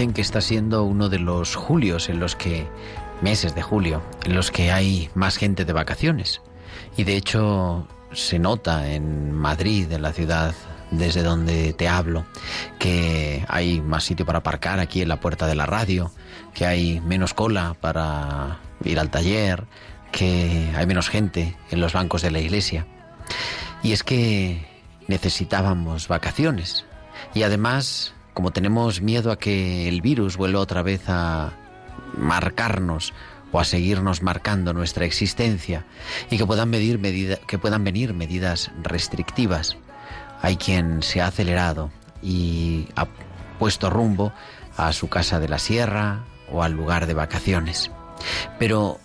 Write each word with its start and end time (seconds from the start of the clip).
Que 0.00 0.22
está 0.22 0.40
siendo 0.40 0.84
uno 0.84 1.10
de 1.10 1.18
los 1.18 1.56
julios 1.56 2.08
en 2.08 2.20
los 2.20 2.34
que, 2.34 2.66
meses 3.20 3.54
de 3.54 3.60
julio, 3.60 4.00
en 4.24 4.34
los 4.34 4.50
que 4.50 4.72
hay 4.72 5.10
más 5.14 5.36
gente 5.36 5.66
de 5.66 5.74
vacaciones. 5.74 6.40
Y 6.96 7.04
de 7.04 7.16
hecho 7.16 7.86
se 8.10 8.38
nota 8.38 8.90
en 8.92 9.30
Madrid, 9.30 9.92
en 9.92 10.00
la 10.00 10.14
ciudad 10.14 10.54
desde 10.90 11.22
donde 11.22 11.74
te 11.74 11.86
hablo, 11.86 12.24
que 12.78 13.44
hay 13.46 13.82
más 13.82 14.04
sitio 14.04 14.24
para 14.24 14.38
aparcar 14.38 14.80
aquí 14.80 15.02
en 15.02 15.08
la 15.08 15.20
puerta 15.20 15.46
de 15.46 15.54
la 15.54 15.66
radio, 15.66 16.10
que 16.54 16.64
hay 16.64 17.00
menos 17.00 17.34
cola 17.34 17.76
para 17.78 18.58
ir 18.82 18.98
al 18.98 19.10
taller, 19.10 19.64
que 20.12 20.72
hay 20.74 20.86
menos 20.86 21.10
gente 21.10 21.58
en 21.70 21.78
los 21.78 21.92
bancos 21.92 22.22
de 22.22 22.30
la 22.30 22.40
iglesia. 22.40 22.86
Y 23.82 23.92
es 23.92 24.02
que 24.02 24.66
necesitábamos 25.08 26.08
vacaciones. 26.08 26.86
Y 27.34 27.42
además, 27.42 28.14
como 28.40 28.52
tenemos 28.52 29.02
miedo 29.02 29.32
a 29.32 29.38
que 29.38 29.86
el 29.86 30.00
virus 30.00 30.38
vuelva 30.38 30.60
otra 30.60 30.80
vez 30.80 31.02
a 31.08 31.52
marcarnos 32.16 33.12
o 33.52 33.60
a 33.60 33.64
seguirnos 33.64 34.22
marcando 34.22 34.72
nuestra 34.72 35.04
existencia 35.04 35.84
y 36.30 36.38
que 36.38 36.46
puedan, 36.46 36.70
medir 36.70 36.98
medida- 36.98 37.36
que 37.36 37.58
puedan 37.58 37.84
venir 37.84 38.14
medidas 38.14 38.70
restrictivas, 38.82 39.76
hay 40.40 40.56
quien 40.56 41.02
se 41.02 41.20
ha 41.20 41.26
acelerado 41.26 41.90
y 42.22 42.88
ha 42.96 43.08
puesto 43.58 43.90
rumbo 43.90 44.32
a 44.78 44.94
su 44.94 45.10
casa 45.10 45.38
de 45.38 45.50
la 45.50 45.58
sierra 45.58 46.24
o 46.50 46.62
al 46.62 46.72
lugar 46.72 47.06
de 47.06 47.12
vacaciones. 47.12 47.90
Pero 48.58 48.98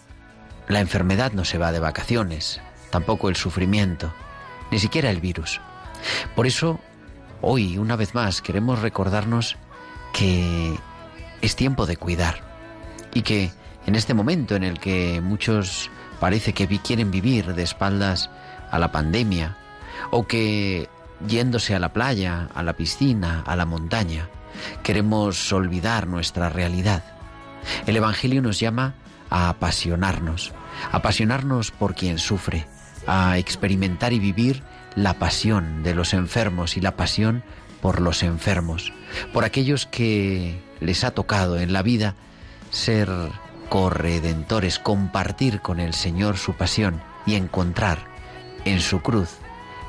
la 0.70 0.80
enfermedad 0.80 1.34
no 1.34 1.44
se 1.44 1.58
va 1.58 1.74
de 1.74 1.80
vacaciones, 1.82 2.62
tampoco 2.90 3.28
el 3.28 3.36
sufrimiento, 3.36 4.14
ni 4.72 4.80
siquiera 4.80 5.10
el 5.10 5.20
virus. 5.20 5.60
Por 6.38 6.48
eso, 6.48 6.80
hoy, 7.42 7.78
una 7.78 7.96
vez 7.96 8.14
más, 8.14 8.42
queremos 8.42 8.82
recordarnos 8.82 9.58
que 10.14 10.78
es 11.42 11.56
tiempo 11.56 11.86
de 11.86 11.98
cuidar 11.98 12.42
y 13.14 13.22
que 13.22 13.52
en 13.86 13.96
este 13.96 14.14
momento 14.14 14.56
en 14.56 14.64
el 14.64 14.80
que 14.80 15.22
muchos 15.22 15.90
parece 16.20 16.54
que 16.54 16.68
quieren 16.80 17.12
vivir 17.12 17.54
de 17.54 17.64
espaldas 17.64 18.30
a 18.72 18.80
la 18.80 18.92
pandemia 18.92 19.58
o 20.12 20.26
que 20.28 20.90
yéndose 21.28 21.76
a 21.76 21.80
la 21.80 21.94
playa, 21.94 22.50
a 22.54 22.64
la 22.64 22.74
piscina, 22.74 23.44
a 23.46 23.56
la 23.56 23.66
montaña, 23.66 24.30
queremos 24.84 25.52
olvidar 25.54 26.08
nuestra 26.08 26.50
realidad. 26.50 27.04
El 27.86 27.96
Evangelio 27.96 28.42
nos 28.42 28.60
llama 28.60 28.96
a 29.30 29.50
apasionarnos, 29.50 30.54
apasionarnos 30.92 31.72
por 31.72 31.96
quien 31.96 32.20
sufre, 32.20 32.68
a 33.08 33.38
experimentar 33.38 34.14
y 34.14 34.20
vivir 34.20 34.64
la 34.96 35.16
pasión 35.16 35.84
de 35.84 35.94
los 35.94 36.14
enfermos 36.14 36.78
y 36.78 36.82
la 36.82 36.96
pasión 36.96 37.44
por 37.82 38.02
los 38.02 38.24
enfermos, 38.24 38.94
por 39.34 39.44
aquellos 39.44 39.86
que 39.86 40.60
les 40.80 41.04
ha 41.04 41.12
tocado 41.12 41.60
en 41.60 41.74
la 41.74 41.82
vida 41.82 42.16
ser 42.72 43.10
corredentores, 43.70 44.80
compartir 44.80 45.62
con 45.62 45.80
el 45.80 45.94
Señor 45.94 46.38
su 46.38 46.54
pasión 46.54 47.02
y 47.26 47.36
encontrar 47.36 48.00
en 48.64 48.80
su 48.80 49.02
cruz 49.02 49.30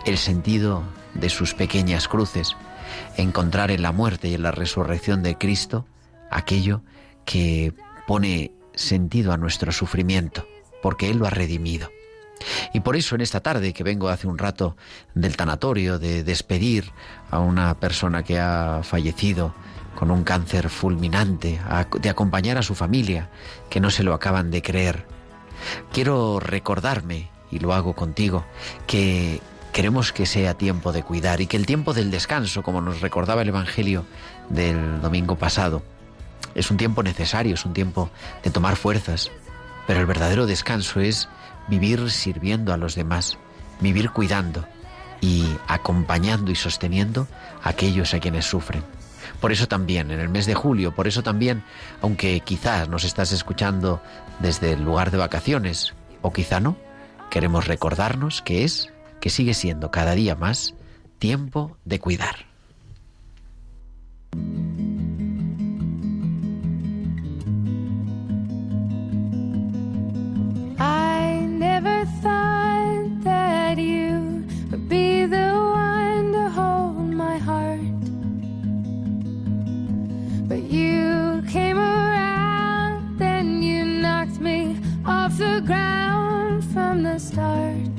el 0.04 0.18
sentido 0.18 0.84
de 1.14 1.30
sus 1.30 1.54
pequeñas 1.54 2.08
cruces, 2.08 2.56
encontrar 3.16 3.70
en 3.70 3.82
la 3.82 3.92
muerte 3.92 4.28
y 4.28 4.34
en 4.34 4.42
la 4.42 4.50
resurrección 4.50 5.22
de 5.22 5.36
Cristo 5.36 5.86
aquello 6.30 6.82
que 7.24 7.72
pone 8.06 8.52
sentido 8.74 9.32
a 9.32 9.36
nuestro 9.36 9.72
sufrimiento, 9.72 10.46
porque 10.82 11.10
Él 11.10 11.18
lo 11.18 11.26
ha 11.26 11.30
redimido. 11.30 11.90
Y 12.76 12.80
por 12.80 12.94
eso 12.94 13.14
en 13.14 13.22
esta 13.22 13.40
tarde 13.40 13.72
que 13.72 13.82
vengo 13.82 14.10
hace 14.10 14.26
un 14.26 14.36
rato 14.36 14.76
del 15.14 15.34
tanatorio 15.34 15.98
de 15.98 16.22
despedir 16.22 16.92
a 17.30 17.38
una 17.38 17.80
persona 17.80 18.22
que 18.22 18.38
ha 18.38 18.82
fallecido 18.82 19.54
con 19.94 20.10
un 20.10 20.24
cáncer 20.24 20.68
fulminante, 20.68 21.58
de 21.98 22.10
acompañar 22.10 22.58
a 22.58 22.62
su 22.62 22.74
familia 22.74 23.30
que 23.70 23.80
no 23.80 23.88
se 23.88 24.02
lo 24.02 24.12
acaban 24.12 24.50
de 24.50 24.60
creer, 24.60 25.06
quiero 25.90 26.38
recordarme, 26.38 27.30
y 27.50 27.60
lo 27.60 27.72
hago 27.72 27.94
contigo, 27.94 28.44
que 28.86 29.40
queremos 29.72 30.12
que 30.12 30.26
sea 30.26 30.52
tiempo 30.52 30.92
de 30.92 31.02
cuidar 31.02 31.40
y 31.40 31.46
que 31.46 31.56
el 31.56 31.64
tiempo 31.64 31.94
del 31.94 32.10
descanso, 32.10 32.62
como 32.62 32.82
nos 32.82 33.00
recordaba 33.00 33.40
el 33.40 33.48
Evangelio 33.48 34.04
del 34.50 35.00
domingo 35.00 35.36
pasado, 35.36 35.82
es 36.54 36.70
un 36.70 36.76
tiempo 36.76 37.02
necesario, 37.02 37.54
es 37.54 37.64
un 37.64 37.72
tiempo 37.72 38.10
de 38.44 38.50
tomar 38.50 38.76
fuerzas, 38.76 39.30
pero 39.86 39.98
el 39.98 40.04
verdadero 40.04 40.44
descanso 40.44 41.00
es 41.00 41.30
vivir 41.68 42.10
sirviendo 42.10 42.72
a 42.72 42.76
los 42.76 42.94
demás, 42.94 43.38
vivir 43.80 44.10
cuidando 44.10 44.66
y 45.20 45.44
acompañando 45.66 46.50
y 46.50 46.54
sosteniendo 46.54 47.26
a 47.62 47.70
aquellos 47.70 48.14
a 48.14 48.20
quienes 48.20 48.44
sufren. 48.44 48.84
Por 49.40 49.52
eso 49.52 49.66
también, 49.68 50.10
en 50.10 50.20
el 50.20 50.28
mes 50.28 50.46
de 50.46 50.54
julio, 50.54 50.94
por 50.94 51.06
eso 51.06 51.22
también, 51.22 51.62
aunque 52.00 52.40
quizás 52.40 52.88
nos 52.88 53.04
estás 53.04 53.32
escuchando 53.32 54.00
desde 54.40 54.72
el 54.72 54.82
lugar 54.82 55.10
de 55.10 55.18
vacaciones, 55.18 55.94
o 56.22 56.32
quizá 56.32 56.60
no, 56.60 56.76
queremos 57.30 57.66
recordarnos 57.66 58.42
que 58.42 58.64
es, 58.64 58.92
que 59.20 59.30
sigue 59.30 59.54
siendo 59.54 59.90
cada 59.90 60.14
día 60.14 60.36
más, 60.36 60.74
tiempo 61.18 61.76
de 61.84 61.98
cuidar. 61.98 62.46
Thought 72.22 73.24
that 73.24 73.78
you 73.78 74.44
would 74.70 74.88
be 74.88 75.26
the 75.26 75.52
one 75.52 76.32
to 76.32 76.48
hold 76.50 77.10
my 77.12 77.38
heart. 77.38 77.80
But 80.48 80.62
you 80.62 81.42
came 81.50 81.78
around, 81.78 83.18
then 83.18 83.62
you 83.62 83.84
knocked 83.84 84.40
me 84.40 84.76
off 85.04 85.36
the 85.38 85.62
ground 85.64 86.64
from 86.72 87.02
the 87.02 87.18
start. 87.18 87.95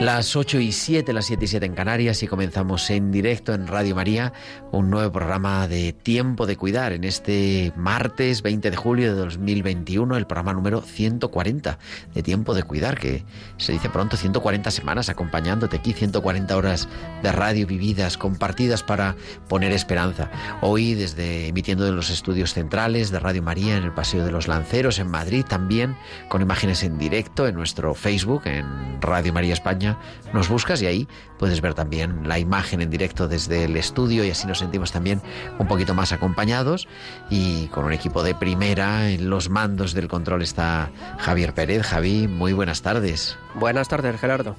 Las 0.00 0.36
8 0.36 0.60
y 0.60 0.72
7, 0.72 1.10
las 1.14 1.24
7 1.24 1.46
y 1.46 1.48
7 1.48 1.64
en 1.64 1.74
Canarias 1.74 2.22
y 2.22 2.26
comenzamos 2.26 2.90
en 2.90 3.10
directo 3.10 3.54
en 3.54 3.66
Radio 3.66 3.94
María 3.94 4.34
un 4.70 4.90
nuevo 4.90 5.10
programa 5.10 5.66
de 5.68 5.94
Tiempo 5.94 6.44
de 6.44 6.56
Cuidar 6.56 6.92
en 6.92 7.02
este 7.02 7.72
martes 7.76 8.42
20 8.42 8.70
de 8.70 8.76
julio 8.76 9.14
de 9.14 9.18
2021, 9.18 10.14
el 10.18 10.26
programa 10.26 10.52
número 10.52 10.82
140 10.82 11.78
de 12.14 12.22
Tiempo 12.22 12.52
de 12.52 12.62
Cuidar, 12.62 12.98
que 12.98 13.24
se 13.56 13.72
dice 13.72 13.88
pronto 13.88 14.18
140 14.18 14.70
semanas 14.70 15.08
acompañándote 15.08 15.76
aquí, 15.76 15.94
140 15.94 16.54
horas 16.54 16.90
de 17.22 17.32
radio 17.32 17.66
vividas, 17.66 18.18
compartidas 18.18 18.82
para 18.82 19.16
poner 19.48 19.72
esperanza. 19.72 20.30
Hoy 20.60 20.92
desde 20.92 21.48
emitiendo 21.48 21.86
de 21.86 21.92
los 21.92 22.10
estudios 22.10 22.52
centrales 22.52 23.10
de 23.10 23.18
Radio 23.18 23.42
María 23.42 23.78
en 23.78 23.84
el 23.84 23.92
Paseo 23.92 24.26
de 24.26 24.30
los 24.30 24.46
Lanceros 24.46 24.98
en 24.98 25.08
Madrid, 25.08 25.46
también 25.48 25.96
con 26.28 26.42
imágenes 26.42 26.82
en 26.82 26.98
directo 26.98 27.48
en 27.48 27.54
nuestro 27.54 27.94
Facebook, 27.94 28.42
en 28.44 29.00
Radio 29.00 29.32
María 29.32 29.54
España 29.54 29.85
nos 30.32 30.48
buscas 30.48 30.82
y 30.82 30.86
ahí 30.86 31.08
puedes 31.38 31.60
ver 31.60 31.74
también 31.74 32.26
la 32.28 32.38
imagen 32.38 32.80
en 32.80 32.90
directo 32.90 33.28
desde 33.28 33.64
el 33.64 33.76
estudio 33.76 34.24
y 34.24 34.30
así 34.30 34.46
nos 34.46 34.58
sentimos 34.58 34.92
también 34.92 35.20
un 35.58 35.68
poquito 35.68 35.94
más 35.94 36.12
acompañados 36.12 36.88
y 37.30 37.66
con 37.68 37.84
un 37.84 37.92
equipo 37.92 38.22
de 38.22 38.34
primera 38.34 39.10
en 39.10 39.30
los 39.30 39.50
mandos 39.50 39.94
del 39.94 40.08
control 40.08 40.42
está 40.42 40.90
Javier 41.18 41.54
Pérez. 41.54 41.82
Javi, 41.82 42.28
muy 42.28 42.52
buenas 42.52 42.82
tardes. 42.82 43.36
Buenas 43.58 43.88
tardes, 43.88 44.20
Gerardo. 44.20 44.54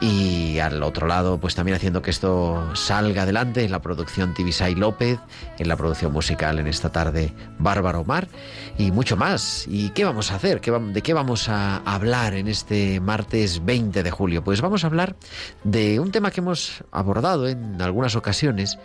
Y 0.00 0.60
al 0.60 0.80
otro 0.84 1.08
lado, 1.08 1.38
pues 1.40 1.56
también 1.56 1.74
haciendo 1.74 2.00
que 2.00 2.10
esto 2.10 2.76
salga 2.76 3.22
adelante 3.22 3.64
en 3.64 3.72
la 3.72 3.82
producción 3.82 4.34
Tibisay 4.34 4.76
López, 4.76 5.18
en 5.58 5.66
la 5.66 5.76
producción 5.76 6.12
musical 6.12 6.60
en 6.60 6.68
esta 6.68 6.92
tarde 6.92 7.34
Bárbaro 7.58 8.02
Omar 8.02 8.28
y 8.78 8.92
mucho 8.92 9.16
más. 9.16 9.66
¿Y 9.68 9.90
qué 9.90 10.04
vamos 10.04 10.30
a 10.30 10.36
hacer? 10.36 10.60
¿De 10.60 11.02
qué 11.02 11.12
vamos 11.12 11.48
a 11.48 11.78
hablar 11.78 12.34
en 12.34 12.46
este 12.46 13.00
martes 13.00 13.64
20 13.64 14.04
de 14.04 14.10
julio? 14.12 14.44
Pues 14.44 14.60
vamos 14.60 14.84
a 14.84 14.86
hablar 14.86 15.16
de 15.64 15.98
un 15.98 16.12
tema 16.12 16.30
que 16.30 16.40
hemos 16.40 16.84
abordado 16.92 17.48
en 17.48 17.82
algunas 17.82 18.14
ocasiones, 18.14 18.78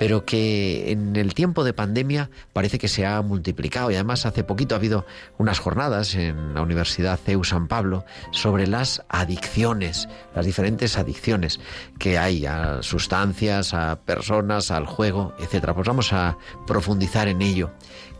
pero 0.00 0.24
que 0.24 0.90
en 0.90 1.14
el 1.14 1.32
tiempo 1.32 1.62
de 1.62 1.72
pandemia 1.72 2.28
parece 2.52 2.78
que 2.78 2.88
se 2.88 3.06
ha 3.06 3.22
multiplicado 3.22 3.92
y 3.92 3.94
además 3.94 4.26
hace 4.26 4.42
poquito 4.42 4.74
ha 4.74 4.78
habido 4.78 5.06
unas 5.38 5.60
jornadas 5.60 6.16
en 6.16 6.54
la 6.54 6.62
Universidad 6.62 7.20
CEU 7.24 7.44
San 7.44 7.68
Pablo 7.68 8.04
sobre 8.32 8.66
las 8.66 8.95
adicciones, 9.08 10.08
las 10.34 10.46
diferentes 10.46 10.98
adicciones 10.98 11.60
que 11.98 12.18
hay 12.18 12.46
a 12.46 12.82
sustancias, 12.82 13.74
a 13.74 14.00
personas, 14.00 14.70
al 14.70 14.86
juego, 14.86 15.34
etcétera. 15.38 15.74
Pues 15.74 15.86
vamos 15.86 16.12
a 16.12 16.38
profundizar 16.66 17.28
en 17.28 17.42
ello 17.42 17.72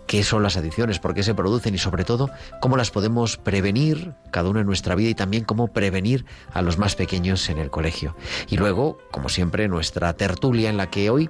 qué 0.07 0.23
son 0.23 0.43
las 0.43 0.57
adicciones, 0.57 0.99
por 0.99 1.15
qué 1.15 1.23
se 1.23 1.35
producen 1.35 1.75
y 1.75 1.79
sobre 1.79 2.05
todo 2.05 2.31
cómo 2.61 2.77
las 2.77 2.91
podemos 2.91 3.37
prevenir 3.37 4.15
cada 4.31 4.49
uno 4.49 4.61
en 4.61 4.67
nuestra 4.67 4.95
vida 4.95 5.11
y 5.11 5.15
también 5.15 5.45
cómo 5.45 5.69
prevenir 5.69 6.25
a 6.53 6.63
los 6.63 6.79
más 6.79 6.95
pequeños 6.95 7.49
en 7.49 7.59
el 7.59 7.71
colegio. 7.71 8.17
Y 8.49 8.57
luego, 8.57 8.99
como 9.11 9.29
siempre, 9.29 9.69
nuestra 9.69 10.13
tertulia 10.15 10.71
en 10.71 10.77
la 10.77 10.91
que 10.91 11.11
hoy 11.11 11.29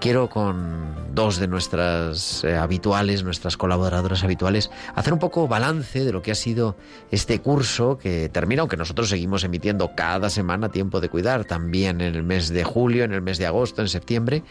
quiero 0.00 0.28
con 0.28 1.14
dos 1.14 1.38
de 1.38 1.48
nuestras 1.48 2.44
eh, 2.44 2.56
habituales, 2.56 3.24
nuestras 3.24 3.56
colaboradoras 3.56 4.22
habituales, 4.22 4.70
hacer 4.94 5.12
un 5.12 5.18
poco 5.18 5.48
balance 5.48 6.04
de 6.04 6.12
lo 6.12 6.22
que 6.22 6.30
ha 6.30 6.34
sido 6.34 6.76
este 7.10 7.40
curso 7.40 7.98
que 7.98 8.28
termina, 8.28 8.60
aunque 8.60 8.76
nosotros 8.76 9.08
seguimos 9.08 9.42
emitiendo 9.42 9.92
cada 9.96 10.28
semana 10.28 10.68
tiempo 10.68 11.00
de 11.00 11.08
cuidar, 11.08 11.44
también 11.44 12.00
en 12.00 12.14
el 12.14 12.22
mes 12.22 12.50
de 12.50 12.64
julio, 12.64 13.04
en 13.04 13.12
el 13.12 13.22
mes 13.22 13.38
de 13.38 13.46
agosto, 13.46 13.82
en 13.82 13.88
septiembre, 13.88 14.44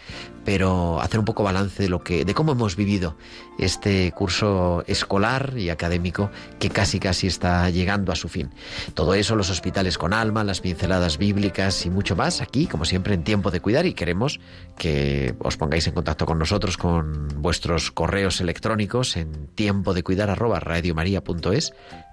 pero 0.43 0.99
hacer 1.01 1.19
un 1.19 1.25
poco 1.25 1.43
balance 1.43 1.83
de 1.83 1.89
lo 1.89 2.03
que, 2.03 2.25
de 2.25 2.33
cómo 2.33 2.53
hemos 2.53 2.75
vivido 2.75 3.15
este 3.57 4.11
curso 4.11 4.83
escolar 4.87 5.53
y 5.57 5.69
académico 5.69 6.29
que 6.59 6.69
casi 6.69 6.99
casi 6.99 7.27
está 7.27 7.69
llegando 7.69 8.11
a 8.11 8.15
su 8.15 8.29
fin. 8.29 8.51
Todo 8.93 9.13
eso, 9.13 9.35
los 9.35 9.49
hospitales 9.49 9.97
con 9.97 10.13
alma, 10.13 10.43
las 10.43 10.61
pinceladas 10.61 11.17
bíblicas 11.17 11.85
y 11.85 11.89
mucho 11.89 12.15
más 12.15 12.41
aquí, 12.41 12.67
como 12.67 12.85
siempre, 12.85 13.13
en 13.13 13.23
tiempo 13.23 13.51
de 13.51 13.59
cuidar 13.59 13.85
y 13.85 13.93
queremos 13.93 14.39
que 14.77 15.35
os 15.39 15.57
pongáis 15.57 15.87
en 15.87 15.93
contacto 15.93 16.25
con 16.25 16.39
nosotros 16.39 16.77
con 16.77 17.27
vuestros 17.41 17.91
correos 17.91 18.41
electrónicos 18.41 19.17
en 19.17 19.47
tiempo 19.47 19.93
de 19.93 20.03
cuidar 20.03 20.29
arroba 20.29 20.59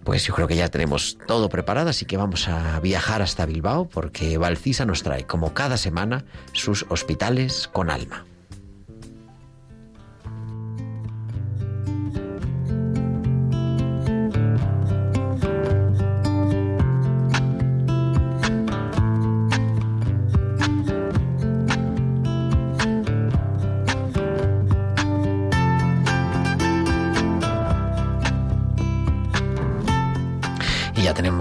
Pues 0.08 0.24
yo 0.24 0.32
creo 0.34 0.48
que 0.48 0.56
ya 0.56 0.70
tenemos 0.70 1.18
todo 1.26 1.50
preparado, 1.50 1.90
así 1.90 2.06
que 2.06 2.16
vamos 2.16 2.48
a 2.48 2.80
viajar 2.80 3.20
hasta 3.20 3.44
Bilbao 3.44 3.90
porque 3.90 4.38
Valcisa 4.38 4.86
nos 4.86 5.02
trae, 5.02 5.26
como 5.26 5.52
cada 5.52 5.76
semana, 5.76 6.24
sus 6.54 6.86
hospitales 6.88 7.68
con 7.68 7.90
alma. 7.90 8.24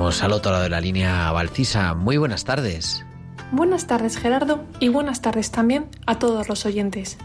Tenemos 0.08 0.24
al 0.24 0.32
otro 0.32 0.52
lado 0.54 0.64
de 0.64 0.70
la 0.70 0.80
línea 0.80 1.30
Valcisa. 1.34 1.94
Muy 1.94 2.16
buenas 2.16 2.46
tardes. 2.46 3.06
Buenas 3.52 3.88
tardes 3.88 4.18
Gerardo 4.18 4.64
y 4.80 4.88
buenas 4.88 5.22
tardes 5.22 5.52
también 5.52 5.88
a 6.06 6.18
todos 6.18 6.48
los 6.48 6.66
oyentes. 6.66 7.18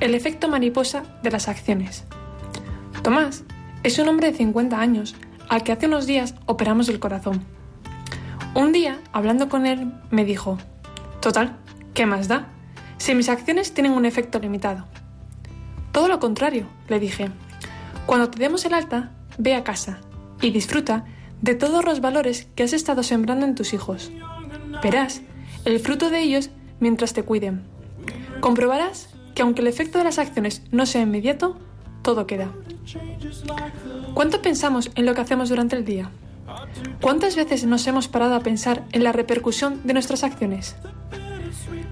El 0.00 0.14
efecto 0.14 0.48
mariposa 0.48 1.02
de 1.22 1.30
las 1.30 1.46
acciones. 1.48 2.04
Tomás 3.02 3.44
es 3.82 3.98
un 3.98 4.08
hombre 4.08 4.30
de 4.30 4.38
50 4.38 4.80
años 4.80 5.14
al 5.50 5.62
que 5.62 5.72
hace 5.72 5.88
unos 5.88 6.06
días 6.06 6.36
operamos 6.46 6.88
el 6.88 7.00
corazón. 7.00 7.44
Un 8.54 8.72
día, 8.72 8.98
hablando 9.12 9.50
con 9.50 9.66
él, 9.66 9.92
me 10.10 10.24
dijo, 10.24 10.56
Total, 11.20 11.58
¿qué 11.92 12.06
más 12.06 12.28
da? 12.28 12.48
Si 12.96 13.14
mis 13.14 13.28
acciones 13.28 13.74
tienen 13.74 13.92
un 13.92 14.06
efecto 14.06 14.38
limitado. 14.38 14.86
Todo 15.92 16.08
lo 16.08 16.18
contrario, 16.18 16.66
le 16.88 16.98
dije. 16.98 17.28
Cuando 18.06 18.30
te 18.30 18.38
demos 18.38 18.64
el 18.64 18.72
alta, 18.72 19.10
ve 19.36 19.54
a 19.54 19.64
casa 19.64 19.98
y 20.40 20.50
disfruta 20.50 21.04
de 21.42 21.54
todos 21.54 21.84
los 21.84 22.00
valores 22.00 22.48
que 22.54 22.62
has 22.62 22.72
estado 22.72 23.02
sembrando 23.02 23.46
en 23.46 23.54
tus 23.54 23.72
hijos. 23.72 24.10
Verás 24.82 25.22
el 25.64 25.80
fruto 25.80 26.10
de 26.10 26.20
ellos 26.20 26.50
mientras 26.80 27.12
te 27.12 27.22
cuiden. 27.22 27.62
Comprobarás 28.40 29.10
que 29.34 29.42
aunque 29.42 29.62
el 29.62 29.68
efecto 29.68 29.98
de 29.98 30.04
las 30.04 30.18
acciones 30.18 30.62
no 30.70 30.86
sea 30.86 31.02
inmediato, 31.02 31.58
todo 32.02 32.26
queda. 32.26 32.50
¿Cuánto 34.14 34.42
pensamos 34.42 34.90
en 34.94 35.06
lo 35.06 35.14
que 35.14 35.20
hacemos 35.20 35.48
durante 35.48 35.76
el 35.76 35.84
día? 35.84 36.10
¿Cuántas 37.00 37.36
veces 37.36 37.64
nos 37.64 37.86
hemos 37.86 38.08
parado 38.08 38.34
a 38.34 38.40
pensar 38.40 38.84
en 38.92 39.04
la 39.04 39.12
repercusión 39.12 39.80
de 39.84 39.92
nuestras 39.92 40.24
acciones? 40.24 40.76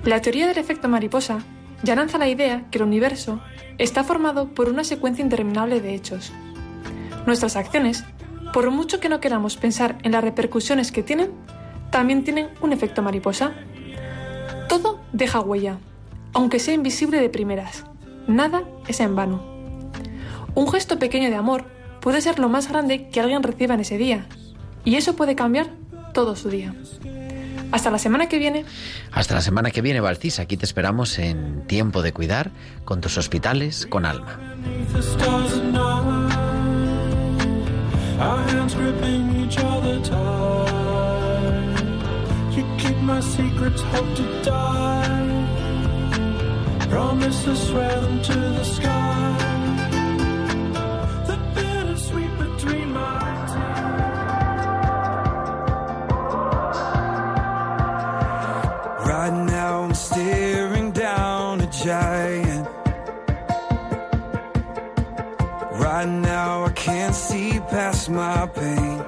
La 0.04 0.20
teoría 0.20 0.46
del 0.46 0.58
efecto 0.58 0.88
mariposa 0.88 1.40
ya 1.82 1.94
lanza 1.94 2.18
la 2.18 2.28
idea 2.28 2.64
que 2.70 2.78
el 2.78 2.84
universo 2.84 3.40
está 3.78 4.04
formado 4.04 4.48
por 4.48 4.68
una 4.68 4.84
secuencia 4.84 5.22
interminable 5.22 5.80
de 5.80 5.94
hechos. 5.94 6.32
Nuestras 7.26 7.56
acciones 7.56 8.04
por 8.52 8.70
mucho 8.70 9.00
que 9.00 9.08
no 9.08 9.20
queramos 9.20 9.56
pensar 9.56 9.98
en 10.02 10.12
las 10.12 10.24
repercusiones 10.24 10.92
que 10.92 11.02
tienen, 11.02 11.30
también 11.90 12.24
tienen 12.24 12.48
un 12.60 12.72
efecto 12.72 13.02
mariposa. 13.02 13.52
Todo 14.68 15.00
deja 15.12 15.40
huella, 15.40 15.78
aunque 16.32 16.58
sea 16.58 16.74
invisible 16.74 17.20
de 17.20 17.30
primeras. 17.30 17.84
Nada 18.26 18.64
es 18.86 19.00
en 19.00 19.16
vano. 19.16 19.42
Un 20.54 20.70
gesto 20.70 20.98
pequeño 20.98 21.30
de 21.30 21.36
amor 21.36 21.64
puede 22.00 22.20
ser 22.20 22.38
lo 22.38 22.48
más 22.48 22.68
grande 22.68 23.08
que 23.08 23.20
alguien 23.20 23.42
reciba 23.42 23.74
en 23.74 23.80
ese 23.80 23.98
día, 23.98 24.26
y 24.84 24.96
eso 24.96 25.16
puede 25.16 25.34
cambiar 25.34 25.68
todo 26.12 26.36
su 26.36 26.48
día. 26.48 26.74
Hasta 27.70 27.90
la 27.90 27.98
semana 27.98 28.28
que 28.28 28.38
viene. 28.38 28.64
Hasta 29.12 29.34
la 29.34 29.42
semana 29.42 29.70
que 29.70 29.82
viene, 29.82 30.00
Valcis. 30.00 30.38
Aquí 30.38 30.56
te 30.56 30.64
esperamos 30.64 31.18
en 31.18 31.66
Tiempo 31.66 32.02
de 32.02 32.12
Cuidar 32.12 32.50
con 32.84 33.00
tus 33.00 33.18
hospitales 33.18 33.86
con 33.86 34.06
alma. 34.06 34.38
Our 38.20 38.42
hands 38.48 38.74
gripping 38.74 39.36
each 39.42 39.58
other 39.58 40.00
tight. 40.00 40.68
You 42.50 42.64
keep 42.78 42.96
my 42.96 43.20
secrets, 43.20 43.80
hope 43.80 44.16
to 44.16 44.42
die. 44.42 45.46
Promises 46.90 47.68
swear 47.68 48.00
them 48.00 48.20
to 48.22 48.34
the 48.34 48.64
sky. 48.64 49.67
Ease 67.90 68.08
my 68.08 68.46
pain. 68.46 68.98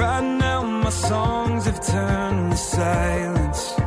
Right 0.00 0.26
now, 0.44 0.62
my 0.62 0.90
songs 0.90 1.66
have 1.66 1.80
turned 1.86 2.52
to 2.52 2.56
silence. 2.56 3.77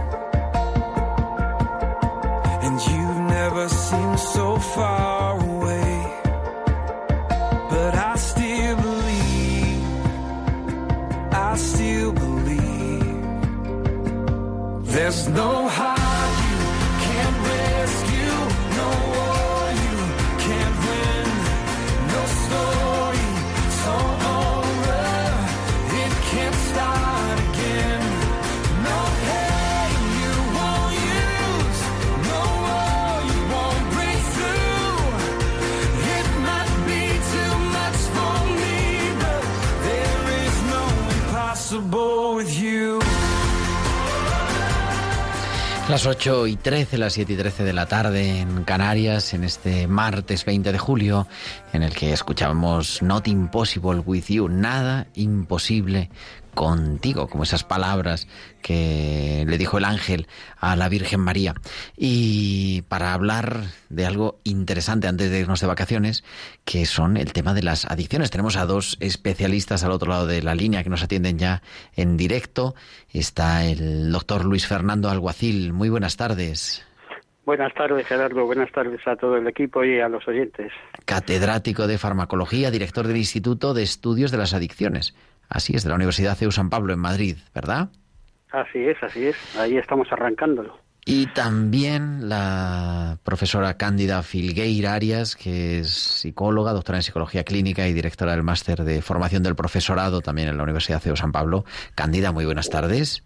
Las 46.01 46.15
8 46.15 46.47
y 46.47 46.55
13, 46.55 46.97
las 46.97 47.13
7 47.13 47.33
y 47.33 47.35
13 47.35 47.63
de 47.63 47.73
la 47.73 47.85
tarde 47.85 48.39
en 48.39 48.63
Canarias, 48.63 49.35
en 49.35 49.43
este 49.43 49.85
martes 49.85 50.45
20 50.45 50.71
de 50.71 50.79
julio, 50.79 51.27
en 51.73 51.83
el 51.83 51.93
que 51.93 52.11
escuchamos 52.11 53.03
Not 53.03 53.27
Impossible 53.27 53.99
with 53.99 54.23
You, 54.29 54.49
nada 54.49 55.05
imposible 55.13 56.09
contigo, 56.53 57.27
como 57.27 57.43
esas 57.43 57.63
palabras 57.63 58.27
que 58.61 59.43
le 59.47 59.57
dijo 59.57 59.77
el 59.77 59.85
ángel 59.85 60.27
a 60.57 60.75
la 60.75 60.89
Virgen 60.89 61.19
María. 61.19 61.55
Y 61.97 62.83
para 62.83 63.13
hablar 63.13 63.61
de 63.89 64.05
algo 64.05 64.39
interesante 64.43 65.07
antes 65.07 65.31
de 65.31 65.39
irnos 65.39 65.61
de 65.61 65.67
vacaciones, 65.67 66.23
que 66.65 66.85
son 66.85 67.17
el 67.17 67.33
tema 67.33 67.53
de 67.53 67.63
las 67.63 67.85
adicciones. 67.85 68.31
Tenemos 68.31 68.57
a 68.57 68.65
dos 68.65 68.97
especialistas 68.99 69.83
al 69.83 69.91
otro 69.91 70.09
lado 70.09 70.27
de 70.27 70.41
la 70.41 70.55
línea 70.55 70.83
que 70.83 70.89
nos 70.89 71.03
atienden 71.03 71.37
ya 71.37 71.61
en 71.95 72.17
directo. 72.17 72.75
Está 73.11 73.65
el 73.65 74.11
doctor 74.11 74.45
Luis 74.45 74.67
Fernando 74.67 75.09
Alguacil. 75.09 75.73
Muy 75.73 75.89
buenas 75.89 76.17
tardes. 76.17 76.85
Buenas 77.43 77.73
tardes, 77.73 78.05
Gerardo. 78.07 78.45
Buenas 78.45 78.71
tardes 78.71 79.05
a 79.07 79.15
todo 79.15 79.35
el 79.35 79.47
equipo 79.47 79.83
y 79.83 79.99
a 79.99 80.07
los 80.07 80.27
oyentes. 80.27 80.71
Catedrático 81.05 81.87
de 81.87 81.97
farmacología, 81.97 82.69
director 82.69 83.07
del 83.07 83.17
Instituto 83.17 83.73
de 83.73 83.81
Estudios 83.81 84.31
de 84.31 84.37
las 84.37 84.53
Adicciones. 84.53 85.15
Así 85.51 85.73
es, 85.75 85.83
de 85.83 85.89
la 85.89 85.95
Universidad 85.95 86.37
CEU 86.37 86.51
San 86.51 86.69
Pablo 86.69 86.93
en 86.93 86.99
Madrid, 86.99 87.35
¿verdad? 87.53 87.89
Así 88.51 88.79
es, 88.79 88.97
así 89.03 89.27
es. 89.27 89.35
Ahí 89.57 89.77
estamos 89.77 90.07
arrancándolo. 90.09 90.79
Y 91.05 91.25
también 91.27 92.29
la 92.29 93.17
profesora 93.23 93.75
Cándida 93.75 94.23
Filgueira 94.23 94.93
Arias, 94.93 95.35
que 95.35 95.79
es 95.79 95.89
psicóloga, 95.89 96.71
doctora 96.71 96.99
en 96.99 97.03
psicología 97.03 97.43
clínica 97.43 97.85
y 97.87 97.93
directora 97.93 98.31
del 98.31 98.43
máster 98.43 98.83
de 98.83 99.01
formación 99.01 99.43
del 99.43 99.55
profesorado 99.55 100.21
también 100.21 100.47
en 100.47 100.55
la 100.55 100.63
Universidad 100.63 101.01
CEU 101.01 101.17
San 101.17 101.33
Pablo. 101.33 101.65
Cándida, 101.95 102.31
muy 102.31 102.45
buenas 102.45 102.69
tardes. 102.69 103.23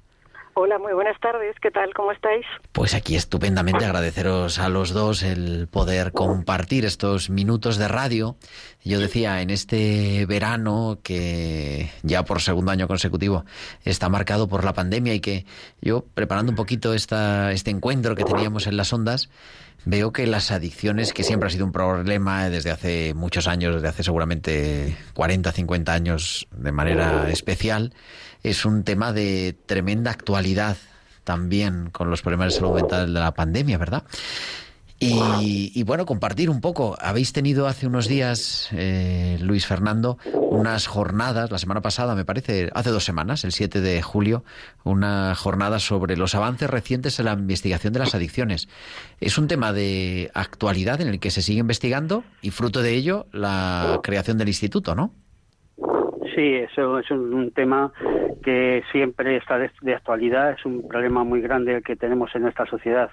Hola, 0.58 0.80
muy 0.80 0.94
buenas 0.94 1.20
tardes. 1.20 1.54
¿Qué 1.62 1.70
tal? 1.70 1.94
¿Cómo 1.94 2.14
estáis? 2.14 2.46
Pues 2.72 2.94
aquí 2.94 3.18
estupendamente 3.18 3.84
agradeceros 3.84 4.58
a 4.58 4.70
los 4.70 4.92
dos 4.92 5.22
el 5.22 5.68
poder 5.68 6.14
compartir 6.14 6.86
estos 6.86 7.30
minutos 7.30 7.76
de 7.76 7.90
radio. 7.90 8.38
Yo 8.82 9.02
decía, 9.02 9.42
en 9.42 9.50
este 9.50 10.26
verano 10.28 11.00
que 11.04 11.92
ya 12.04 12.24
por 12.24 12.40
segundo 12.40 12.72
año 12.72 12.88
consecutivo 12.88 13.44
está 13.84 14.08
marcado 14.08 14.48
por 14.48 14.64
la 14.64 14.72
pandemia 14.72 15.14
y 15.14 15.20
que 15.20 15.46
yo 15.82 16.06
preparando 16.14 16.54
un 16.54 16.56
poquito 16.56 16.94
esta, 16.94 17.52
este 17.52 17.72
encuentro 17.72 18.16
que 18.16 18.24
teníamos 18.24 18.66
en 18.66 18.78
las 18.78 18.94
ondas, 18.94 19.30
veo 19.84 20.14
que 20.14 20.26
las 20.26 20.52
adicciones, 20.52 21.12
que 21.12 21.24
siempre 21.24 21.48
ha 21.48 21.50
sido 21.50 21.66
un 21.66 21.72
problema 21.72 22.50
desde 22.50 22.72
hace 22.72 23.14
muchos 23.14 23.48
años, 23.48 23.76
desde 23.76 23.90
hace 23.90 24.04
seguramente 24.04 24.96
40, 25.16 25.52
50 25.52 25.94
años 25.94 26.48
de 26.52 26.72
manera 26.72 27.30
especial, 27.30 27.94
es 28.46 28.64
un 28.64 28.84
tema 28.84 29.12
de 29.12 29.58
tremenda 29.66 30.12
actualidad 30.12 30.78
también 31.24 31.90
con 31.90 32.12
los 32.12 32.22
problemas 32.22 32.54
de 32.54 32.60
salud 32.60 32.76
mental 32.76 33.12
de 33.12 33.20
la 33.20 33.34
pandemia, 33.34 33.80
¿verdad? 33.80 34.04
Y, 34.98 35.84
bueno, 35.84 36.06
compartir 36.06 36.50
un 36.50 36.62
poco. 36.62 36.98
Habéis 37.00 37.34
tenido 37.34 37.68
hace 37.68 37.86
unos 37.86 38.08
días, 38.08 38.70
eh, 38.72 39.38
Luis 39.42 39.68
Fernando, 39.68 40.18
unas 40.34 40.88
jornadas, 40.88 41.52
la 41.52 41.58
semana 41.58 41.82
pasada, 41.82 42.16
me 42.16 42.24
parece, 42.24 42.70
hace 42.74 42.92
dos 42.92 43.04
semanas, 43.04 43.44
el 43.44 43.52
7 43.52 43.82
de 43.82 44.02
julio, 44.02 44.44
una 44.84 45.36
jornada 45.36 45.80
sobre 45.80 46.16
los 46.16 46.34
avances 46.34 46.70
recientes 46.70 47.20
en 47.20 47.26
la 47.26 47.34
investigación 47.34 47.94
de 47.94 48.00
las 48.00 48.16
adicciones. 48.16 48.68
Es 49.20 49.38
un 49.38 49.48
tema 49.48 49.74
de 49.74 50.32
actualidad 50.34 51.02
en 51.02 51.10
el 51.10 51.20
que 51.20 51.30
se 51.30 51.42
sigue 51.42 51.60
investigando 51.60 52.24
y 52.42 52.52
fruto 52.52 52.82
de 52.82 52.94
ello 52.94 53.28
la 53.32 54.00
creación 54.02 54.38
del 54.38 54.48
instituto, 54.48 54.96
¿no? 54.96 55.14
Sí, 56.36 56.54
eso 56.56 57.00
es 57.00 57.10
un 57.12 57.52
tema 57.52 57.94
que 58.44 58.84
siempre 58.92 59.38
está 59.38 59.58
de, 59.58 59.96
actualidad, 59.96 60.52
es 60.52 60.66
un 60.66 60.86
problema 60.86 61.24
muy 61.24 61.40
grande 61.40 61.82
que 61.82 61.96
tenemos 61.96 62.36
en 62.36 62.42
nuestra 62.42 62.66
sociedad. 62.66 63.10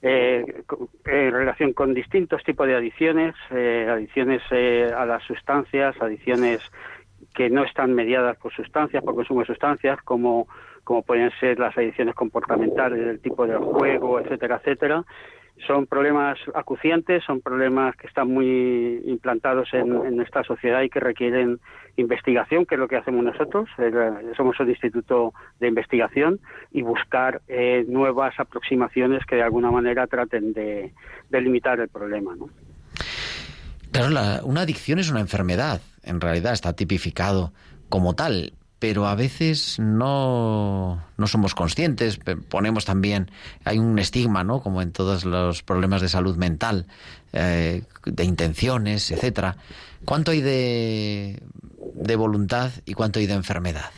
Eh, 0.00 0.62
en 1.04 1.32
relación 1.32 1.74
con 1.74 1.92
distintos 1.92 2.42
tipos 2.42 2.66
de 2.66 2.74
adicciones, 2.74 3.34
eh, 3.50 3.86
adicciones 3.90 4.40
eh, 4.50 4.90
a 4.96 5.04
las 5.04 5.22
sustancias, 5.24 5.94
adicciones 6.00 6.60
que 7.34 7.50
no 7.50 7.64
están 7.64 7.92
mediadas 7.92 8.38
por 8.38 8.52
sustancias, 8.54 9.04
por 9.04 9.14
consumo 9.14 9.40
de 9.40 9.46
sustancias, 9.46 10.00
como, 10.02 10.48
como 10.84 11.02
pueden 11.02 11.30
ser 11.40 11.58
las 11.58 11.76
adicciones 11.76 12.14
comportamentales 12.14 13.04
del 13.04 13.20
tipo 13.20 13.46
del 13.46 13.58
juego, 13.58 14.20
etcétera, 14.20 14.56
etcétera 14.56 15.04
son 15.66 15.86
problemas 15.86 16.38
acuciantes, 16.54 17.22
son 17.24 17.40
problemas 17.40 17.96
que 17.96 18.06
están 18.06 18.28
muy 18.28 19.00
implantados 19.06 19.72
en, 19.72 19.94
en, 20.04 20.16
nuestra 20.16 20.42
sociedad 20.44 20.82
y 20.82 20.90
que 20.90 21.00
requieren 21.00 21.60
investigación, 21.96 22.66
que 22.66 22.74
es 22.74 22.78
lo 22.78 22.88
que 22.88 22.96
hacemos 22.96 23.24
nosotros. 23.24 23.68
Somos 24.36 24.58
un 24.58 24.68
instituto 24.68 25.32
de 25.60 25.68
investigación 25.68 26.40
y 26.72 26.82
buscar 26.82 27.40
eh, 27.48 27.84
nuevas 27.88 28.34
aproximaciones 28.38 29.24
que 29.26 29.36
de 29.36 29.42
alguna 29.42 29.70
manera 29.70 30.06
traten 30.06 30.52
de, 30.52 30.92
de 31.30 31.40
limitar 31.40 31.78
el 31.80 31.88
problema. 31.88 32.34
¿no? 32.34 32.48
Claro, 33.92 34.10
la, 34.10 34.40
una 34.44 34.62
adicción 34.62 34.98
es 34.98 35.10
una 35.10 35.20
enfermedad, 35.20 35.80
en 36.02 36.20
realidad 36.20 36.52
está 36.52 36.74
tipificado 36.74 37.52
como 37.88 38.14
tal, 38.14 38.54
pero 38.84 39.06
a 39.06 39.14
veces 39.14 39.78
no, 39.80 41.02
no 41.16 41.26
somos 41.26 41.54
conscientes. 41.54 42.20
Ponemos 42.50 42.84
también, 42.84 43.30
hay 43.64 43.78
un 43.78 43.98
estigma, 43.98 44.44
¿no? 44.44 44.60
Como 44.60 44.82
en 44.82 44.92
todos 44.92 45.24
los 45.24 45.62
problemas 45.62 46.02
de 46.02 46.08
salud 46.08 46.36
mental, 46.36 46.84
eh, 47.32 47.80
de 48.04 48.24
intenciones, 48.24 49.10
etcétera. 49.10 49.56
¿Cuánto 50.04 50.32
hay 50.32 50.42
de, 50.42 51.40
de 51.94 52.16
voluntad 52.16 52.72
y 52.84 52.92
cuánto 52.92 53.20
hay 53.20 53.26
de 53.26 53.32
enfermedad? 53.32 53.90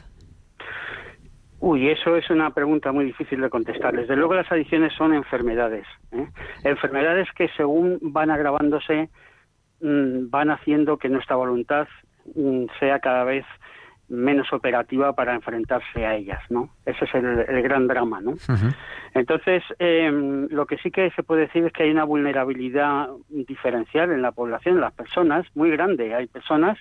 Uy, 1.58 1.88
eso 1.88 2.14
es 2.14 2.30
una 2.30 2.50
pregunta 2.50 2.92
muy 2.92 3.06
difícil 3.06 3.40
de 3.40 3.50
contestar. 3.50 3.92
Desde 3.92 4.14
luego 4.14 4.34
las 4.34 4.52
adicciones 4.52 4.92
son 4.96 5.14
enfermedades. 5.14 5.84
¿eh? 6.12 6.28
Enfermedades 6.62 7.26
que 7.36 7.48
según 7.56 7.98
van 8.02 8.30
agravándose 8.30 9.10
mmm, 9.80 10.30
van 10.30 10.52
haciendo 10.52 10.96
que 10.96 11.08
nuestra 11.08 11.34
voluntad 11.34 11.88
mmm, 12.36 12.66
sea 12.78 13.00
cada 13.00 13.24
vez 13.24 13.44
menos 14.08 14.52
operativa 14.52 15.12
para 15.14 15.34
enfrentarse 15.34 16.06
a 16.06 16.14
ellas, 16.14 16.40
¿no? 16.48 16.70
Ese 16.84 17.04
es 17.04 17.14
el, 17.14 17.26
el 17.26 17.62
gran 17.62 17.86
drama, 17.88 18.20
¿no? 18.20 18.32
Uh 18.32 18.34
-huh. 18.34 18.74
Entonces, 19.14 19.62
eh, 19.78 20.10
lo 20.50 20.66
que 20.66 20.76
sí 20.78 20.90
que 20.90 21.10
se 21.12 21.22
puede 21.22 21.42
decir 21.42 21.64
es 21.64 21.72
que 21.72 21.84
hay 21.84 21.90
una 21.90 22.04
vulnerabilidad 22.04 23.08
diferencial 23.28 24.12
en 24.12 24.22
la 24.22 24.32
población, 24.32 24.76
en 24.76 24.82
las 24.82 24.92
personas, 24.92 25.46
muy 25.54 25.70
grande. 25.70 26.14
Hay 26.14 26.26
personas 26.26 26.78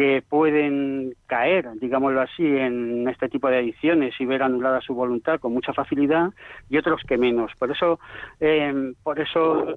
que 0.00 0.22
pueden 0.26 1.12
caer, 1.26 1.68
digámoslo 1.78 2.22
así, 2.22 2.42
en 2.42 3.06
este 3.06 3.28
tipo 3.28 3.50
de 3.50 3.58
adicciones 3.58 4.18
y 4.18 4.24
ver 4.24 4.42
anulada 4.42 4.80
su 4.80 4.94
voluntad 4.94 5.38
con 5.38 5.52
mucha 5.52 5.74
facilidad 5.74 6.30
y 6.70 6.78
otros 6.78 7.02
que 7.06 7.18
menos. 7.18 7.52
Por 7.58 7.70
eso, 7.70 8.00
eh, 8.40 8.94
por 9.02 9.20
eso 9.20 9.76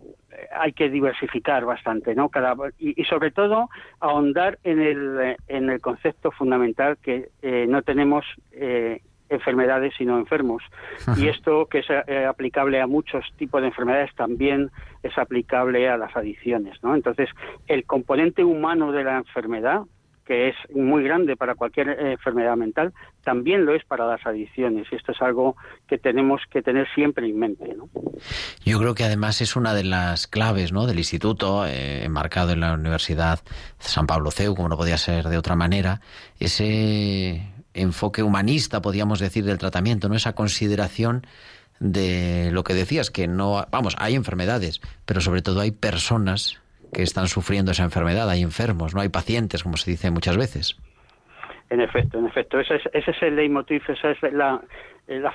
hay 0.57 0.71
que 0.71 0.89
diversificar 0.89 1.65
bastante, 1.65 2.15
¿no? 2.15 2.29
Cada, 2.29 2.55
y, 2.79 3.01
y, 3.01 3.03
sobre 3.03 3.31
todo 3.31 3.67
ahondar 3.99 4.59
en 4.63 4.79
el, 4.79 5.35
en 5.49 5.69
el 5.69 5.81
concepto 5.81 6.31
fundamental 6.31 6.95
que 7.03 7.27
eh, 7.41 7.65
no 7.67 7.81
tenemos 7.81 8.23
eh, 8.53 9.01
enfermedades 9.27 9.93
sino 9.97 10.17
enfermos. 10.17 10.63
Ajá. 11.05 11.15
Y 11.19 11.27
esto 11.27 11.65
que 11.65 11.79
es 11.79 11.87
eh, 11.89 12.25
aplicable 12.25 12.79
a 12.79 12.87
muchos 12.87 13.25
tipos 13.35 13.59
de 13.59 13.67
enfermedades 13.67 14.15
también 14.15 14.71
es 15.03 15.17
aplicable 15.17 15.89
a 15.89 15.97
las 15.97 16.15
adicciones, 16.15 16.81
¿no? 16.81 16.95
Entonces, 16.95 17.29
el 17.67 17.83
componente 17.83 18.45
humano 18.45 18.93
de 18.93 19.03
la 19.03 19.17
enfermedad 19.17 19.81
que 20.25 20.49
es 20.49 20.55
muy 20.73 21.03
grande 21.03 21.35
para 21.35 21.55
cualquier 21.55 21.89
eh, 21.89 22.11
enfermedad 22.13 22.55
mental, 22.55 22.93
también 23.23 23.65
lo 23.65 23.75
es 23.75 23.83
para 23.85 24.07
las 24.07 24.25
adicciones. 24.25 24.87
Y 24.91 24.95
esto 24.95 25.11
es 25.11 25.21
algo 25.21 25.55
que 25.87 25.97
tenemos 25.97 26.41
que 26.49 26.61
tener 26.61 26.87
siempre 26.93 27.27
en 27.27 27.37
mente. 27.37 27.73
¿no? 27.75 27.89
Yo 28.65 28.79
creo 28.79 28.95
que 28.95 29.03
además 29.03 29.41
es 29.41 29.55
una 29.55 29.73
de 29.73 29.83
las 29.83 30.27
claves 30.27 30.71
¿no? 30.71 30.85
del 30.87 30.97
instituto, 30.97 31.65
eh, 31.65 32.03
enmarcado 32.03 32.51
en 32.51 32.61
la 32.61 32.73
Universidad 32.73 33.39
San 33.79 34.07
Pablo 34.07 34.31
CEU, 34.31 34.55
como 34.55 34.69
no 34.69 34.77
podía 34.77 34.97
ser 34.97 35.27
de 35.27 35.37
otra 35.37 35.55
manera, 35.55 36.01
ese 36.39 37.41
enfoque 37.73 38.23
humanista, 38.23 38.81
podríamos 38.81 39.19
decir, 39.19 39.43
del 39.43 39.57
tratamiento, 39.57 40.07
¿no? 40.07 40.15
esa 40.15 40.33
consideración 40.33 41.25
de 41.79 42.49
lo 42.51 42.63
que 42.63 42.73
decías, 42.73 43.11
que 43.11 43.27
no, 43.27 43.65
vamos, 43.71 43.95
hay 43.99 44.15
enfermedades, 44.15 44.79
pero 45.05 45.21
sobre 45.21 45.41
todo 45.41 45.59
hay 45.59 45.71
personas 45.71 46.62
que 46.93 47.03
están 47.03 47.27
sufriendo 47.27 47.71
esa 47.71 47.83
enfermedad, 47.83 48.29
hay 48.29 48.41
enfermos, 48.41 48.95
no 48.95 49.01
hay 49.01 49.09
pacientes, 49.09 49.63
como 49.63 49.77
se 49.77 49.91
dice 49.91 50.11
muchas 50.11 50.37
veces. 50.37 50.77
En 51.69 51.81
efecto, 51.81 52.19
en 52.19 52.27
efecto, 52.27 52.59
ese 52.59 52.75
es, 52.75 52.81
ese 52.93 53.11
es 53.11 53.23
el 53.23 53.35
leitmotiv, 53.35 53.81
esa 53.87 54.11
es 54.11 54.21
la, 54.31 54.61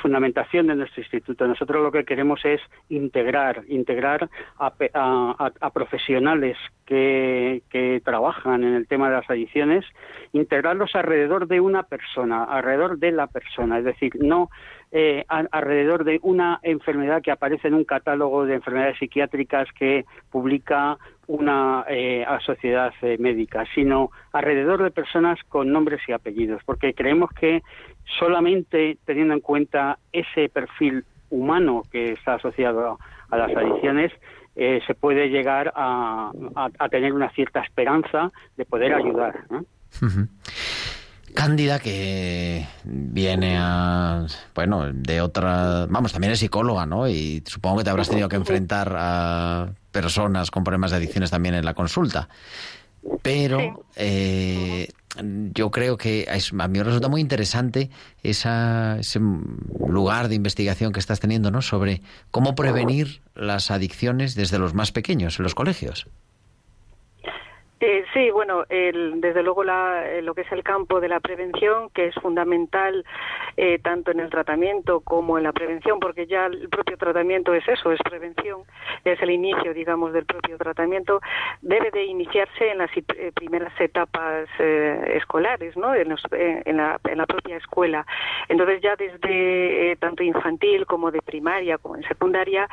fundamentación 0.01 0.69
de 0.69 0.77
nuestro 0.77 1.03
instituto. 1.03 1.47
Nosotros 1.47 1.83
lo 1.83 1.91
que 1.91 2.05
queremos 2.05 2.41
es 2.45 2.61
integrar, 2.89 3.65
integrar 3.69 4.31
a, 4.59 4.73
a, 4.95 5.53
a 5.61 5.71
profesionales 5.71 6.57
que, 6.87 7.63
que, 7.69 8.01
trabajan 8.05 8.63
en 8.63 8.75
el 8.75 8.87
tema 8.87 9.11
de 9.11 9.17
las 9.17 9.29
adicciones, 9.29 9.85
integrarlos 10.33 10.95
alrededor 10.95 11.49
de 11.49 11.61
una 11.61 11.83
persona, 11.83 12.45
alrededor 12.45 12.99
de 12.99 13.13
la 13.13 13.27
persona, 13.27 13.79
es 13.79 13.85
decir, 13.85 14.13
no 14.21 14.49
eh, 14.91 15.27
alrededor 15.29 16.05
de 16.05 16.19
una 16.23 16.61
enfermedad 16.63 17.21
que 17.21 17.31
aparece 17.31 17.69
en 17.69 17.75
un 17.75 17.85
catálogo 17.85 18.47
de 18.47 18.55
enfermedades 18.55 18.99
psiquiátricas 18.99 19.69
que 19.79 20.07
publica 20.31 20.97
una 21.29 21.85
eh, 21.89 22.25
sociedad 22.45 22.93
eh, 23.03 23.17
médica, 23.19 23.65
sino 23.75 24.11
alrededor 24.33 24.83
de 24.83 24.91
personas 24.91 25.39
con 25.49 25.71
nombres 25.71 26.01
y 26.09 26.13
apellidos, 26.13 26.63
porque 26.65 26.95
creemos 26.95 27.31
que 27.39 27.63
solamente 28.19 28.99
teniendo 29.05 29.35
en 29.35 29.41
cuenta 29.41 29.99
ese 30.11 30.49
perfil 30.49 31.05
humano 31.31 31.83
que 31.93 32.13
está 32.13 32.35
asociado 32.35 32.93
a, 32.93 32.97
a 33.29 33.37
las 33.37 33.55
adicciones, 33.55 34.11
eh, 34.57 34.81
se 34.87 34.95
puede 34.95 35.29
llegar 35.29 35.71
a, 35.77 36.33
a, 36.57 36.71
a, 36.79 36.89
tener 36.89 37.13
una 37.13 37.31
cierta 37.31 37.61
esperanza 37.61 38.33
de 38.57 38.65
poder 38.65 38.95
ayudar. 38.95 39.45
Cándida, 41.35 41.79
que 41.79 42.67
viene 42.85 43.57
a, 43.59 44.27
bueno, 44.55 44.93
de 44.93 45.21
otra, 45.21 45.87
vamos, 45.89 46.13
también 46.13 46.33
es 46.33 46.39
psicóloga, 46.39 46.87
¿no? 46.87 47.07
Y 47.07 47.43
supongo 47.47 47.79
que 47.79 47.85
te 47.85 47.91
habrás 47.91 48.09
tenido 48.09 48.29
que 48.29 48.37
enfrentar 48.37 48.93
a 48.99 49.69
personas 50.01 50.51
con 50.51 50.63
problemas 50.63 50.93
de 50.93 50.99
adicciones 50.99 51.31
también 51.31 51.55
en 51.55 51.65
la 51.65 51.75
consulta. 51.75 52.29
Pero 53.23 53.85
eh, 53.97 54.89
yo 55.23 55.71
creo 55.71 55.97
que 55.97 56.29
es, 56.31 56.53
a 56.53 56.69
mí 56.69 56.79
me 56.79 56.85
resulta 56.85 57.09
muy 57.09 57.21
interesante 57.21 57.91
esa, 58.23 58.99
ese 58.99 59.21
lugar 59.21 60.29
de 60.29 60.35
investigación 60.35 60.93
que 60.93 61.01
estás 61.01 61.19
teniendo, 61.19 61.51
¿no? 61.51 61.63
Sobre 61.63 62.03
cómo 62.31 62.55
prevenir 62.55 63.23
las 63.35 63.71
adicciones 63.71 64.35
desde 64.35 64.59
los 64.59 64.75
más 64.75 64.93
pequeños 64.93 65.39
en 65.39 65.45
los 65.45 65.55
colegios. 65.55 66.07
Eh, 67.81 68.05
sí, 68.13 68.31
bueno, 68.31 68.65
el, 68.69 69.21
desde 69.21 69.43
luego 69.45 69.63
la, 69.63 70.05
eh, 70.11 70.21
lo 70.21 70.35
que 70.35 70.41
es 70.41 70.51
el 70.51 70.65
campo 70.65 71.01
de 71.01 71.09
la 71.09 71.21
prevención, 71.21 71.91
que 71.91 72.07
es 72.07 72.15
fundamental 72.17 73.05
eh, 73.57 73.79
tanto 73.79 74.11
en 74.11 74.19
el 74.19 74.31
tratamiento 74.31 75.01
como 75.01 75.39
en 75.39 75.45
la 75.45 75.53
prevención, 75.53 76.01
porque 76.01 76.27
ya 76.27 76.47
el 76.47 76.69
propio 76.69 76.97
tratamiento 76.97 77.55
es 77.55 77.67
eso, 77.69 77.93
es 77.93 78.01
prevención, 78.03 78.63
es 79.05 79.21
el 79.23 79.31
inicio, 79.31 79.73
digamos, 79.75 80.13
del 80.13 80.27
propio 80.27 80.59
tratamiento, 80.59 81.21
debe 81.63 81.93
de 81.93 82.05
iniciarse 82.05 82.71
en 82.71 82.79
las 82.79 82.91
eh, 82.97 83.33
primeras 83.33 83.73
etapas 83.81 84.49
eh, 84.59 85.13
escolares, 85.15 85.77
¿no? 85.77 85.95
En, 85.95 86.09
los, 86.09 86.23
en, 86.33 86.77
la, 86.77 86.99
en, 87.05 87.19
la, 87.19 87.27
propia 87.27 87.59
escuela. 87.59 88.05
Entonces 88.49 88.81
ya 88.83 88.97
desde 88.97 89.97
tanto 90.01 90.25
infantil 90.25 90.85
como 90.87 91.13
de 91.13 91.23
primaria 91.23 91.79
como 91.79 91.97
en 91.97 92.03
secundaria, 92.05 92.69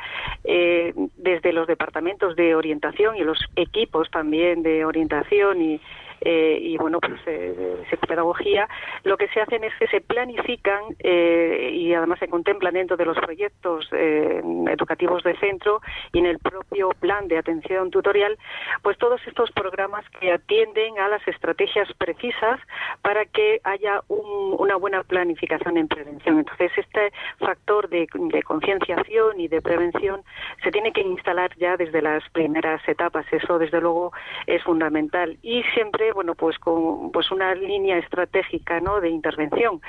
desde 1.26 1.52
los 1.52 1.66
departamentos 1.66 2.36
de 2.36 2.54
orientación 2.54 3.16
y 3.16 3.24
los 3.24 3.38
equipos 3.56 4.08
también 4.12 4.62
de 4.62 4.84
orientación 4.84 5.60
y, 5.60 5.80
eh, 6.20 6.58
y 6.60 6.76
bueno 6.76 6.98
pues 7.00 7.20
eh, 7.26 7.76
psicopedagogía 7.90 8.68
lo 9.04 9.16
que 9.16 9.28
se 9.28 9.40
hacen 9.40 9.64
es 9.64 9.72
que 9.78 9.86
se 9.88 10.00
planifican 10.00 10.82
eh, 11.00 11.70
y 11.72 11.94
además 11.94 12.18
se 12.18 12.28
contemplan 12.28 12.74
dentro 12.74 12.96
de 12.96 13.04
los 13.04 13.18
proyectos 13.18 13.88
eh, 13.92 14.42
educativos 14.70 15.22
de 15.22 15.36
centro 15.36 15.80
y 16.12 16.18
en 16.18 16.26
el 16.26 16.38
propio 16.38 16.90
plan 17.00 17.28
de 17.28 17.38
atención 17.38 17.90
tutorial 17.90 18.36
pues 18.82 18.98
todos 18.98 19.20
estos 19.26 19.50
programas 19.52 20.04
que 20.20 20.32
atienden 20.32 20.98
a 20.98 21.08
las 21.08 21.26
estrategias 21.28 21.88
precisas 21.98 22.60
para 23.02 23.24
que 23.24 23.60
haya 23.64 24.00
un, 24.08 24.56
una 24.58 24.76
buena 24.76 25.02
planificación 25.02 25.76
en 25.76 25.88
prevención. 25.88 26.38
Entonces 26.38 26.72
este 26.76 27.12
factor 27.38 27.88
de, 27.88 28.06
de 28.12 28.42
concienciación 28.42 29.40
y 29.40 29.48
de 29.48 29.62
prevención 29.62 30.22
se 30.62 30.70
tiene 30.70 30.92
que 30.92 31.02
instalar 31.02 31.54
ya 31.56 31.76
desde 31.76 32.02
las 32.02 32.28
primeras 32.30 32.86
etapas. 32.88 33.26
Eso 33.32 33.58
desde 33.58 33.80
luego 33.80 34.12
es 34.46 34.62
fundamental. 34.62 35.38
Y 35.42 35.62
siempre 35.74 36.12
bueno, 36.16 36.34
pues 36.34 36.58
con 36.58 37.12
pues 37.12 37.30
una 37.30 37.54
línea 37.54 37.98
estratégica, 37.98 38.80
¿no? 38.80 39.00
De 39.00 39.08
intervención. 39.08 39.80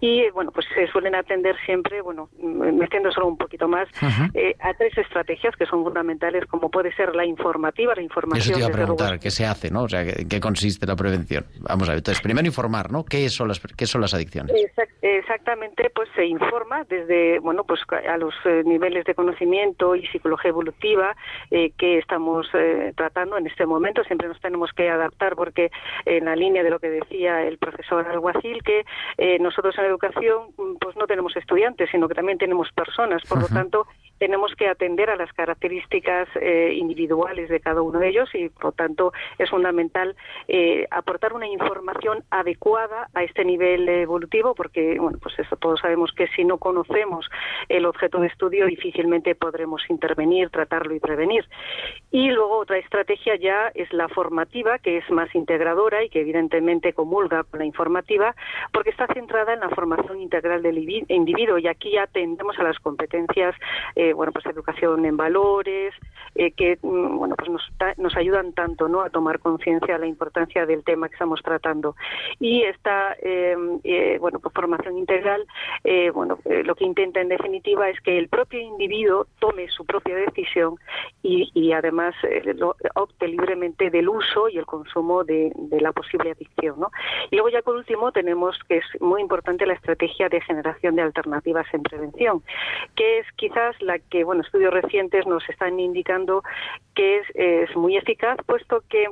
Y 0.00 0.28
bueno, 0.30 0.50
pues 0.50 0.66
se 0.74 0.86
suelen 0.88 1.14
atender 1.14 1.56
siempre, 1.64 2.02
bueno, 2.02 2.28
metiendo 2.38 3.10
solo 3.12 3.28
un 3.28 3.38
poquito 3.38 3.66
más, 3.68 3.88
uh 4.02 4.06
-huh. 4.06 4.30
eh, 4.34 4.56
a 4.60 4.74
tres 4.74 4.98
estrategias 4.98 5.56
que 5.56 5.64
son 5.64 5.82
fundamentales, 5.82 6.44
como 6.46 6.70
puede 6.70 6.92
ser 6.94 7.14
la 7.16 7.24
informativa, 7.24 7.94
la 7.94 8.02
información. 8.02 8.42
Eso 8.42 8.52
te 8.52 8.58
iba 8.58 8.68
a 8.68 8.72
preguntar, 8.72 9.18
¿qué 9.18 9.30
se 9.30 9.46
hace, 9.46 9.70
no? 9.70 9.84
O 9.84 9.88
sea, 9.88 10.02
¿en 10.02 10.28
qué 10.28 10.40
consiste 10.40 10.86
la 10.86 10.96
prevención? 10.96 11.46
Vamos 11.60 11.88
a 11.88 11.92
ver, 11.92 11.98
entonces, 11.98 12.20
primero 12.20 12.46
informar, 12.46 12.90
¿no? 12.90 13.04
¿Qué 13.04 13.28
son 13.30 13.48
las, 13.48 13.60
qué 13.60 13.86
son 13.86 14.00
las 14.02 14.12
adicciones? 14.12 14.54
Exact 14.54 14.90
exactamente, 15.20 15.90
pues 15.94 16.08
se 16.14 16.26
informa 16.26 16.84
desde, 16.84 17.38
bueno, 17.38 17.64
pues 17.64 17.80
a 18.08 18.16
los 18.16 18.34
eh, 18.44 18.62
niveles 18.64 19.04
de 19.04 19.14
conocimiento 19.14 19.94
y 19.94 20.06
psicología 20.08 20.50
evolutiva 20.50 21.16
eh, 21.50 21.72
que 21.78 21.98
estamos 21.98 22.48
eh, 22.54 22.92
tratando 22.96 23.38
en 23.38 23.46
este 23.46 23.64
momento. 23.64 24.02
Siempre 24.04 24.28
nos 24.28 24.40
tenemos 24.40 24.70
que 24.72 24.88
adaptar 24.88 25.34
porque 25.50 25.70
en 26.04 26.26
la 26.26 26.36
línea 26.36 26.62
de 26.62 26.70
lo 26.70 26.78
que 26.78 26.88
decía 26.88 27.42
el 27.42 27.58
profesor 27.58 28.06
Alguacil, 28.06 28.62
que 28.62 28.84
eh, 29.18 29.38
nosotros 29.40 29.76
en 29.78 29.86
educación 29.86 30.52
pues 30.80 30.96
no 30.96 31.06
tenemos 31.06 31.36
estudiantes, 31.36 31.90
sino 31.90 32.08
que 32.08 32.14
también 32.14 32.38
tenemos 32.38 32.70
personas, 32.72 33.22
por 33.28 33.38
uh 33.38 33.40
-huh. 33.40 33.48
lo 33.48 33.54
tanto 33.54 33.86
tenemos 34.20 34.54
que 34.54 34.68
atender 34.68 35.08
a 35.08 35.16
las 35.16 35.32
características 35.32 36.28
eh, 36.36 36.74
individuales 36.76 37.48
de 37.48 37.58
cada 37.58 37.80
uno 37.80 37.98
de 37.98 38.10
ellos 38.10 38.28
y 38.34 38.50
por 38.50 38.74
tanto 38.74 39.14
es 39.38 39.48
fundamental 39.48 40.14
eh, 40.46 40.86
aportar 40.90 41.32
una 41.32 41.48
información 41.48 42.22
adecuada 42.30 43.08
a 43.14 43.24
este 43.24 43.46
nivel 43.46 43.88
evolutivo 43.88 44.54
porque 44.54 44.98
bueno 45.00 45.18
pues 45.22 45.38
eso 45.38 45.56
todos 45.56 45.80
sabemos 45.80 46.12
que 46.12 46.28
si 46.36 46.44
no 46.44 46.58
conocemos 46.58 47.30
el 47.70 47.86
objeto 47.86 48.20
de 48.20 48.26
estudio 48.26 48.66
difícilmente 48.66 49.34
podremos 49.34 49.82
intervenir, 49.88 50.50
tratarlo 50.50 50.94
y 50.94 51.00
prevenir. 51.00 51.46
Y 52.10 52.28
luego 52.30 52.58
otra 52.58 52.76
estrategia 52.76 53.36
ya 53.36 53.72
es 53.74 53.90
la 53.94 54.08
formativa 54.08 54.78
que 54.78 54.98
es 54.98 55.10
más 55.10 55.34
integradora 55.34 56.04
y 56.04 56.10
que 56.10 56.20
evidentemente 56.20 56.92
comulga 56.92 57.44
con 57.44 57.60
la 57.60 57.64
informativa 57.64 58.34
porque 58.70 58.90
está 58.90 59.06
centrada 59.06 59.54
en 59.54 59.60
la 59.60 59.70
formación 59.70 60.20
integral 60.20 60.62
del 60.62 60.78
individuo 61.08 61.56
y 61.56 61.68
aquí 61.68 61.92
ya 61.92 62.02
atendemos 62.02 62.58
a 62.58 62.64
las 62.64 62.78
competencias 62.80 63.54
eh, 63.96 64.09
bueno 64.12 64.32
pues 64.32 64.46
educación 64.46 65.04
en 65.04 65.16
valores 65.16 65.94
eh, 66.34 66.52
que 66.52 66.78
bueno 66.82 67.34
pues 67.36 67.50
nos, 67.50 67.62
nos 67.98 68.16
ayudan 68.16 68.52
tanto 68.52 68.88
no 68.88 69.00
a 69.02 69.10
tomar 69.10 69.38
conciencia 69.38 69.94
de 69.94 70.00
la 70.00 70.06
importancia 70.06 70.66
del 70.66 70.84
tema 70.84 71.08
que 71.08 71.14
estamos 71.14 71.40
tratando 71.42 71.96
y 72.38 72.62
esta 72.62 73.14
eh, 73.22 73.56
eh, 73.84 74.18
bueno 74.20 74.38
pues 74.38 74.54
formación 74.54 74.98
integral 74.98 75.46
eh, 75.84 76.10
bueno 76.10 76.38
lo 76.44 76.74
que 76.74 76.84
intenta 76.84 77.20
en 77.20 77.28
definitiva 77.28 77.88
es 77.88 78.00
que 78.00 78.18
el 78.18 78.28
propio 78.28 78.60
individuo 78.60 79.26
tome 79.38 79.68
su 79.68 79.84
propia 79.84 80.16
decisión 80.16 80.76
y, 81.22 81.50
y 81.54 81.72
además 81.72 82.14
opte 82.94 83.28
libremente 83.28 83.90
del 83.90 84.08
uso 84.08 84.48
y 84.48 84.58
el 84.58 84.66
consumo 84.66 85.24
de, 85.24 85.52
de 85.54 85.80
la 85.80 85.92
posible 85.92 86.32
adicción 86.32 86.80
¿no? 86.80 86.90
y 87.30 87.36
luego 87.36 87.50
ya 87.50 87.62
por 87.62 87.76
último 87.76 88.12
tenemos 88.12 88.58
que 88.68 88.78
es 88.78 88.84
muy 89.00 89.20
importante 89.20 89.66
la 89.66 89.74
estrategia 89.74 90.28
de 90.28 90.40
generación 90.40 90.96
de 90.96 91.02
alternativas 91.02 91.66
en 91.72 91.82
prevención 91.82 92.42
que 92.96 93.18
es 93.18 93.26
quizás 93.36 93.80
la 93.80 93.98
que 94.10 94.24
bueno 94.24 94.42
estudios 94.42 94.72
recientes 94.72 95.26
nos 95.26 95.48
están 95.48 95.78
indicando 95.78 96.42
que 96.94 97.18
es, 97.18 97.26
es 97.34 97.76
muy 97.76 97.96
eficaz 97.96 98.38
puesto 98.46 98.82
que 98.88 99.06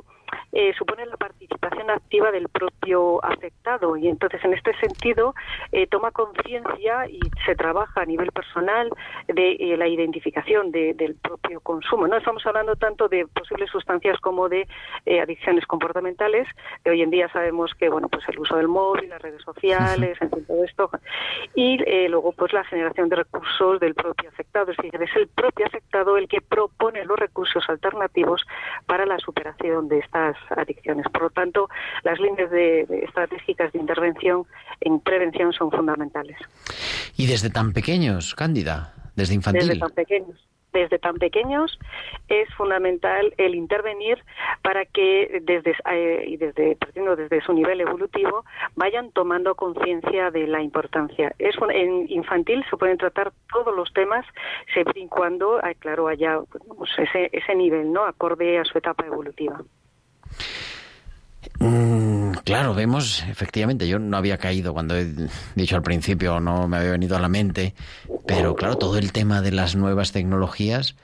eh, 0.51 0.73
supone 0.77 1.05
la 1.05 1.17
participación 1.17 1.89
activa 1.89 2.31
del 2.31 2.49
propio 2.49 3.23
afectado. 3.23 3.95
Y 3.97 4.07
entonces 4.07 4.43
en 4.43 4.53
este 4.53 4.73
sentido 4.79 5.35
eh, 5.71 5.87
toma 5.87 6.11
conciencia 6.11 7.07
y 7.09 7.19
se 7.45 7.55
trabaja 7.55 8.01
a 8.01 8.05
nivel 8.05 8.31
personal 8.31 8.89
de 9.27 9.51
eh, 9.59 9.77
la 9.77 9.87
identificación 9.87 10.71
de, 10.71 10.93
del 10.93 11.15
propio 11.15 11.59
consumo. 11.61 12.07
No 12.07 12.17
estamos 12.17 12.45
hablando 12.45 12.75
tanto 12.75 13.07
de 13.07 13.27
posibles 13.27 13.69
sustancias 13.69 14.19
como 14.19 14.49
de 14.49 14.67
eh, 15.05 15.21
adicciones 15.21 15.65
comportamentales, 15.65 16.47
que 16.83 16.91
hoy 16.91 17.01
en 17.01 17.09
día 17.09 17.29
sabemos 17.29 17.73
que 17.75 17.89
bueno 17.89 18.09
pues 18.09 18.27
el 18.29 18.39
uso 18.39 18.55
del 18.57 18.67
móvil, 18.67 19.09
las 19.09 19.21
redes 19.21 19.41
sociales, 19.43 20.17
en 20.21 20.29
fin, 20.29 20.45
todo 20.45 20.63
esto. 20.63 20.89
Y 21.55 21.81
eh, 21.85 22.09
luego 22.09 22.31
pues 22.31 22.53
la 22.53 22.63
generación 22.63 23.09
de 23.09 23.17
recursos 23.17 23.79
del 23.79 23.95
propio 23.95 24.29
afectado, 24.29 24.71
es 24.71 24.77
decir, 24.77 25.01
es 25.01 25.15
el 25.15 25.27
propio 25.27 25.65
afectado 25.65 26.17
el 26.17 26.27
que 26.27 26.41
propone 26.41 27.05
los 27.05 27.17
recursos 27.17 27.63
alternativos 27.69 28.45
para 28.85 29.05
la 29.05 29.19
superación 29.19 29.87
de 29.87 29.99
esta 29.99 30.18
esas 30.19 30.57
adicciones. 30.57 31.05
Por 31.11 31.23
lo 31.23 31.29
tanto, 31.29 31.69
las 32.03 32.19
líneas 32.19 32.51
de, 32.51 32.81
estratégicas 33.03 33.71
de 33.73 33.79
intervención 33.79 34.45
en 34.81 34.99
prevención 34.99 35.53
son 35.53 35.71
fundamentales. 35.71 36.37
¿Y 37.17 37.27
desde 37.27 37.49
tan 37.49 37.73
pequeños, 37.73 38.35
Cándida? 38.35 38.93
¿Desde 39.15 39.35
infantil? 39.35 39.67
Desde 39.67 39.79
tan 39.79 39.91
pequeños 39.91 40.49
desde 40.73 40.99
tan 40.99 41.15
pequeños 41.15 41.79
es 42.27 42.47
fundamental 42.55 43.33
el 43.37 43.55
intervenir 43.55 44.23
para 44.61 44.85
que 44.85 45.41
desde 45.43 45.75
eh, 45.91 46.25
y 46.27 46.37
desde 46.37 46.75
partiendo 46.75 47.15
desde 47.15 47.41
su 47.41 47.53
nivel 47.53 47.81
evolutivo 47.81 48.45
vayan 48.75 49.11
tomando 49.11 49.55
conciencia 49.55 50.31
de 50.31 50.47
la 50.47 50.61
importancia. 50.61 51.33
Es 51.39 51.55
en 51.73 52.09
infantil 52.09 52.63
se 52.69 52.77
pueden 52.77 52.97
tratar 52.97 53.31
todos 53.51 53.75
los 53.75 53.91
temas 53.93 54.25
siempre 54.73 55.01
y 55.01 55.07
cuando, 55.07 55.59
claro, 55.79 56.07
haya 56.07 56.39
pues, 56.77 56.91
ese, 56.97 57.29
ese 57.31 57.55
nivel, 57.55 57.91
¿no? 57.91 58.05
Acorde 58.05 58.59
a 58.59 58.65
su 58.65 58.77
etapa 58.77 59.05
evolutiva. 59.05 59.61
Mm, 61.59 62.31
claro, 62.43 62.73
vemos, 62.73 63.23
efectivamente, 63.29 63.87
yo 63.87 63.99
no 63.99 64.17
había 64.17 64.37
caído 64.37 64.73
cuando 64.73 64.95
he 64.97 65.13
dicho 65.55 65.75
al 65.75 65.81
principio, 65.81 66.39
no 66.39 66.67
me 66.67 66.77
había 66.77 66.91
venido 66.91 67.15
a 67.15 67.19
la 67.19 67.29
mente, 67.29 67.73
pero 68.25 68.55
claro, 68.55 68.77
todo 68.77 68.97
el 68.97 69.11
tema 69.11 69.41
de 69.41 69.51
las 69.51 69.75
nuevas 69.75 70.11
tecnologías 70.11 70.95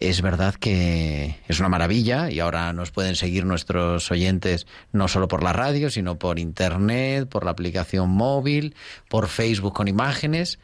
es 0.00 0.20
verdad 0.22 0.54
que 0.54 1.36
es 1.46 1.60
una 1.60 1.68
maravilla 1.68 2.30
y 2.30 2.40
ahora 2.40 2.72
nos 2.72 2.90
pueden 2.90 3.16
seguir 3.16 3.44
nuestros 3.44 4.10
oyentes 4.10 4.66
no 4.92 5.08
solo 5.08 5.28
por 5.28 5.42
la 5.42 5.52
radio, 5.52 5.90
sino 5.90 6.18
por 6.18 6.38
internet, 6.38 7.28
por 7.28 7.44
la 7.44 7.52
aplicación 7.52 8.10
móvil, 8.10 8.74
por 9.08 9.28
Facebook 9.28 9.74
con 9.74 9.88
imágenes, 9.88 10.58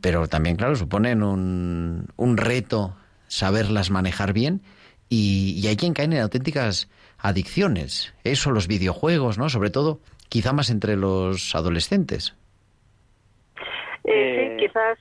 pero 0.00 0.28
también, 0.28 0.56
claro, 0.56 0.76
suponen 0.76 1.22
un, 1.22 2.06
un 2.16 2.36
reto 2.36 2.94
saberlas 3.28 3.90
manejar 3.90 4.32
bien 4.32 4.62
y, 5.08 5.58
y 5.58 5.66
hay 5.66 5.76
quien 5.76 5.94
caen 5.94 6.12
en 6.12 6.22
auténticas 6.22 6.88
adicciones. 7.18 8.14
Eso, 8.24 8.50
los 8.50 8.68
videojuegos, 8.68 9.38
¿no? 9.38 9.48
Sobre 9.48 9.70
todo, 9.70 10.00
quizá 10.28 10.52
más 10.52 10.70
entre 10.70 10.96
los 10.96 11.54
adolescentes. 11.54 12.34
Eh, 14.04 14.56
sí, 14.58 14.66
quizás. 14.66 14.98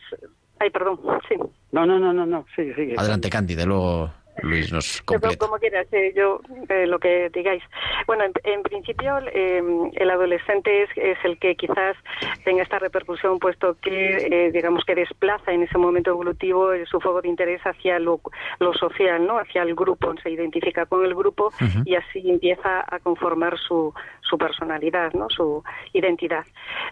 Ay, 0.59 0.69
perdón, 0.69 0.99
sí. 1.27 1.35
No, 1.71 1.85
no, 1.85 1.99
no, 1.99 2.13
no, 2.13 2.25
no, 2.25 2.45
sí, 2.55 2.73
sí. 2.75 2.93
Adelante, 2.97 3.29
Cándida, 3.29 3.65
luego 3.65 4.11
Luis 4.41 4.71
nos 4.71 5.01
completa. 5.03 5.37
Como 5.37 5.57
quieras, 5.57 5.87
eh, 5.91 6.13
yo 6.15 6.41
eh, 6.69 6.85
lo 6.87 6.99
que 6.99 7.29
digáis. 7.29 7.63
Bueno, 8.05 8.25
en, 8.43 8.63
principio 8.63 9.17
em, 9.31 9.91
el 9.93 10.09
adolescente 10.09 10.83
es, 10.83 10.89
es, 10.95 11.17
el 11.23 11.39
que 11.39 11.55
quizás 11.55 11.95
tenga 12.43 12.63
esta 12.63 12.79
repercusión, 12.79 13.39
puesto 13.39 13.77
que, 13.81 14.17
eh, 14.17 14.51
digamos, 14.51 14.83
que 14.85 14.95
desplaza 14.95 15.51
en 15.51 15.63
ese 15.63 15.77
momento 15.77 16.11
evolutivo 16.11 16.71
su 16.85 16.99
fuego 16.99 17.21
de 17.21 17.29
interés 17.29 17.61
hacia 17.61 17.99
lo, 17.99 18.19
lo, 18.59 18.73
social, 18.73 19.25
¿no? 19.25 19.39
Hacia 19.39 19.63
el 19.63 19.73
grupo, 19.73 20.13
se 20.21 20.29
identifica 20.29 20.85
con 20.85 21.05
el 21.05 21.15
grupo 21.15 21.51
y 21.85 21.95
así 21.95 22.29
empieza 22.29 22.83
a 22.87 22.99
conformar 22.99 23.57
su, 23.57 23.93
su 24.21 24.37
personalidad, 24.37 25.13
¿no? 25.13 25.29
Su 25.29 25.63
identidad. 25.93 26.45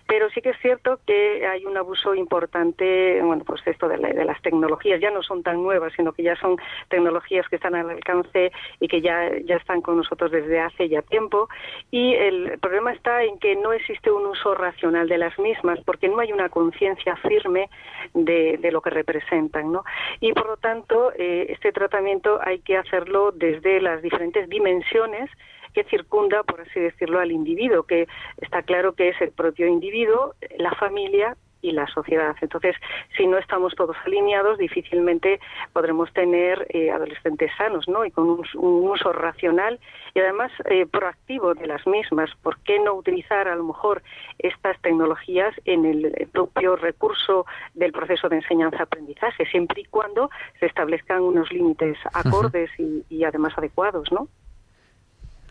Pero 0.07 0.29
sí 0.29 0.41
que 0.41 0.51
es 0.51 0.59
cierto 0.61 0.99
que 1.05 1.45
hay 1.45 1.65
un 1.65 1.77
abuso 1.77 2.15
importante, 2.15 3.21
bueno, 3.21 3.43
pues 3.45 3.61
esto 3.65 3.87
de, 3.87 3.97
de 3.97 4.25
las 4.25 4.41
tecnologías 4.41 5.01
ya 5.01 5.11
no 5.11 5.21
son 5.23 5.43
tan 5.43 5.61
nuevas, 5.61 5.93
sino 5.95 6.13
que 6.13 6.23
ya 6.23 6.35
son 6.37 6.57
tecnologías 6.89 7.32
que 7.49 7.55
están 7.55 7.75
al 7.75 7.89
alcance 7.89 8.51
y 8.79 8.87
que 8.87 9.01
ya, 9.01 9.29
ya 9.45 9.55
están 9.55 9.81
con 9.81 9.97
nosotros 9.97 10.31
desde 10.31 10.59
hace 10.59 10.89
ya 10.89 11.01
tiempo. 11.01 11.49
Y 11.91 12.13
el 12.13 12.59
problema 12.59 12.93
está 12.93 13.23
en 13.23 13.39
que 13.39 13.55
no 13.55 13.73
existe 13.73 14.11
un 14.11 14.25
uso 14.25 14.53
racional 14.55 15.07
de 15.07 15.17
las 15.17 15.37
mismas, 15.39 15.79
porque 15.85 16.07
no 16.07 16.19
hay 16.19 16.31
una 16.31 16.49
conciencia 16.49 17.15
firme 17.17 17.69
de, 18.13 18.57
de, 18.57 18.71
lo 18.71 18.81
que 18.81 18.89
representan. 18.89 19.71
¿no? 19.71 19.83
Y 20.19 20.33
por 20.33 20.47
lo 20.47 20.57
tanto, 20.57 21.11
eh, 21.17 21.47
este 21.49 21.71
tratamiento 21.71 22.39
hay 22.43 22.59
que 22.59 22.77
hacerlo 22.77 23.31
desde 23.31 23.81
las 23.81 24.01
diferentes 24.01 24.49
dimensiones 24.49 25.29
que 25.73 25.83
circunda, 25.85 26.43
por 26.43 26.61
así 26.61 26.79
decirlo, 26.79 27.19
al 27.19 27.31
individuo, 27.31 27.83
que 27.83 28.07
está 28.37 28.61
claro 28.61 28.93
que 28.93 29.09
es 29.09 29.21
el 29.21 29.31
propio 29.31 29.67
individuo, 29.67 30.35
la 30.57 30.71
familia 30.75 31.35
y 31.63 31.71
la 31.71 31.87
sociedad. 31.87 32.35
Entonces, 32.41 32.75
si 33.17 33.25
no 33.25 33.39
estamos 33.39 33.73
todos 33.75 33.95
alineados, 34.05 34.59
difícilmente 34.59 35.39
podremos 35.71 36.11
tener 36.13 36.67
eh, 36.69 36.91
adolescentes 36.91 37.49
sanos, 37.57 37.87
¿no? 37.87 38.05
Y 38.05 38.11
con 38.11 38.29
un, 38.29 38.43
uso 38.53 39.13
racional 39.13 39.79
y 40.13 40.19
además 40.19 40.51
eh, 40.69 40.85
proactivo 40.85 41.55
de 41.55 41.65
las 41.65 41.87
mismas. 41.87 42.29
¿Por 42.43 42.59
qué 42.59 42.79
no 42.79 42.93
utilizar 42.93 43.47
a 43.47 43.55
lo 43.55 43.63
mejor 43.63 44.03
estas 44.37 44.79
tecnologías 44.81 45.55
en 45.65 45.85
el 45.85 46.29
propio 46.31 46.75
recurso 46.75 47.45
del 47.73 47.93
proceso 47.93 48.29
de 48.29 48.37
enseñanza-aprendizaje, 48.37 49.45
siempre 49.45 49.81
y 49.81 49.85
cuando 49.85 50.29
se 50.59 50.65
establezcan 50.65 51.21
unos 51.21 51.51
límites 51.51 51.97
acordes 52.13 52.69
y, 52.77 53.05
y 53.09 53.23
además 53.23 53.53
adecuados, 53.57 54.11
¿no? 54.11 54.27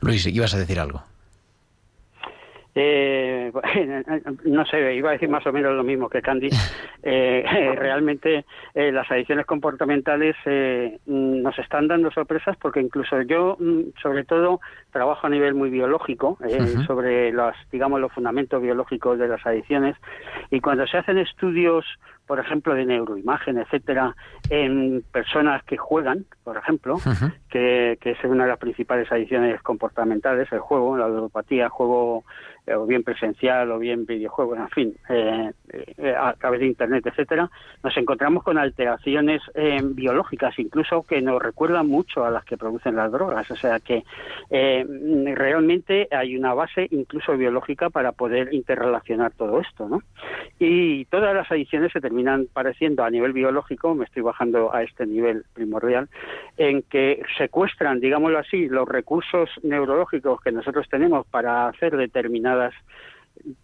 Luis, 0.00 0.26
ibas 0.26 0.54
a 0.54 0.58
decir 0.58 0.78
algo. 0.78 1.02
Eh, 2.74 3.52
no 4.44 4.64
sé, 4.66 4.94
iba 4.94 5.10
a 5.10 5.12
decir 5.12 5.28
más 5.28 5.46
o 5.46 5.52
menos 5.52 5.74
lo 5.74 5.84
mismo 5.84 6.08
que 6.08 6.22
Candy. 6.22 6.50
Eh, 7.04 7.42
realmente 7.76 8.44
eh, 8.74 8.92
las 8.92 9.10
adicciones 9.10 9.44
comportamentales 9.44 10.36
eh, 10.46 11.00
nos 11.06 11.58
están 11.58 11.88
dando 11.88 12.12
sorpresas 12.12 12.56
porque 12.56 12.80
incluso 12.80 13.22
yo, 13.22 13.56
mm, 13.58 14.00
sobre 14.00 14.22
todo, 14.22 14.60
trabajo 14.92 15.26
a 15.26 15.30
nivel 15.30 15.54
muy 15.54 15.70
biológico 15.70 16.38
eh, 16.46 16.76
sobre 16.86 17.32
los, 17.32 17.54
digamos, 17.72 18.00
los 18.00 18.12
fundamentos 18.12 18.62
biológicos 18.62 19.18
de 19.18 19.28
las 19.28 19.44
adicciones. 19.44 19.96
Y 20.50 20.60
cuando 20.60 20.86
se 20.86 20.98
hacen 20.98 21.18
estudios 21.18 21.84
por 22.26 22.38
ejemplo, 22.38 22.74
de 22.74 22.86
neuroimagen, 22.86 23.58
etcétera, 23.58 24.14
en 24.48 25.04
personas 25.12 25.62
que 25.64 25.76
juegan, 25.76 26.24
por 26.44 26.56
ejemplo, 26.56 26.98
que, 27.50 27.98
que, 28.00 28.12
es 28.12 28.24
una 28.24 28.44
de 28.44 28.50
las 28.50 28.58
principales 28.58 29.10
adicciones 29.10 29.60
comportamentales, 29.60 30.50
el 30.52 30.60
juego, 30.60 30.96
la 30.96 31.08
ludopatía, 31.08 31.68
juego 31.68 32.24
eh, 32.64 32.74
o 32.74 32.86
bien 32.86 33.02
presencial 33.02 33.72
o 33.72 33.78
bien 33.80 34.06
videojuegos, 34.06 34.56
en 34.56 34.68
fin, 34.68 34.94
eh, 35.08 35.50
eh, 35.98 36.14
a 36.16 36.32
través 36.34 36.60
de 36.60 36.66
Internet, 36.66 37.04
etcétera, 37.04 37.50
nos 37.82 37.96
encontramos 37.96 38.44
con 38.44 38.56
alteraciones 38.56 39.42
biológicas, 39.82 40.56
incluso 40.60 41.02
que 41.02 41.20
nos 41.20 41.42
recuerdan 41.42 41.88
mucho 41.88 42.24
a 42.24 42.30
las 42.30 42.44
que 42.44 42.56
producen 42.56 42.94
las 42.94 43.10
drogas. 43.10 43.50
O 43.50 43.56
sea 43.56 43.80
que 43.80 44.04
realmente 45.34 46.08
hay 46.10 46.36
una 46.36 46.54
base 46.54 46.88
incluso 46.90 47.36
biológica 47.36 47.90
para 47.90 48.12
poder 48.12 48.52
interrelacionar 48.52 49.32
todo 49.32 49.60
esto, 49.60 49.88
¿no? 49.88 50.02
Y 50.58 51.04
todas 51.06 51.34
las 51.34 51.50
adicciones 51.50 51.92
se 51.92 52.00
terminan 52.00 52.46
pareciendo 52.52 53.04
a 53.04 53.10
nivel 53.10 53.32
biológico, 53.32 53.94
me 53.94 54.04
estoy 54.04 54.22
bajando 54.22 54.74
a 54.74 54.82
este 54.82 55.06
nivel 55.06 55.44
primordial, 55.54 56.08
en 56.56 56.82
que 56.82 57.22
secuestran, 57.38 58.00
digámoslo 58.00 58.38
así, 58.38 58.68
los 58.68 58.88
recursos 58.88 59.50
neurológicos 59.62 60.40
que 60.40 60.52
nosotros 60.52 60.88
tenemos 60.88 61.26
para 61.26 61.68
hacer 61.68 61.96
determinadas 61.96 62.74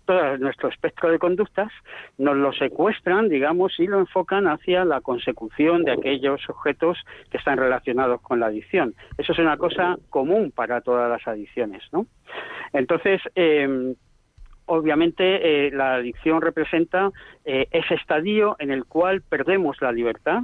todo 0.05 0.39
nuestro 0.39 0.69
espectro 0.69 1.11
de 1.11 1.19
conductas, 1.19 1.73
nos 2.17 2.37
lo 2.37 2.53
secuestran, 2.53 3.29
digamos, 3.29 3.79
y 3.79 3.87
lo 3.87 3.99
enfocan 3.99 4.47
hacia 4.47 4.85
la 4.85 5.01
consecución 5.01 5.85
de 5.85 5.93
aquellos 5.93 6.49
objetos 6.49 6.99
que 7.31 7.39
están 7.39 7.59
relacionados 7.59 8.21
con 8.21 8.41
la 8.41 8.47
adicción. 8.47 8.95
Eso 9.17 9.33
es 9.33 9.39
una 9.39 9.57
cosa 9.57 9.97
común 10.11 10.53
para 10.55 10.81
todas 10.81 11.11
las 11.11 11.27
adicciones, 11.27 11.83
¿no? 11.93 12.07
Entonces, 12.73 13.21
eh, 13.35 13.95
obviamente 14.69 15.67
eh, 15.67 15.71
la 15.71 15.95
adicción 15.95 16.41
representa 16.41 17.11
eh, 17.45 17.67
ese 17.71 17.95
estadio 17.95 18.57
en 18.59 18.71
el 18.71 18.85
cual 18.85 19.23
perdemos 19.23 19.81
la 19.81 19.93
libertad, 19.93 20.41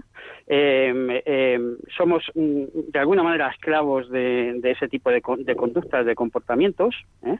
em, 0.46 1.08
em, 1.24 1.76
somos 1.96 2.24
mm, 2.34 2.90
de 2.90 2.98
alguna 2.98 3.22
manera 3.22 3.50
esclavos 3.50 4.10
de, 4.10 4.60
ese 4.64 4.88
tipo 4.88 5.10
de, 5.10 5.20
conductas, 5.22 6.06
de 6.06 6.14
comportamientos, 6.14 6.94
¿eh? 7.24 7.38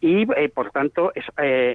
y 0.00 0.26
por 0.48 0.70
tanto 0.70 1.12
es 1.14 1.24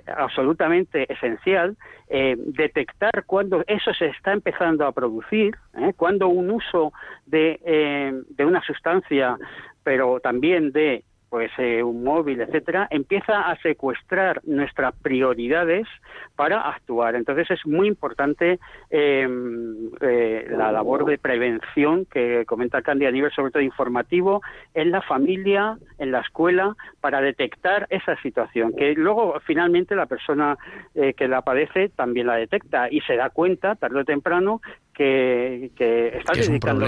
absolutamente 0.08 1.12
esencial 1.12 1.76
detectar 2.10 3.26
cuando 3.26 3.63
eso 3.66 3.94
se 3.94 4.08
está 4.08 4.34
empezando 4.34 4.86
a 4.86 4.92
producir, 4.92 5.56
cuando 5.98 6.28
un 6.28 6.52
uso 6.52 6.94
de 7.26 8.13
una 8.39 8.62
sustancia, 8.62 9.38
pero 9.84 10.20
también 10.20 10.72
de 10.72 11.04
pues 11.34 11.50
eh, 11.58 11.82
un 11.82 12.04
móvil, 12.04 12.41
etcétera, 12.41 12.88
empieza 12.91 13.50
a 13.50 13.60
secuestrar 13.63 14.39
nuestras 14.43 14.93
prioridades 15.02 15.88
para 16.36 16.62
actuar. 16.62 17.15
Entonces 17.15 17.50
es 17.50 17.65
muy 17.65 17.88
importante 17.88 18.60
em, 18.91 19.89
eh, 20.00 20.46
la 20.52 20.72
labor 20.72 21.06
de 21.06 21.17
prevención 21.17 22.06
que 22.06 22.46
comenta 22.46 22.84
Candy 22.84 23.08
a 23.08 23.12
nivel 23.12 23.32
sobre 23.32 23.52
todo 23.52 23.63
informativo 23.63 24.43
en 24.76 24.91
la 24.91 25.02
familia, 25.02 25.76
en 25.98 26.12
la 26.12 26.19
escuela, 26.19 26.76
para 27.02 27.19
detectar 27.19 27.88
esa 27.89 28.15
situación, 28.22 28.72
que 28.78 28.93
luego 28.93 29.39
finalmente 29.43 29.96
la 29.96 30.06
persona 30.06 30.56
eh, 30.93 31.15
que 31.15 31.28
la 31.28 31.41
padece 31.41 31.89
también 31.89 32.28
la 32.28 32.36
detecta 32.36 32.91
y 32.91 33.02
se 33.02 33.15
da 33.15 33.32
cuenta 33.32 33.74
tarde 33.74 34.02
o 34.02 34.06
temprano 34.06 34.62
que, 34.93 35.71
está 36.17 36.34
dedicando 36.34 36.88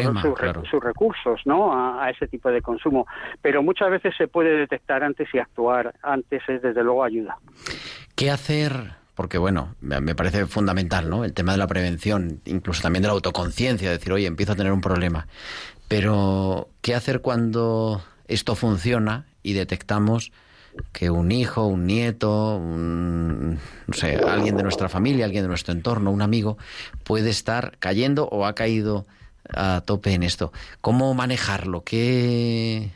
sus, 0.70 0.84
recursos 0.84 1.42
¿no? 1.46 1.74
A, 1.74 2.10
ese 2.10 2.28
tipo 2.28 2.50
de 2.50 2.62
consumo. 2.62 3.08
Pero 3.42 3.64
muchas 3.64 3.90
veces 3.90 4.14
se 4.18 4.28
puede 4.28 4.56
detectar 4.58 5.04
antes 5.04 5.28
y 5.34 5.40
actuar 5.40 5.94
antes 6.02 6.42
es 6.48 6.62
desde 6.62 6.84
luego 6.84 7.04
ayuda. 7.04 7.38
¿Qué 8.16 8.32
hacer? 8.32 8.92
Porque 9.16 9.38
bueno, 9.38 9.76
me 9.82 10.16
parece 10.16 10.46
fundamental, 10.46 11.10
¿no? 11.10 11.24
El 11.24 11.34
tema 11.34 11.54
de 11.54 11.58
la 11.58 11.68
prevención, 11.68 12.42
incluso 12.46 12.82
también 12.82 13.02
de 13.02 13.08
la 13.08 13.14
autoconciencia, 13.14 13.90
decir, 13.90 14.12
oye, 14.12 14.28
empiezo 14.28 14.54
a 14.54 14.56
tener 14.56 14.74
un 14.74 14.82
problema. 14.82 15.28
Pero, 15.88 16.70
¿qué 16.82 16.96
hacer 16.96 17.22
cuando 17.22 18.02
esto 18.28 18.56
funciona 18.56 19.26
y 19.44 19.54
detectamos 19.54 20.32
que 20.92 21.10
un 21.10 21.32
hijo, 21.32 21.66
un 21.66 21.86
nieto, 21.86 22.58
un, 22.58 23.60
no 23.88 23.94
sé, 23.94 24.16
alguien 24.16 24.58
de 24.58 24.64
nuestra 24.64 24.90
familia, 24.90 25.26
alguien 25.26 25.44
de 25.44 25.50
nuestro 25.50 25.74
entorno, 25.74 26.12
un 26.12 26.22
amigo, 26.22 26.58
puede 27.04 27.30
estar 27.30 27.78
cayendo 27.80 28.28
o 28.30 28.46
ha 28.46 28.56
caído 28.56 29.06
a 29.54 29.82
tope 29.86 30.14
en 30.14 30.24
esto. 30.24 30.52
¿Cómo 30.82 31.14
manejarlo? 31.14 31.84
¿Qué, 31.84 32.92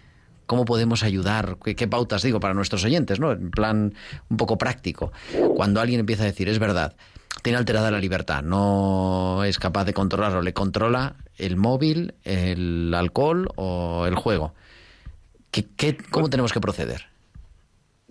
¿Cómo 0.45 0.65
podemos 0.65 1.03
ayudar? 1.03 1.57
¿Qué, 1.63 1.87
pautas 1.87 2.23
digo 2.23 2.39
para 2.39 2.53
nuestros 2.53 2.83
oyentes? 2.83 3.19
¿no? 3.19 3.31
En 3.31 3.51
plan 3.51 3.93
un 4.29 4.37
poco 4.37 4.57
práctico. 4.57 5.11
Cuando 5.55 5.79
alguien 5.81 5.99
empieza 5.99 6.23
a 6.23 6.27
decir, 6.27 6.49
es 6.49 6.57
verdad, 6.59 6.95
tiene 7.43 7.57
alterada 7.57 7.91
la 7.91 7.99
libertad, 7.99 8.41
no 8.41 9.43
es 9.43 9.59
capaz 9.59 9.85
de 9.85 9.93
controlarlo, 9.93 10.41
le 10.41 10.53
controla 10.53 11.15
el 11.37 11.55
móvil, 11.55 12.15
el 12.23 12.93
alcohol 12.95 13.49
o 13.55 14.05
el 14.07 14.15
juego. 14.15 14.53
¿Qué, 15.51 15.65
qué, 15.75 15.97
¿Cómo 15.97 16.29
tenemos 16.29 16.53
que 16.53 16.59
proceder? 16.59 17.08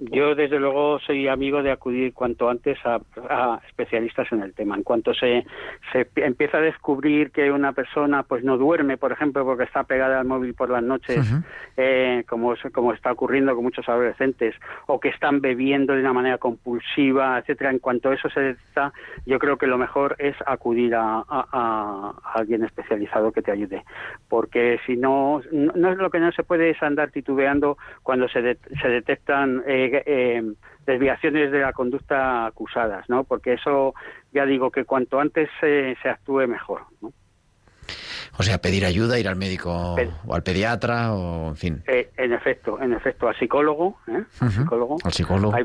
Yo, 0.00 0.37
desde 0.37 0.61
luego, 0.61 1.00
soy 1.00 1.26
amigo 1.26 1.61
de 1.61 1.72
acudir 1.72 2.14
cuanto 2.14 2.48
antes 2.48 2.78
a, 2.84 3.61
especialistas 3.66 4.30
en 4.30 4.42
el 4.42 4.54
tema. 4.54 4.76
En 4.76 4.84
cuanto 4.84 5.12
se, 5.12 5.44
se, 5.92 6.08
empieza 6.16 6.58
a 6.58 6.61
descubrir 6.61 7.32
que 7.32 7.50
una 7.50 7.72
persona 7.72 8.22
pues 8.22 8.44
no 8.44 8.56
duerme, 8.56 8.96
por 8.96 9.11
ejemplo, 9.11 9.44
porque 9.44 9.64
está 9.64 9.82
pegada 9.82 10.20
al 10.20 10.26
móvil 10.26 10.54
por 10.54 10.70
las 10.70 10.84
noches, 10.84 11.28
eh, 11.76 12.22
como, 12.28 12.54
como 12.72 12.92
está 12.92 13.11
ocurriendo 13.11 13.56
con 13.56 13.64
muchos 13.64 13.88
adolescentes, 13.88 14.54
o 14.87 15.00
que 15.00 15.08
están 15.08 15.40
bebiendo 15.40 15.94
de 15.94 16.00
una 16.00 16.12
manera 16.12 16.38
compulsiva, 16.38 17.37
etcétera. 17.38 17.70
En 17.70 17.80
cuanto 17.80 18.12
eso 18.12 18.30
se 18.30 18.40
detecta, 18.40 18.92
yo 19.26 19.40
creo 19.40 19.58
que 19.58 19.66
lo 19.66 19.78
mejor 19.78 20.14
es 20.20 20.37
acudir 20.46 20.94
a, 20.94 21.24
a, 21.28 22.14
alguien 22.34 22.62
especializado 22.62 23.32
que 23.32 23.42
te 23.42 23.50
ayude, 23.50 23.82
porque 24.28 24.78
si 24.87 24.96
no, 24.96 25.42
no, 25.50 25.90
es 25.90 25.98
lo 25.98 26.11
que 26.11 26.20
no 26.20 26.30
se 26.30 26.44
puede 26.44 26.70
es 26.70 26.80
andar 26.84 27.11
titubeando 27.11 27.78
cuando 28.04 28.28
se, 28.28 28.58
se 28.80 28.88
detectan 28.88 29.64
eh, 29.66 29.88
eh, 29.92 30.42
desviaciones 30.87 31.51
de 31.51 31.61
la 31.61 31.72
conducta 31.72 32.46
acusadas, 32.46 33.09
¿no? 33.09 33.24
Porque 33.24 33.55
eso, 33.55 33.94
ya 34.33 34.44
digo, 34.46 34.70
que 34.70 34.85
cuanto 34.85 35.20
antes 35.20 35.48
se, 35.61 35.96
actúe 36.09 36.46
mejor, 36.46 36.83
¿no? 37.01 37.12
O 38.38 38.42
sea, 38.42 38.59
pedir 38.59 38.85
ayuda, 38.85 39.18
ir 39.18 39.27
al 39.27 39.37
médico 39.37 39.96
o 40.27 40.35
al 40.35 40.42
pediatra, 40.42 41.12
o 41.12 41.48
en 41.48 41.57
fin. 41.57 41.83
Eh, 41.88 42.11
en 42.16 42.33
efecto, 42.33 42.81
en 42.81 42.92
efecto, 42.92 43.29
al 43.29 43.37
psicólogo, 43.37 43.98
¿eh? 44.07 44.22
Al 44.40 44.51
psicólogo. 44.51 44.96
Al 45.03 45.12
psicólogo. 45.12 45.57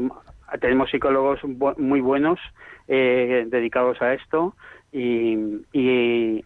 tenemos 0.59 0.89
psicólogos 0.89 1.39
muy 1.77 2.01
buenos 2.01 2.39
eh, 2.87 3.45
dedicados 3.47 4.01
a 4.01 4.13
esto 4.13 4.55
y, 4.91 5.37
y 5.71 6.43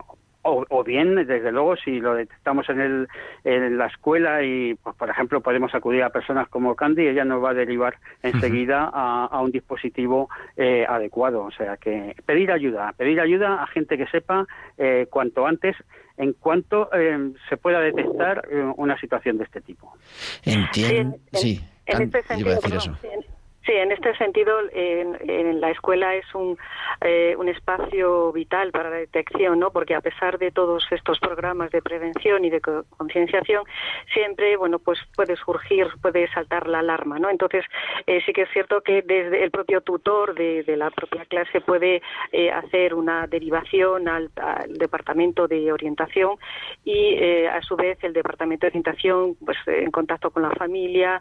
o, 0.49 0.83
bien, 0.83 1.15
desde 1.15 1.51
luego, 1.51 1.75
si 1.75 1.99
lo 1.99 2.15
detectamos 2.15 2.67
en, 2.69 2.81
el, 2.81 3.07
en 3.43 3.77
la 3.77 3.87
escuela 3.87 4.43
y, 4.43 4.75
pues, 4.75 4.95
por 4.95 5.09
ejemplo, 5.09 5.41
podemos 5.41 5.73
acudir 5.75 6.03
a 6.03 6.09
personas 6.09 6.47
como 6.49 6.75
Candy, 6.75 7.07
ella 7.07 7.25
nos 7.25 7.43
va 7.43 7.51
a 7.51 7.53
derivar 7.53 7.97
enseguida 8.23 8.89
a, 8.93 9.39
un 9.41 9.51
dispositivo 9.51 10.29
eh, 10.55 10.85
adecuado. 10.87 11.43
O 11.43 11.51
sea, 11.51 11.77
que 11.77 12.15
pedir 12.25 12.51
ayuda, 12.51 12.93
pedir 12.97 13.19
ayuda 13.19 13.61
a 13.61 13.67
gente 13.67 13.97
que 13.97 14.07
sepa 14.07 14.45
eh, 14.77 15.07
cuanto 15.09 15.45
antes 15.45 15.75
en 16.17 16.33
cuanto 16.33 16.89
eh, 16.93 17.31
se 17.47 17.57
pueda 17.57 17.79
detectar 17.79 18.47
una 18.77 18.99
situación 18.99 19.37
de 19.37 19.43
este 19.43 19.61
tipo. 19.61 19.93
Entiendo, 20.43 21.17
sí. 21.33 21.61
En, 21.85 22.01
este 22.01 22.23
sentido, 22.23 22.59
Sí, 23.67 23.73
en 23.73 23.91
este 23.91 24.15
sentido, 24.15 24.59
en, 24.71 25.59
la 25.59 25.71
escuela 25.71 26.15
es 26.15 26.33
un, 26.33 26.57
eh, 27.01 27.35
un 27.37 27.49
espacio 27.49 28.31
vital 28.31 28.71
para 28.71 28.89
la 28.89 28.95
detección, 28.95 29.59
¿no? 29.59 29.71
Porque 29.71 29.93
a 29.93 29.99
pesar 29.99 30.37
de 30.39 30.51
todos 30.51 30.87
estos 30.89 31.19
programas 31.19 31.69
de 31.71 31.81
prevención 31.81 32.45
y 32.45 32.49
de 32.49 32.61
concienciación, 32.61 33.65
siempre, 34.13 34.55
bueno, 34.55 34.79
pues 34.79 34.99
puede 35.17 35.35
surgir, 35.35 35.87
puede 36.01 36.29
saltar 36.29 36.67
la 36.67 36.79
alarma, 36.79 37.19
¿no? 37.19 37.29
Entonces, 37.29 37.65
eh, 38.05 38.21
sí 38.25 38.31
que 38.31 38.43
es 38.43 38.49
cierto 38.53 38.79
que 38.79 39.01
desde 39.01 39.43
el 39.43 39.51
propio 39.51 39.81
tutor 39.81 40.33
de, 40.33 40.63
la 40.77 40.89
propia 40.89 41.25
clase 41.25 41.59
puede 41.59 42.01
eh, 42.31 42.49
hacer 42.49 42.93
una 42.93 43.27
derivación 43.27 44.07
al, 44.07 44.31
departamento 44.69 45.49
de 45.49 45.73
orientación 45.73 46.37
y, 46.85 47.17
a 47.47 47.61
su 47.63 47.75
vez, 47.75 48.01
el 48.01 48.13
departamento 48.13 48.65
de 48.65 48.69
orientación, 48.69 49.35
pues, 49.43 49.57
en 49.65 49.91
contacto 49.91 50.31
con 50.31 50.43
la 50.43 50.51
familia, 50.51 51.19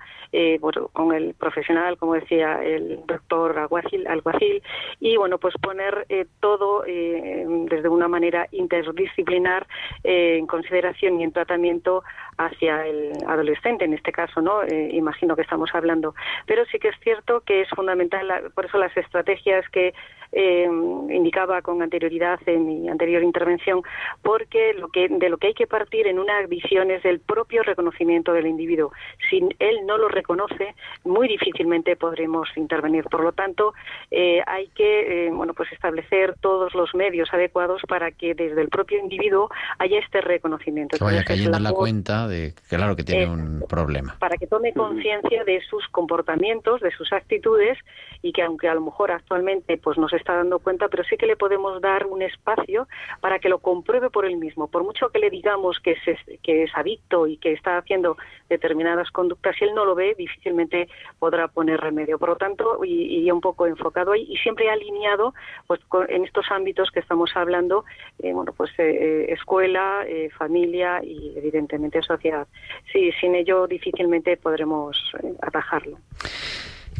con 0.93 1.13
el 1.13 1.35
profesional, 1.35 1.97
como 1.97 2.15
decía 2.15 2.36
el 2.40 3.01
doctor 3.07 3.59
Alguacil, 3.59 4.07
Alguacil 4.07 4.62
y 5.01 5.16
bueno, 5.16 5.38
pues 5.38 5.55
poner 5.61 6.07
eh, 6.09 6.27
todo 6.40 6.85
eh, 6.87 7.44
desde 7.68 7.88
una 7.88 8.09
manera 8.09 8.46
interdisciplinar 8.53 9.66
eh, 10.05 10.37
en 10.38 10.46
consideración 10.46 11.20
y 11.20 11.25
en 11.25 11.33
tratamiento 11.33 12.03
hacia 12.38 12.87
el 12.87 13.12
adolescente, 13.27 13.85
en 13.85 13.94
este 13.94 14.12
caso, 14.12 14.42
¿no? 14.42 14.66
imagino 14.90 15.37
que 15.37 15.42
estamos 15.42 15.70
hablando. 15.75 16.14
Pero 16.46 16.64
sí 16.66 16.79
que 16.79 16.88
es 16.88 16.96
cierto 17.01 17.40
que 17.40 17.62
es 17.62 17.68
fundamental, 17.70 18.51
por 18.55 18.66
eso 18.66 18.79
las 18.79 18.94
estrategias 18.96 19.66
que 19.70 19.94
eh, 20.33 20.65
indicaba 20.65 21.62
con 21.62 21.83
anterioridad 21.83 22.41
en 22.47 22.67
mi 22.67 22.89
anterior 22.89 23.23
intervención, 23.23 23.83
porque 24.23 24.75
lo 24.75 24.89
que, 24.89 25.09
de 25.09 25.29
lo 25.29 25.39
que 25.39 25.49
hay 25.49 25.55
que 25.55 25.67
partir 25.67 26.07
en 26.07 26.19
una 26.19 26.45
visión 26.47 26.91
es 26.91 27.03
del 27.03 27.21
propio 27.21 27.62
reconocimiento 27.62 28.33
del 28.33 28.47
individuo. 28.47 28.93
Si 29.29 29.39
él 29.59 29.87
no 29.87 29.99
lo 29.99 30.09
reconoce, 30.09 30.75
muy 31.05 31.29
difícilmente 31.29 31.97
podremos 31.97 32.49
intervenir. 32.57 33.05
Por 33.05 33.23
lo 33.23 33.33
tanto, 33.33 33.75
eh, 34.11 34.43
hay 34.47 34.69
que 34.69 35.27
eh, 35.27 35.31
bueno, 35.31 35.55
pues 35.55 35.73
establecer 35.73 36.35
todos 36.41 36.75
los 36.75 36.95
medios 36.95 37.33
adecuados 37.33 37.83
para 37.89 38.11
que 38.12 38.35
desde 38.35 38.61
el 38.61 38.69
propio 38.69 38.99
individuo 38.99 39.51
haya 39.79 39.99
este 39.99 40.21
reconocimiento. 40.21 40.97
Que 40.97 41.05
vaya 41.05 41.25
cayendo 41.25 41.57
en 41.57 41.62
la 41.62 41.73
cuenta 41.73 42.29
de 42.29 42.55
que 42.69 42.77
claro 42.77 42.97
que 42.97 43.05
tiene 43.05 43.27
un 43.27 43.65
problema. 43.69 44.17
Para 44.19 44.37
que 44.37 44.47
tome 44.47 44.73
conciencia 44.73 45.45
de 45.45 45.61
sus 45.62 45.87
comportamientos, 45.89 46.81
de 46.81 46.91
sus 46.93 47.12
actitudes 47.12 47.79
y 48.23 48.33
que 48.33 48.43
aunque 48.43 48.69
a 48.69 48.75
lo 48.75 48.81
mejor 48.81 49.11
actualmente 49.11 49.77
pues 49.79 49.99
no 49.99 50.09
se 50.09 50.17
está 50.27 50.37
dando 50.37 50.59
cuenta, 50.59 50.89
pero 50.89 51.05
sí 51.05 51.17
que 51.17 51.27
le 51.27 51.37
podemos 51.37 51.81
dar 51.81 52.07
un 52.07 52.21
espacio 52.21 52.89
para 53.21 53.39
que 53.39 53.49
lo 53.49 53.61
compruebe 53.61 54.11
por 54.11 54.27
él 54.27 54.37
mismo. 54.37 54.67
Por 54.67 54.83
mucho 54.83 55.09
que 55.11 55.21
le 55.21 55.31
digamos 55.31 55.79
que 55.79 55.93
es, 55.93 56.41
que 56.43 56.65
es 56.65 56.71
adicto 56.75 57.29
y 57.29 57.37
que 57.37 57.53
está 57.53 57.79
haciendo 57.79 58.17
determinadas 58.49 59.11
conductas, 59.12 59.55
si 59.57 59.65
él 59.65 59.75
no 59.75 59.85
lo 59.85 59.95
ve, 59.95 60.15
difícilmente 60.19 60.89
podrá 61.21 61.47
poner 61.47 61.81
remedio. 61.81 62.19
Por 62.19 62.31
lo 62.31 62.37
tanto, 62.37 62.85
y, 62.85 63.31
un 63.31 63.41
poco 63.41 63.67
enfocado 63.67 64.12
ahí 64.12 64.27
y 64.29 64.37
siempre 64.39 64.69
alineado 64.69 65.35
pues 65.67 65.81
en 66.09 66.25
estos 66.25 66.47
ámbitos 66.51 66.91
que 66.91 67.01
estamos 67.01 67.31
hablando, 67.35 67.85
eh, 68.23 68.33
bueno, 68.33 68.53
pues 68.53 68.71
eh, 68.79 68.83
eh, 68.89 69.33
escuela, 69.33 70.05
familia 70.37 71.01
y 71.05 71.35
evidentemente 71.37 72.03
sociedad. 72.03 72.49
Sí, 72.93 73.12
sin 73.21 73.35
ello 73.35 73.67
difícilmente 73.67 74.37
podremos 74.37 74.97
atajarlo. 75.41 75.99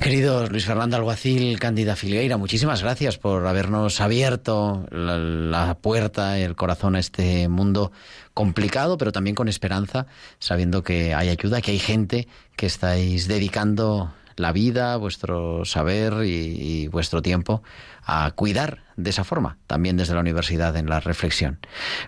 Querido 0.03 0.47
Luis 0.49 0.67
Fernando 0.67 0.97
Alguacil, 0.97 1.59
Cándida 1.59 1.97
Filgueira, 1.97 2.37
muchísimas 2.37 2.83
gracias 2.83 3.19
por 3.19 3.47
habernos 3.47 4.01
abierto 4.01 4.87
la, 4.91 5.17
la, 5.19 5.75
puerta, 5.75 6.39
el 6.39 6.55
corazón 6.55 6.97
a 6.97 6.99
este 6.99 7.49
mundo 7.49 7.93
complicado, 8.35 8.99
pero 8.99 9.11
también 9.11 9.35
con 9.35 9.49
esperanza, 9.49 10.07
sabiendo 10.39 10.83
que 10.83 11.15
hay 11.15 11.31
ayuda, 11.31 11.61
que 11.63 11.71
hay 11.71 11.79
gente 11.79 12.27
que 12.57 12.67
estáis 12.67 13.27
dedicando 13.27 14.13
la 14.37 14.53
vida, 14.53 14.97
vuestro 14.97 15.65
saber 15.65 16.13
y, 16.25 16.89
vuestro 16.89 17.23
tiempo 17.23 17.63
a 18.05 18.31
cuidar 18.35 18.79
de 18.97 19.11
esa 19.11 19.25
forma, 19.25 19.59
también 19.67 19.97
desde 19.97 20.15
la 20.15 20.21
universidad 20.21 20.77
en 20.77 20.89
la 20.89 21.01
reflexión. 21.01 21.59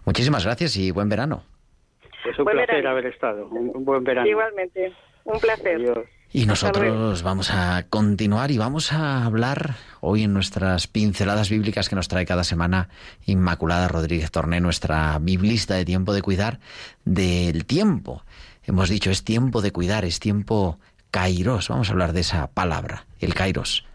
Muchísimas 0.05 0.44
gracias 0.44 0.77
y 0.77 0.90
buen 0.90 1.09
verano. 1.09 1.42
Es 2.24 2.38
un 2.38 2.44
placer 2.44 2.87
haber 2.87 3.07
estado. 3.07 3.48
Un, 3.48 3.85
buen 3.85 4.05
verano. 4.05 4.29
Igualmente, 4.29 4.92
un 5.24 5.40
placer. 5.40 6.07
Y 6.30 6.44
nosotros 6.44 7.22
vamos 7.22 7.50
a 7.50 7.86
continuar 7.88 8.50
y 8.50 8.58
vamos 8.58 8.92
a 8.92 9.24
hablar 9.24 9.76
hoy 10.02 10.24
en 10.24 10.34
nuestras 10.34 10.86
pinceladas 10.86 11.48
bíblicas 11.48 11.88
que 11.88 11.96
nos 11.96 12.08
trae 12.08 12.26
cada 12.26 12.44
semana 12.44 12.90
Inmaculada 13.24 13.88
Rodríguez 13.88 14.30
Torné, 14.30 14.60
nuestra 14.60 15.18
biblista 15.20 15.74
de 15.74 15.86
tiempo 15.86 16.12
de 16.12 16.20
cuidar, 16.20 16.60
del 17.06 17.64
tiempo. 17.64 18.24
Hemos 18.64 18.90
dicho, 18.90 19.10
es 19.10 19.24
tiempo 19.24 19.62
de 19.62 19.72
cuidar, 19.72 20.04
es 20.04 20.20
tiempo 20.20 20.78
kairos. 21.10 21.68
Vamos 21.68 21.88
a 21.88 21.92
hablar 21.92 22.12
de 22.12 22.20
esa 22.20 22.48
palabra, 22.48 23.06
el 23.20 23.32
kairos. 23.32 23.88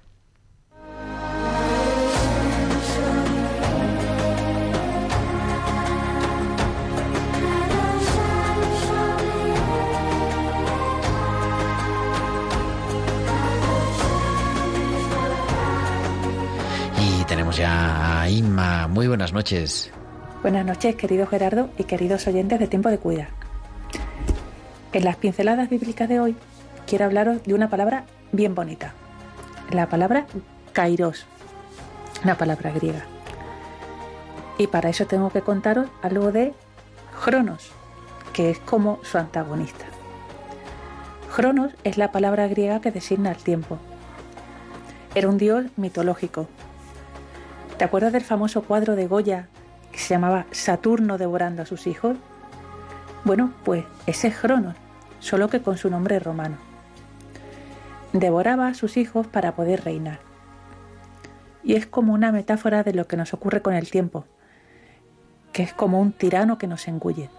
Tenemos 17.53 17.57
ya 17.57 18.29
Inma. 18.29 18.87
Muy 18.87 19.07
buenas 19.07 19.33
noches. 19.33 19.91
Buenas 20.41 20.65
noches, 20.65 20.95
querido 20.95 21.25
Gerardo 21.27 21.69
y 21.77 21.83
queridos 21.83 22.27
oyentes 22.27 22.59
de 22.59 22.67
Tiempo 22.67 22.89
de 22.89 22.97
Cuidar. 22.97 23.29
En 24.91 25.03
las 25.03 25.15
pinceladas 25.17 25.69
bíblicas 25.69 26.09
de 26.09 26.19
hoy 26.19 26.35
quiero 26.85 27.05
hablaros 27.05 27.43
de 27.43 27.53
una 27.53 27.69
palabra 27.69 28.05
bien 28.31 28.55
bonita. 28.55 28.93
La 29.71 29.87
palabra 29.87 30.25
kairos, 30.73 31.25
una 32.23 32.37
palabra 32.37 32.71
griega. 32.71 33.05
Y 34.57 34.67
para 34.67 34.89
eso 34.89 35.05
tengo 35.05 35.29
que 35.31 35.41
contaros 35.41 35.87
algo 36.01 36.31
de 36.31 36.53
Cronos, 37.23 37.71
que 38.33 38.51
es 38.51 38.59
como 38.59 38.99
su 39.03 39.17
antagonista. 39.17 39.85
Cronos 41.35 41.71
es 41.83 41.97
la 41.97 42.11
palabra 42.11 42.47
griega 42.47 42.81
que 42.81 42.91
designa 42.91 43.31
el 43.31 43.37
tiempo. 43.37 43.79
Era 45.15 45.29
un 45.29 45.37
dios 45.37 45.65
mitológico. 45.77 46.47
¿Te 47.77 47.85
acuerdas 47.85 48.13
del 48.13 48.23
famoso 48.23 48.61
cuadro 48.63 48.95
de 48.95 49.07
Goya 49.07 49.47
que 49.91 49.97
se 49.97 50.13
llamaba 50.13 50.45
Saturno 50.51 51.17
devorando 51.17 51.63
a 51.63 51.65
sus 51.65 51.87
hijos? 51.87 52.17
Bueno, 53.23 53.51
pues 53.63 53.85
ese 54.05 54.27
es 54.27 54.37
Cronos, 54.37 54.75
solo 55.19 55.49
que 55.49 55.61
con 55.61 55.77
su 55.77 55.89
nombre 55.89 56.19
romano. 56.19 56.57
Devoraba 58.11 58.67
a 58.67 58.73
sus 58.75 58.95
hijos 58.97 59.25
para 59.25 59.55
poder 59.55 59.83
reinar. 59.83 60.19
Y 61.63 61.73
es 61.75 61.87
como 61.87 62.13
una 62.13 62.31
metáfora 62.31 62.83
de 62.83 62.93
lo 62.93 63.07
que 63.07 63.17
nos 63.17 63.33
ocurre 63.33 63.61
con 63.61 63.73
el 63.73 63.89
tiempo, 63.89 64.25
que 65.51 65.63
es 65.63 65.73
como 65.73 65.99
un 65.99 66.11
tirano 66.11 66.59
que 66.59 66.67
nos 66.67 66.87
engulle. 66.87 67.29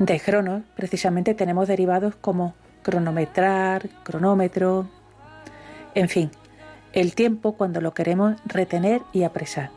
De 0.00 0.18
Cronos, 0.18 0.62
precisamente, 0.74 1.34
tenemos 1.34 1.68
derivados 1.68 2.16
como 2.16 2.54
cronometrar, 2.82 3.88
cronómetro, 4.02 4.88
en 5.94 6.08
fin, 6.08 6.30
el 7.00 7.14
tiempo 7.14 7.52
cuando 7.52 7.80
lo 7.80 7.94
queremos 7.94 8.34
retener 8.44 9.02
y 9.12 9.22
apresar. 9.22 9.70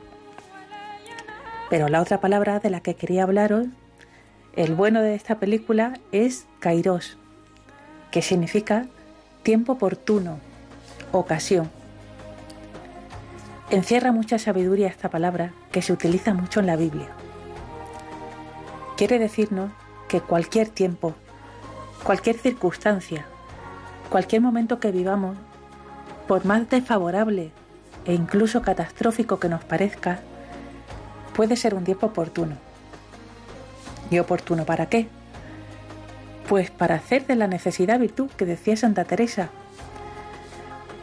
Pero 1.70 1.88
la 1.88 2.02
otra 2.02 2.20
palabra 2.20 2.60
de 2.60 2.72
la 2.72 2.80
que 2.82 2.96
quería 2.96 3.24
hablaros, 3.24 3.68
el 4.56 4.74
bueno 4.74 5.04
de 5.04 5.14
esta 5.14 5.36
película 5.38 6.00
es 6.12 6.48
kairos, 6.60 7.20
que 8.10 8.24
significa 8.24 8.88
tiempo 9.44 9.74
oportuno, 9.74 10.40
ocasión. 11.12 11.70
Encierra 13.70 14.12
mucha 14.12 14.40
sabiduría 14.40 14.88
esta 14.88 15.10
palabra 15.10 15.54
que 15.72 15.84
se 15.84 15.94
utiliza 15.94 16.34
mucho 16.34 16.60
en 16.60 16.66
la 16.66 16.76
Biblia. 16.76 17.10
Quiere 18.98 19.20
decirnos 19.20 19.72
que 20.08 20.22
cualquier 20.22 20.70
tiempo, 20.70 21.14
cualquier 22.04 22.38
circunstancia, 22.38 23.28
cualquier 24.10 24.42
momento 24.42 24.80
que 24.80 24.92
vivamos, 24.92 25.38
por 26.32 26.46
más 26.46 26.70
desfavorable 26.70 27.52
e 28.06 28.14
incluso 28.14 28.62
catastrófico 28.62 29.38
que 29.38 29.50
nos 29.50 29.66
parezca, 29.66 30.22
puede 31.36 31.58
ser 31.58 31.76
un 31.76 31.84
tiempo 31.84 32.06
oportuno. 32.06 32.56
¿Y 34.10 34.18
oportuno 34.18 34.64
para 34.64 34.86
qué? 34.86 35.10
Pues 36.48 36.72
para 36.72 36.96
hacer 36.96 37.28
de 37.28 37.36
la 37.36 37.48
necesidad 37.48 38.00
virtud 38.00 38.30
que 38.38 38.46
decía 38.46 38.78
Santa 38.78 39.04
Teresa, 39.04 39.50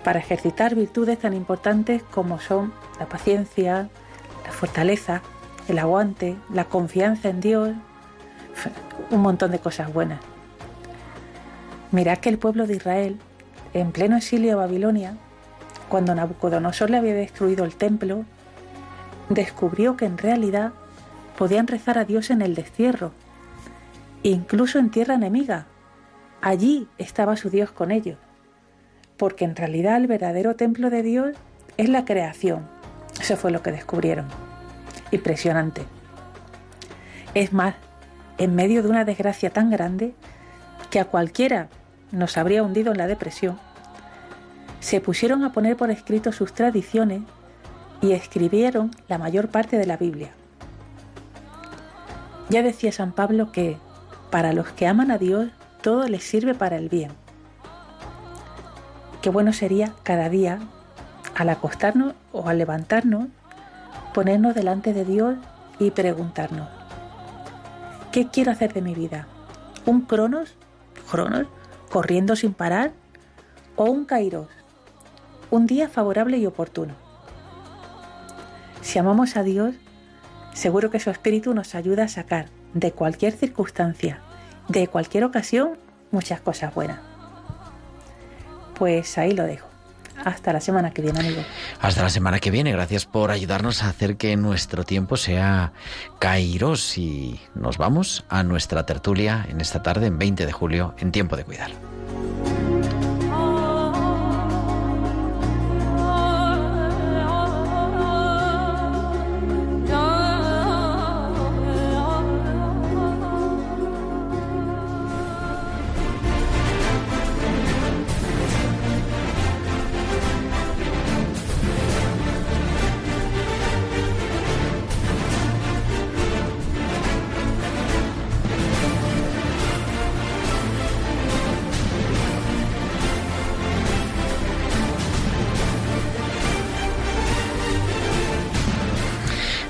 para 0.02 0.18
ejercitar 0.18 0.74
virtudes 0.74 1.18
tan 1.18 1.34
importantes 1.34 2.02
como 2.04 2.40
son 2.40 2.72
la 2.98 3.04
paciencia, 3.04 3.90
la 4.46 4.52
fortaleza, 4.52 5.20
el 5.68 5.78
aguante, 5.78 6.36
la 6.54 6.64
confianza 6.64 7.28
en 7.28 7.42
Dios, 7.42 7.72
un 9.10 9.20
montón 9.20 9.50
de 9.50 9.58
cosas 9.58 9.92
buenas. 9.92 10.20
Mirad 11.92 12.16
que 12.16 12.30
el 12.30 12.38
pueblo 12.38 12.66
de 12.66 12.76
Israel, 12.76 13.20
en 13.74 13.92
pleno 13.92 14.16
exilio 14.16 14.54
a 14.54 14.66
Babilonia, 14.66 15.16
cuando 15.88 16.14
Nabucodonosor 16.14 16.90
le 16.90 16.98
había 16.98 17.14
destruido 17.14 17.64
el 17.64 17.76
templo, 17.76 18.24
descubrió 19.28 19.96
que 19.96 20.06
en 20.06 20.18
realidad 20.18 20.72
podían 21.36 21.66
rezar 21.66 21.98
a 21.98 22.04
Dios 22.04 22.30
en 22.30 22.42
el 22.42 22.54
destierro, 22.54 23.12
incluso 24.22 24.78
en 24.78 24.90
tierra 24.90 25.14
enemiga. 25.14 25.66
Allí 26.40 26.88
estaba 26.98 27.36
su 27.36 27.50
Dios 27.50 27.70
con 27.70 27.90
ellos, 27.90 28.18
porque 29.16 29.44
en 29.44 29.56
realidad 29.56 29.96
el 29.96 30.06
verdadero 30.06 30.56
templo 30.56 30.90
de 30.90 31.02
Dios 31.02 31.36
es 31.76 31.88
la 31.88 32.04
creación. 32.04 32.66
Eso 33.20 33.36
fue 33.36 33.50
lo 33.50 33.62
que 33.62 33.72
descubrieron. 33.72 34.26
Impresionante. 35.10 35.82
Es 37.34 37.52
más, 37.52 37.74
en 38.38 38.54
medio 38.54 38.82
de 38.82 38.88
una 38.88 39.04
desgracia 39.04 39.50
tan 39.50 39.70
grande 39.70 40.14
que 40.90 41.00
a 41.00 41.04
cualquiera 41.04 41.68
nos 42.12 42.36
habría 42.36 42.62
hundido 42.62 42.92
en 42.92 42.98
la 42.98 43.06
depresión, 43.06 43.58
se 44.80 45.00
pusieron 45.00 45.44
a 45.44 45.52
poner 45.52 45.76
por 45.76 45.90
escrito 45.90 46.32
sus 46.32 46.52
tradiciones 46.52 47.22
y 48.00 48.12
escribieron 48.12 48.90
la 49.08 49.18
mayor 49.18 49.48
parte 49.48 49.76
de 49.76 49.86
la 49.86 49.96
Biblia. 49.96 50.30
Ya 52.48 52.62
decía 52.62 52.92
San 52.92 53.12
Pablo 53.12 53.52
que 53.52 53.76
para 54.30 54.52
los 54.52 54.68
que 54.68 54.86
aman 54.86 55.10
a 55.10 55.18
Dios 55.18 55.48
todo 55.82 56.06
les 56.06 56.22
sirve 56.24 56.54
para 56.54 56.76
el 56.76 56.88
bien. 56.88 57.10
Qué 59.20 59.30
bueno 59.30 59.52
sería 59.52 59.92
cada 60.04 60.28
día, 60.28 60.60
al 61.34 61.48
acostarnos 61.48 62.14
o 62.32 62.48
al 62.48 62.58
levantarnos, 62.58 63.28
ponernos 64.14 64.54
delante 64.54 64.92
de 64.92 65.04
Dios 65.04 65.36
y 65.78 65.90
preguntarnos, 65.90 66.68
¿Qué 68.12 68.28
quiero 68.28 68.50
hacer 68.50 68.72
de 68.72 68.80
mi 68.80 68.94
vida? 68.94 69.26
¿Un 69.84 70.00
cronos? 70.00 70.54
¿Cronos? 71.10 71.46
¿Corriendo 71.90 72.36
sin 72.36 72.52
parar? 72.52 72.92
¿O 73.76 73.84
un 73.84 74.04
kairos? 74.04 74.48
Un 75.50 75.66
día 75.66 75.88
favorable 75.88 76.36
y 76.36 76.44
oportuno. 76.44 76.94
Si 78.82 78.98
amamos 78.98 79.36
a 79.36 79.42
Dios, 79.42 79.74
seguro 80.52 80.90
que 80.90 81.00
su 81.00 81.08
espíritu 81.10 81.54
nos 81.54 81.74
ayuda 81.74 82.04
a 82.04 82.08
sacar 82.08 82.50
de 82.74 82.92
cualquier 82.92 83.32
circunstancia, 83.32 84.20
de 84.68 84.88
cualquier 84.88 85.24
ocasión, 85.24 85.78
muchas 86.10 86.40
cosas 86.40 86.74
buenas. 86.74 87.00
Pues 88.78 89.16
ahí 89.16 89.32
lo 89.32 89.44
dejo. 89.44 89.67
Hasta 90.24 90.52
la 90.52 90.60
semana 90.60 90.90
que 90.90 91.02
viene, 91.02 91.20
amigo. 91.20 91.42
Hasta 91.80 92.02
la 92.02 92.10
semana 92.10 92.40
que 92.40 92.50
viene. 92.50 92.72
Gracias 92.72 93.06
por 93.06 93.30
ayudarnos 93.30 93.82
a 93.82 93.88
hacer 93.88 94.16
que 94.16 94.36
nuestro 94.36 94.84
tiempo 94.84 95.16
sea 95.16 95.72
Kairos. 96.18 96.98
Y 96.98 97.40
nos 97.54 97.78
vamos 97.78 98.24
a 98.28 98.42
nuestra 98.42 98.86
tertulia 98.86 99.46
en 99.48 99.60
esta 99.60 99.82
tarde, 99.82 100.06
en 100.06 100.18
20 100.18 100.46
de 100.46 100.52
julio, 100.52 100.94
en 100.98 101.12
Tiempo 101.12 101.36
de 101.36 101.44
Cuidar. 101.44 101.97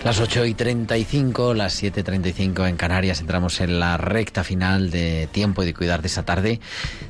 Las 0.08 0.20
8 0.20 0.46
y 0.46 0.54
35, 0.54 1.52
las 1.52 1.82
7.35 1.82 2.66
en 2.66 2.78
Canarias, 2.78 3.20
entramos 3.20 3.60
en 3.60 3.78
la 3.78 3.98
recta 3.98 4.42
final 4.42 4.90
de 4.90 5.28
tiempo 5.30 5.62
y 5.62 5.66
de 5.66 5.74
cuidar 5.74 6.00
de 6.00 6.06
esa 6.06 6.22
tarde. 6.22 6.60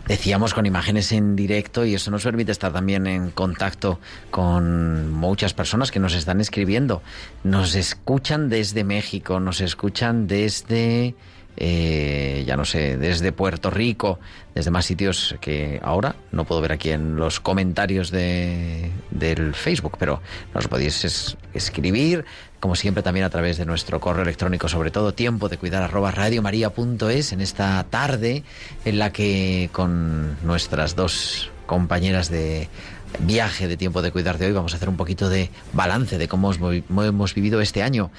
Decíamos 0.08 0.52
con 0.52 0.66
imágenes 0.66 1.12
en 1.12 1.36
directo 1.36 1.84
y 1.84 1.94
eso 1.94 2.10
nos 2.10 2.24
permite 2.24 2.50
estar 2.50 2.72
también 2.72 3.06
en 3.06 3.30
contacto 3.30 4.00
con 4.32 5.12
muchas 5.12 5.54
personas 5.54 5.92
que 5.92 6.00
nos 6.00 6.12
están 6.12 6.40
escribiendo. 6.40 7.00
Nos 7.44 7.76
escuchan 7.76 8.48
desde 8.48 8.82
México, 8.82 9.38
nos 9.38 9.60
escuchan 9.60 10.26
desde... 10.26 11.14
Eh, 11.60 12.44
ya 12.46 12.56
no 12.56 12.64
sé, 12.64 12.96
desde 12.96 13.32
Puerto 13.32 13.68
Rico, 13.68 14.20
desde 14.54 14.70
más 14.70 14.86
sitios 14.86 15.34
que 15.40 15.80
ahora 15.82 16.14
no 16.30 16.44
puedo 16.44 16.60
ver 16.60 16.70
aquí 16.70 16.90
en 16.90 17.16
los 17.16 17.40
comentarios 17.40 18.12
de, 18.12 18.92
del 19.10 19.54
Facebook, 19.54 19.96
pero 19.98 20.22
nos 20.54 20.68
podéis 20.68 21.36
escribir, 21.54 22.24
como 22.60 22.74
siempre 22.74 23.02
también 23.02 23.24
a 23.24 23.30
través 23.30 23.56
de 23.56 23.64
nuestro 23.64 24.00
correo 24.00 24.22
electrónico, 24.22 24.68
sobre 24.68 24.90
todo 24.90 25.14
tiempo 25.14 25.48
de 25.48 25.58
cuidar 25.58 25.82
arroba 25.82 26.10
radiomaria.es 26.10 27.32
en 27.32 27.40
esta 27.40 27.84
tarde 27.84 28.42
en 28.84 28.98
la 28.98 29.12
que 29.12 29.70
con 29.72 30.36
nuestras 30.44 30.96
dos 30.96 31.50
compañeras 31.66 32.30
de 32.30 32.68
viaje 33.20 33.68
de 33.68 33.76
tiempo 33.76 34.02
de 34.02 34.10
cuidar 34.10 34.38
de 34.38 34.46
hoy 34.46 34.52
vamos 34.52 34.74
a 34.74 34.76
hacer 34.76 34.88
un 34.88 34.96
poquito 34.96 35.28
de 35.28 35.50
balance 35.72 36.18
de 36.18 36.28
cómo 36.28 36.52
hemos 36.52 37.34
vivido 37.34 37.60
este 37.60 37.82
año. 37.82 38.10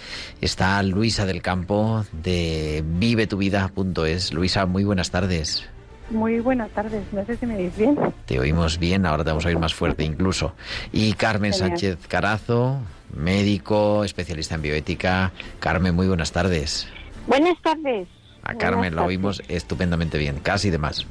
Está 0.42 0.82
Luisa 0.84 1.26
del 1.26 1.42
Campo 1.42 2.06
de 2.12 2.84
vivetuvida.es. 2.86 4.34
Luisa, 4.34 4.66
muy 4.66 4.84
buenas 4.84 5.12
tardes. 5.12 5.66
Muy 6.10 6.40
buenas 6.40 6.72
tardes, 6.72 7.04
no 7.12 7.24
sé 7.26 7.38
si 7.38 7.46
me 7.46 7.56
oís 7.56 7.78
bien. 7.78 7.96
Te 8.26 8.40
oímos 8.40 8.80
bien, 8.80 9.06
ahora 9.06 9.24
te 9.24 9.30
vamos 9.30 9.46
a 9.46 9.50
oír 9.50 9.60
más 9.60 9.76
fuerte 9.76 10.04
incluso. 10.04 10.54
Y 10.92 11.14
Carmen 11.14 11.54
Sánchez 11.54 12.00
Carazo, 12.08 12.80
médico, 13.16 14.04
especialista 14.04 14.56
en 14.56 14.62
bioética. 14.62 15.32
Carmen, 15.60 15.96
muy 15.96 16.08
buenas 16.08 16.32
tardes. 16.32 16.88
Buenas 17.28 17.62
tardes. 17.62 18.08
A 18.44 18.56
Carmen 18.56 18.96
la 18.96 19.04
oímos 19.04 19.44
estupendamente 19.48 20.18
bien, 20.18 20.40
casi 20.40 20.70
de 20.70 20.78
más. 20.78 21.06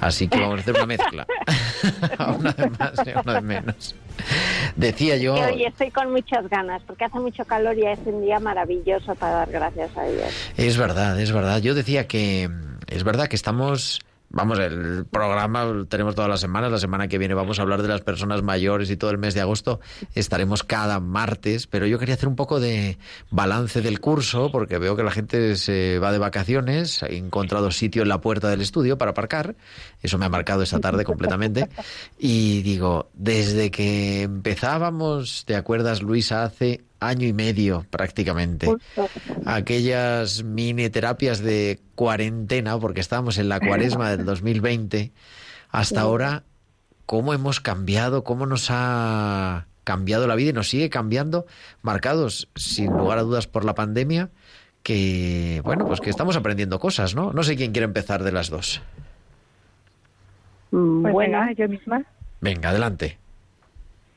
Así 0.00 0.28
que 0.28 0.38
vamos 0.38 0.58
a 0.58 0.60
hacer 0.60 0.74
una 0.74 0.86
mezcla. 0.86 1.26
una 2.38 2.52
de 2.52 2.70
más 2.70 2.92
y 3.04 3.10
una 3.18 3.34
de 3.34 3.40
menos. 3.40 3.94
Decía 4.76 5.16
yo. 5.16 5.34
Hoy 5.34 5.64
estoy 5.64 5.90
con 5.90 6.12
muchas 6.12 6.48
ganas 6.48 6.82
porque 6.86 7.04
hace 7.04 7.18
mucho 7.18 7.44
calor 7.44 7.76
y 7.76 7.86
es 7.86 7.98
un 8.04 8.22
día 8.22 8.38
maravilloso 8.38 9.14
para 9.16 9.34
dar 9.34 9.50
gracias 9.50 9.96
a 9.96 10.04
Dios. 10.04 10.28
Es 10.56 10.76
verdad, 10.76 11.18
es 11.18 11.32
verdad. 11.32 11.60
Yo 11.60 11.74
decía 11.74 12.06
que 12.06 12.48
es 12.86 13.02
verdad 13.02 13.28
que 13.28 13.36
estamos 13.36 14.00
vamos, 14.34 14.58
el 14.58 15.06
programa 15.06 15.86
tenemos 15.88 16.14
todas 16.14 16.28
las 16.28 16.40
semanas. 16.40 16.70
La 16.70 16.78
semana 16.78 17.08
que 17.08 17.18
viene 17.18 17.34
vamos 17.34 17.58
a 17.58 17.62
hablar 17.62 17.82
de 17.82 17.88
las 17.88 18.02
personas 18.02 18.42
mayores 18.42 18.90
y 18.90 18.96
todo 18.96 19.10
el 19.10 19.18
mes 19.18 19.34
de 19.34 19.40
agosto 19.40 19.80
estaremos 20.14 20.62
cada 20.62 21.00
martes. 21.00 21.66
Pero 21.66 21.86
yo 21.86 21.98
quería 21.98 22.14
hacer 22.14 22.28
un 22.28 22.36
poco 22.36 22.60
de 22.60 22.98
balance 23.30 23.80
del 23.80 24.00
curso 24.00 24.50
porque 24.50 24.78
veo 24.78 24.96
que 24.96 25.02
la 25.02 25.10
gente 25.10 25.56
se 25.56 25.98
va 25.98 26.12
de 26.12 26.18
vacaciones. 26.18 27.02
He 27.04 27.16
encontrado 27.16 27.70
sitio 27.70 28.02
en 28.02 28.08
la 28.08 28.20
puerta 28.20 28.48
del 28.48 28.60
estudio 28.60 28.98
para 28.98 29.12
aparcar. 29.12 29.54
Eso 30.02 30.18
me 30.18 30.26
ha 30.26 30.28
marcado 30.28 30.62
esta 30.62 30.80
tarde 30.80 31.04
completamente. 31.04 31.68
Y 32.18 32.62
digo, 32.62 33.10
desde 33.14 33.70
que 33.70 34.22
empezábamos, 34.22 35.44
¿te 35.46 35.56
acuerdas, 35.56 36.02
Luisa, 36.02 36.42
hace 36.42 36.82
año 37.08 37.26
y 37.26 37.32
medio 37.32 37.86
prácticamente. 37.90 38.68
Aquellas 39.44 40.42
mini 40.42 40.90
terapias 40.90 41.40
de 41.40 41.80
cuarentena, 41.94 42.78
porque 42.78 43.00
estábamos 43.00 43.38
en 43.38 43.48
la 43.48 43.60
cuaresma 43.60 44.10
del 44.10 44.24
2020, 44.24 45.12
hasta 45.70 46.00
ahora, 46.00 46.44
cómo 47.06 47.34
hemos 47.34 47.60
cambiado, 47.60 48.24
cómo 48.24 48.46
nos 48.46 48.68
ha 48.70 49.66
cambiado 49.84 50.26
la 50.26 50.34
vida 50.34 50.50
y 50.50 50.54
nos 50.54 50.68
sigue 50.68 50.90
cambiando, 50.90 51.46
marcados 51.82 52.48
sin 52.54 52.92
lugar 52.92 53.18
a 53.18 53.22
dudas 53.22 53.46
por 53.46 53.64
la 53.64 53.74
pandemia, 53.74 54.30
que, 54.82 55.60
bueno, 55.64 55.86
pues 55.86 56.00
que 56.00 56.10
estamos 56.10 56.36
aprendiendo 56.36 56.78
cosas, 56.78 57.14
¿no? 57.14 57.32
No 57.32 57.42
sé 57.42 57.56
quién 57.56 57.72
quiere 57.72 57.84
empezar 57.84 58.22
de 58.22 58.32
las 58.32 58.50
dos. 58.50 58.82
Pues 60.70 61.12
bueno, 61.12 61.38
yo 61.56 61.68
misma. 61.68 62.04
Venga, 62.40 62.70
adelante. 62.70 63.18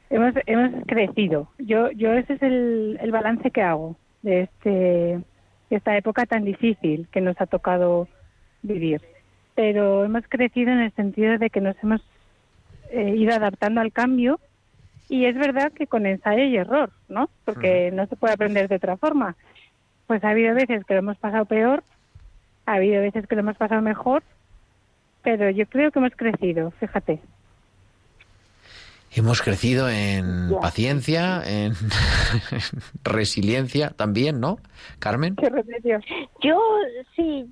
Hemos, 0.09 0.33
hemos 0.45 0.85
crecido. 0.85 1.49
Yo, 1.57 1.91
yo 1.91 2.13
ese 2.13 2.33
es 2.33 2.41
el, 2.41 2.97
el 3.01 3.11
balance 3.11 3.51
que 3.51 3.61
hago 3.61 3.95
de 4.21 4.43
este 4.43 5.19
esta 5.69 5.97
época 5.97 6.25
tan 6.25 6.45
difícil 6.45 7.07
que 7.11 7.21
nos 7.21 7.39
ha 7.41 7.45
tocado 7.45 8.07
vivir. 8.61 9.01
Pero 9.55 10.05
hemos 10.05 10.23
crecido 10.27 10.71
en 10.71 10.79
el 10.79 10.93
sentido 10.93 11.37
de 11.37 11.49
que 11.49 11.61
nos 11.61 11.75
hemos 11.83 12.01
eh, 12.91 13.15
ido 13.17 13.33
adaptando 13.33 13.81
al 13.81 13.91
cambio 13.91 14.39
y 15.09 15.25
es 15.25 15.35
verdad 15.35 15.71
que 15.71 15.87
con 15.87 16.05
ensayo 16.05 16.43
y 16.43 16.57
error, 16.57 16.91
¿no? 17.09 17.29
Porque 17.45 17.91
no 17.91 18.05
se 18.07 18.15
puede 18.15 18.33
aprender 18.33 18.67
de 18.67 18.75
otra 18.75 18.97
forma. 18.97 19.35
Pues 20.05 20.23
ha 20.23 20.29
habido 20.29 20.55
veces 20.55 20.85
que 20.85 20.93
lo 20.93 20.99
hemos 20.99 21.17
pasado 21.17 21.45
peor, 21.45 21.83
ha 22.65 22.75
habido 22.75 23.01
veces 23.01 23.27
que 23.27 23.35
lo 23.35 23.41
hemos 23.41 23.57
pasado 23.57 23.81
mejor, 23.81 24.23
pero 25.23 25.49
yo 25.49 25.65
creo 25.65 25.91
que 25.91 25.99
hemos 25.99 26.15
crecido, 26.15 26.71
fíjate. 26.71 27.19
Hemos 29.17 29.41
crecido 29.41 29.89
en 29.89 30.55
paciencia, 30.61 31.41
en 31.43 31.73
resiliencia 33.03 33.89
también, 33.89 34.39
¿no, 34.39 34.59
Carmen? 34.99 35.35
Yo 36.43 36.59
sí, 37.15 37.49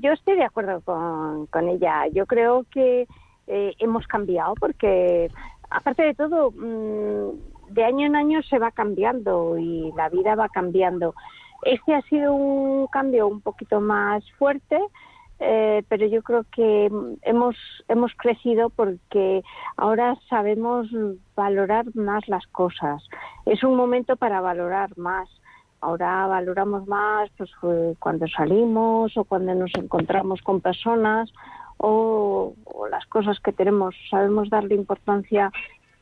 yo 0.00 0.12
estoy 0.12 0.36
de 0.36 0.44
acuerdo 0.44 0.80
con, 0.80 1.48
con 1.48 1.68
ella. 1.68 2.06
Yo 2.14 2.24
creo 2.24 2.64
que 2.72 3.06
eh, 3.46 3.74
hemos 3.78 4.06
cambiado 4.06 4.54
porque, 4.54 5.30
aparte 5.68 6.02
de 6.02 6.14
todo, 6.14 6.50
mm, 6.50 7.74
de 7.74 7.84
año 7.84 8.06
en 8.06 8.16
año 8.16 8.42
se 8.44 8.58
va 8.58 8.70
cambiando 8.70 9.58
y 9.58 9.92
la 9.94 10.08
vida 10.08 10.34
va 10.34 10.48
cambiando. 10.48 11.14
Este 11.62 11.94
ha 11.94 12.00
sido 12.08 12.32
un 12.32 12.86
cambio 12.86 13.26
un 13.26 13.42
poquito 13.42 13.82
más 13.82 14.24
fuerte, 14.38 14.78
eh, 15.44 15.82
pero 15.88 16.06
yo 16.06 16.22
creo 16.22 16.44
que 16.54 16.88
hemos, 17.22 17.56
hemos 17.88 18.12
crecido 18.14 18.70
porque 18.70 19.42
ahora 19.76 20.16
sabemos 20.30 20.86
valorar 21.34 21.86
más 21.96 22.28
las 22.28 22.46
cosas. 22.46 23.02
Es 23.44 23.64
un 23.64 23.74
momento 23.74 24.14
para 24.14 24.40
valorar 24.40 24.96
más. 24.96 25.28
Ahora 25.80 26.28
valoramos 26.28 26.86
más 26.86 27.28
pues, 27.36 27.50
eh, 27.64 27.96
cuando 27.98 28.28
salimos 28.28 29.16
o 29.16 29.24
cuando 29.24 29.52
nos 29.56 29.72
encontramos 29.74 30.40
con 30.42 30.60
personas 30.60 31.32
o, 31.76 32.54
las 32.88 33.04
cosas 33.06 33.40
que 33.40 33.52
tenemos. 33.52 33.96
Sabemos 34.10 34.48
darle 34.48 34.76
importancia 34.76 35.50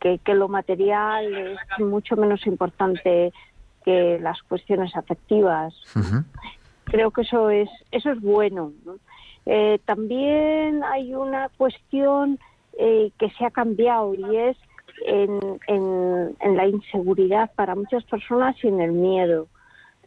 que, 0.01 0.19
que 0.19 0.35
lo 0.35 0.49
material 0.49 1.35
es 1.35 1.81
mucho 1.83 2.15
menos 2.15 2.47
importante 2.47 3.33
que 3.87 4.19
las 4.21 4.43
cuestiones 4.43 4.95
afectivas. 4.95 5.73
Creo 6.85 7.11
que 7.11 7.23
eso 7.23 7.49
es 7.49 7.71
eso 7.91 8.11
es 8.11 8.21
bueno. 8.21 8.73
¿no? 8.85 8.97
Eh, 9.53 9.81
también 9.85 10.85
hay 10.85 11.13
una 11.13 11.49
cuestión 11.49 12.39
eh, 12.79 13.11
que 13.19 13.31
se 13.31 13.45
ha 13.45 13.51
cambiado 13.51 14.15
y 14.15 14.37
es 14.37 14.57
en, 15.05 15.59
en, 15.67 16.57
la 16.57 16.69
inseguridad 16.69 17.51
para 17.57 17.75
muchas 17.75 18.05
personas 18.05 18.55
y 18.63 18.69
en 18.69 18.81
el 18.81 18.93
miedo. 18.93 19.49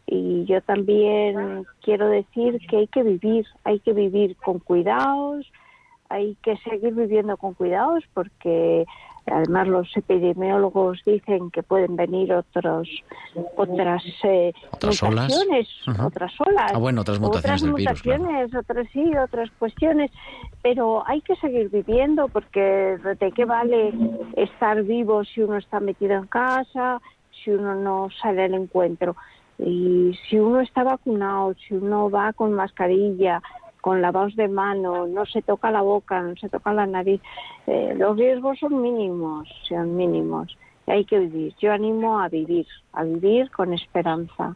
Y 0.08 0.46
yo 0.46 0.62
también 0.62 1.66
quiero 1.82 2.08
decir 2.08 2.58
que 2.70 2.78
hay 2.78 2.88
que 2.88 3.04
vivir, 3.04 3.46
hay 3.66 3.82
que 3.82 3.91
vivir 3.91 4.38
con 4.38 4.60
cuidados, 4.60 5.52
hay 6.08 6.38
que 6.41 6.56
seguir 6.60 6.94
viviendo 6.94 7.36
con 7.36 7.54
cuidados 7.54 8.06
porque 8.14 8.86
Además, 9.26 9.67
los 9.67 9.95
epidemiólogos 9.95 10.99
dicen 11.05 11.49
que 11.51 11.63
pueden 11.63 11.95
venir 11.95 12.34
otros, 12.34 12.89
otras, 13.55 14.03
eh, 14.24 14.51
¿Otras 14.71 15.01
mutaciones, 15.01 15.69
olas? 15.88 15.99
otras 16.01 16.34
olas, 16.41 16.71
ah, 16.74 16.78
bueno, 16.78 17.01
otras 17.01 17.19
mutaciones 17.19 17.61
otras 17.61 17.61
del 17.61 17.74
virus, 17.74 18.03
mutaciones, 18.03 18.55
otras 18.55 18.88
sí, 18.91 19.17
otras 19.17 19.49
cuestiones, 19.57 20.11
pero 20.61 21.07
hay 21.07 21.21
que 21.21 21.36
seguir 21.38 21.69
viviendo 21.69 22.28
porque 22.28 22.97
de 23.19 23.32
qué 23.32 23.45
vale 23.45 23.93
estar 24.36 24.84
vivo 24.84 25.24
si 25.24 25.41
uno 25.41 25.57
está 25.57 25.80
metido 25.80 26.13
en 26.15 26.28
casa, 26.28 27.01
si 27.43 27.51
uno 27.51 27.76
no 27.76 28.09
sale 28.21 28.43
al 28.43 28.53
encuentro. 28.53 29.15
Y 29.59 30.17
si 30.28 30.38
uno 30.39 30.61
está 30.61 30.84
vacunado, 30.84 31.53
si 31.67 31.76
uno 31.76 32.09
va 32.09 32.34
con 32.34 32.53
mascarilla, 32.53 33.41
con 33.84 34.01
lavados 34.01 34.34
de 34.38 34.47
mano, 34.47 35.07
no 35.07 35.25
se 35.25 35.41
toca 35.41 35.69
la 35.69 35.81
boca, 35.81 36.21
no 36.21 36.38
se 36.38 36.47
toca 36.47 36.71
la 36.71 36.86
nariz. 36.86 37.19
Eh, 37.67 37.93
los 37.97 38.15
riesgos 38.15 38.57
son 38.57 38.81
mínimos, 38.81 39.45
son 39.67 39.97
mínimos. 39.97 40.57
Y 40.88 40.91
hay 40.91 41.03
que 41.03 41.19
vivir. 41.19 41.53
Yo 41.61 41.73
animo 41.73 42.21
a 42.21 42.29
vivir, 42.29 42.65
a 42.93 43.03
vivir 43.03 43.51
con 43.51 43.73
esperanza 43.73 44.55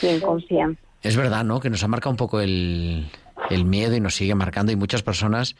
y 0.00 0.06
en 0.06 0.20
confianza. 0.20 0.80
Es 1.02 1.16
verdad, 1.16 1.42
¿no? 1.42 1.58
Que 1.58 1.70
nos 1.70 1.82
ha 1.82 1.88
marcado 1.88 2.12
un 2.12 2.16
poco 2.16 2.40
el, 2.40 3.10
el 3.50 3.64
miedo 3.64 3.96
y 3.96 4.00
nos 4.00 4.14
sigue 4.14 4.36
marcando 4.36 4.70
y 4.70 4.76
muchas 4.76 5.02
personas 5.02 5.56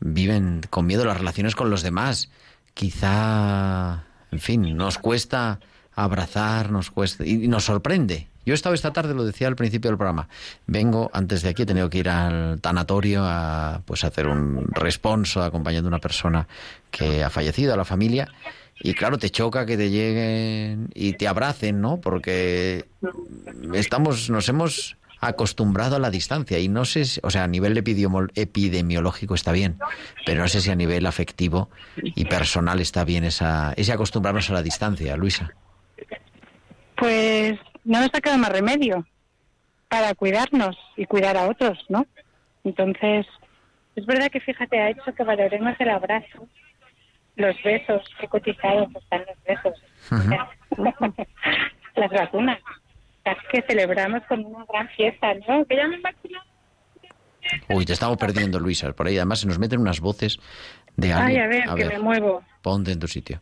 viven 0.00 0.62
con 0.70 0.86
miedo 0.86 1.04
las 1.04 1.18
relaciones 1.18 1.54
con 1.54 1.68
los 1.68 1.82
demás. 1.82 2.32
Quizá, 2.72 4.04
en 4.30 4.38
fin, 4.38 4.74
nos 4.74 4.96
cuesta 4.96 5.60
abrazar, 5.94 6.70
nos 6.70 6.90
cuesta 6.90 7.26
y 7.26 7.46
nos 7.46 7.64
sorprende 7.64 8.31
yo 8.44 8.52
he 8.52 8.54
estado 8.54 8.74
esta 8.74 8.92
tarde, 8.92 9.14
lo 9.14 9.24
decía 9.24 9.48
al 9.48 9.56
principio 9.56 9.90
del 9.90 9.98
programa, 9.98 10.28
vengo 10.66 11.10
antes 11.12 11.42
de 11.42 11.50
aquí, 11.50 11.62
he 11.62 11.66
tenido 11.66 11.88
que 11.90 11.98
ir 11.98 12.08
al 12.08 12.60
tanatorio 12.60 13.22
a 13.24 13.82
pues 13.84 14.04
hacer 14.04 14.26
un 14.26 14.66
responso 14.72 15.42
acompañando 15.42 15.88
a 15.88 15.90
una 15.90 16.00
persona 16.00 16.48
que 16.90 17.22
ha 17.22 17.30
fallecido, 17.30 17.74
a 17.74 17.76
la 17.76 17.84
familia, 17.84 18.28
y 18.80 18.94
claro, 18.94 19.18
te 19.18 19.30
choca 19.30 19.64
que 19.66 19.76
te 19.76 19.90
lleguen 19.90 20.88
y 20.94 21.12
te 21.12 21.28
abracen, 21.28 21.80
¿no? 21.80 22.00
Porque 22.00 22.86
estamos, 23.74 24.28
nos 24.28 24.48
hemos 24.48 24.96
acostumbrado 25.20 25.94
a 25.96 25.98
la 26.00 26.10
distancia 26.10 26.58
y 26.58 26.68
no 26.68 26.84
sé, 26.84 27.04
si, 27.04 27.20
o 27.22 27.30
sea, 27.30 27.44
a 27.44 27.46
nivel 27.46 27.78
epidemiológico 27.78 29.36
está 29.36 29.52
bien, 29.52 29.78
pero 30.26 30.42
no 30.42 30.48
sé 30.48 30.60
si 30.60 30.70
a 30.70 30.74
nivel 30.74 31.06
afectivo 31.06 31.70
y 31.96 32.24
personal 32.24 32.80
está 32.80 33.04
bien 33.04 33.22
esa, 33.22 33.72
ese 33.76 33.92
acostumbrarnos 33.92 34.50
a 34.50 34.54
la 34.54 34.62
distancia, 34.62 35.16
Luisa. 35.16 35.54
Pues 36.96 37.58
no 37.84 38.00
nos 38.00 38.10
ha 38.14 38.20
quedado 38.20 38.38
más 38.38 38.52
remedio 38.52 39.06
para 39.88 40.14
cuidarnos 40.14 40.76
y 40.96 41.06
cuidar 41.06 41.36
a 41.36 41.48
otros, 41.48 41.78
¿no? 41.88 42.06
Entonces, 42.64 43.26
es 43.96 44.06
verdad 44.06 44.30
que 44.30 44.40
fíjate, 44.40 44.78
ha 44.80 44.90
hecho 44.90 45.14
que 45.14 45.24
valoremos 45.24 45.74
el 45.78 45.90
abrazo, 45.90 46.48
los 47.36 47.62
besos, 47.62 48.02
qué 48.20 48.28
cotizados 48.28 48.88
están 48.94 49.24
los 49.26 49.42
besos, 49.44 49.82
las 51.96 52.10
vacunas, 52.10 52.58
las 53.24 53.36
que 53.50 53.62
celebramos 53.62 54.22
con 54.28 54.44
una 54.44 54.64
gran 54.64 54.88
fiesta, 54.90 55.34
¿no? 55.46 55.64
Que 55.66 55.76
ya 55.76 55.88
me 55.88 56.00
Uy, 57.68 57.84
te 57.84 57.92
estamos 57.92 58.18
perdiendo, 58.18 58.60
Luisa, 58.60 58.92
por 58.92 59.06
ahí 59.06 59.16
además 59.16 59.40
se 59.40 59.46
nos 59.46 59.58
meten 59.58 59.80
unas 59.80 60.00
voces 60.00 60.38
de 60.96 61.12
alguien. 61.12 61.42
Ay, 61.42 61.64
a 61.66 61.74
ver, 61.74 61.74
que 61.76 61.96
me 61.96 61.98
muevo. 61.98 62.42
Ponte 62.62 62.92
en 62.92 63.00
tu 63.00 63.08
sitio. 63.08 63.40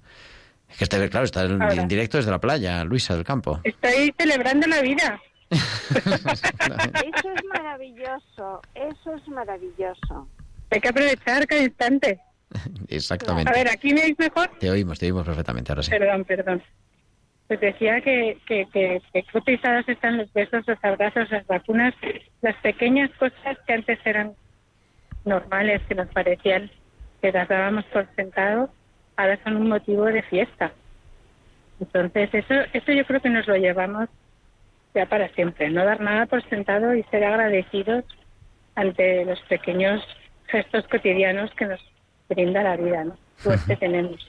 Es 0.71 0.79
que 0.79 0.85
está, 0.85 1.09
claro, 1.09 1.25
está 1.25 1.45
en, 1.45 1.61
en 1.63 1.89
directo 1.89 2.17
desde 2.17 2.31
la 2.31 2.41
playa, 2.41 2.85
Luisa 2.85 3.15
del 3.15 3.25
Campo. 3.25 3.61
Estoy 3.65 4.15
celebrando 4.17 4.67
la 4.67 4.81
vida. 4.81 5.21
Eso 5.51 7.31
es 7.35 7.45
maravilloso, 7.53 8.63
eso 8.75 9.15
es 9.17 9.29
maravilloso. 9.29 10.29
Hay 10.71 10.81
que 10.81 10.89
aprovechar 10.89 11.47
cada 11.47 11.63
instante. 11.63 12.21
Exactamente. 12.89 13.51
A 13.51 13.55
ver, 13.55 13.69
¿aquí 13.69 13.93
me 13.93 14.03
oís 14.03 14.19
mejor? 14.19 14.49
Te 14.59 14.71
oímos, 14.71 14.99
te 14.99 15.07
oímos 15.07 15.27
perfectamente, 15.27 15.73
ahora 15.73 15.83
sí. 15.83 15.91
Perdón, 15.91 16.25
perdón. 16.25 16.63
Pues 17.49 17.61
decía 17.61 18.01
que, 18.01 18.39
que, 18.47 18.69
que, 18.73 19.03
que 19.13 19.25
cotizados 19.33 19.89
están 19.89 20.19
los 20.19 20.33
besos, 20.33 20.63
los 20.69 20.79
abrazos, 20.85 21.29
las 21.31 21.45
vacunas, 21.49 21.95
las 22.43 22.55
pequeñas 22.57 23.11
cosas 23.19 23.59
que 23.67 23.73
antes 23.73 23.99
eran 24.05 24.35
normales, 25.25 25.83
que 25.89 25.97
nos 25.97 26.09
parecían 26.09 26.71
que 27.21 27.33
las 27.33 27.49
dábamos 27.49 27.85
por 27.87 28.07
sentado, 28.15 28.73
ahora 29.17 29.39
son 29.45 29.57
un 29.57 29.69
motivo 29.69 30.05
de 30.05 30.23
fiesta. 30.23 30.73
Entonces, 31.81 32.29
eso, 32.33 32.55
eso 32.73 32.93
yo 32.93 33.05
creo 33.07 33.21
que 33.21 33.31
nos 33.31 33.47
lo 33.47 33.57
llevamos 33.57 34.09
ya 34.95 35.07
para 35.07 35.29
siempre, 35.35 35.71
no 35.71 35.85
dar 35.85 36.01
nada 36.01 36.27
por 36.27 36.47
sentado 36.49 36.95
y 36.95 37.03
ser 37.05 37.25
agradecidos 37.25 38.05
ante 38.75 39.25
los 39.25 39.41
pequeños 39.43 40.03
gestos 40.49 40.85
cotidianos 40.89 41.51
que 41.57 41.67
nos 41.67 41.81
brinda 42.29 42.63
la 42.63 42.77
vida, 42.77 43.05
¿no? 43.05 43.17
Suerte 43.43 43.77
tenemos. 43.77 44.21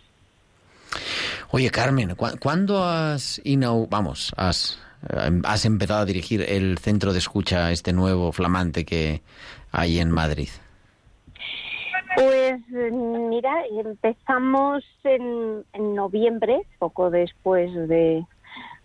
Oye, 1.52 1.70
Carmen, 1.70 2.16
¿cu- 2.16 2.38
¿cuándo 2.40 2.84
has, 2.86 3.42
inau- 3.44 3.88
vamos, 3.90 4.34
has, 4.38 4.80
eh, 5.10 5.42
has 5.44 5.66
empezado 5.66 6.02
a 6.02 6.06
dirigir 6.06 6.42
el 6.48 6.78
centro 6.78 7.12
de 7.12 7.20
escucha, 7.20 7.72
este 7.72 7.92
nuevo 7.92 8.32
flamante 8.32 8.86
que 8.86 9.22
hay 9.72 10.00
en 10.00 10.12
Madrid? 10.12 10.50
Pues 12.16 12.62
eh, 12.76 12.92
mira, 12.92 13.54
empezamos 13.80 14.84
en, 15.04 15.64
en 15.74 15.96
noviembre, 15.96 16.62
poco 16.80 17.10
después 17.10 17.74
de, 17.88 18.26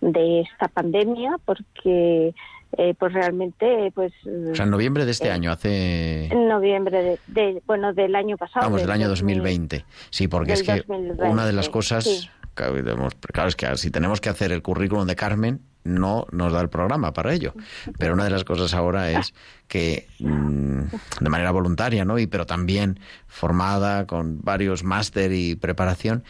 de 0.00 0.40
esta 0.42 0.68
pandemia, 0.68 1.36
porque 1.44 2.34
eh, 2.78 2.94
pues 2.98 3.12
realmente 3.12 3.90
pues 3.94 4.12
O 4.24 4.54
sea, 4.54 4.64
en 4.64 4.70
noviembre 4.70 5.04
de 5.04 5.10
este 5.10 5.30
año, 5.30 5.50
hace... 5.50 6.26
en 6.26 6.48
noviembre 6.48 7.02
de, 7.02 7.18
de- 7.26 7.62
bueno 7.66 7.92
del 7.94 8.14
año 8.14 8.36
pasado. 8.36 8.66
Vamos, 8.66 8.82
del 8.82 8.90
año 8.90 9.08
2000. 9.08 9.38
2020. 9.38 9.84
Sí, 10.10 10.28
porque 10.28 10.52
es 10.52 10.62
que 10.62 10.76
2020, 10.86 11.24
una 11.24 11.46
de 11.46 11.52
las 11.52 11.68
cosas, 11.68 12.04
sí. 12.04 12.28
claro, 12.54 13.48
es 13.48 13.56
que 13.56 13.76
si 13.76 13.90
tenemos 13.90 14.20
que 14.20 14.28
hacer 14.28 14.52
el 14.52 14.62
currículum 14.62 15.06
de 15.06 15.16
Carmen, 15.16 15.60
no 15.86 16.26
nos 16.32 16.52
da 16.52 16.60
el 16.60 16.68
programa 16.68 17.12
para 17.12 17.32
ello. 17.32 17.54
Pero 17.98 18.14
una 18.14 18.24
de 18.24 18.30
las 18.30 18.44
cosas 18.44 18.74
ahora 18.74 19.10
es 19.10 19.32
que 19.68 20.06
mm, 20.20 20.80
de 21.20 21.28
manera 21.30 21.50
voluntaria, 21.50 22.04
¿no? 22.04 22.18
Y 22.18 22.26
pero 22.26 22.46
también 22.46 23.00
formada 23.26 24.06
con 24.06 24.40
varios 24.42 24.84
máster 24.84 25.32
y 25.32 25.56
preparación, 25.56 26.22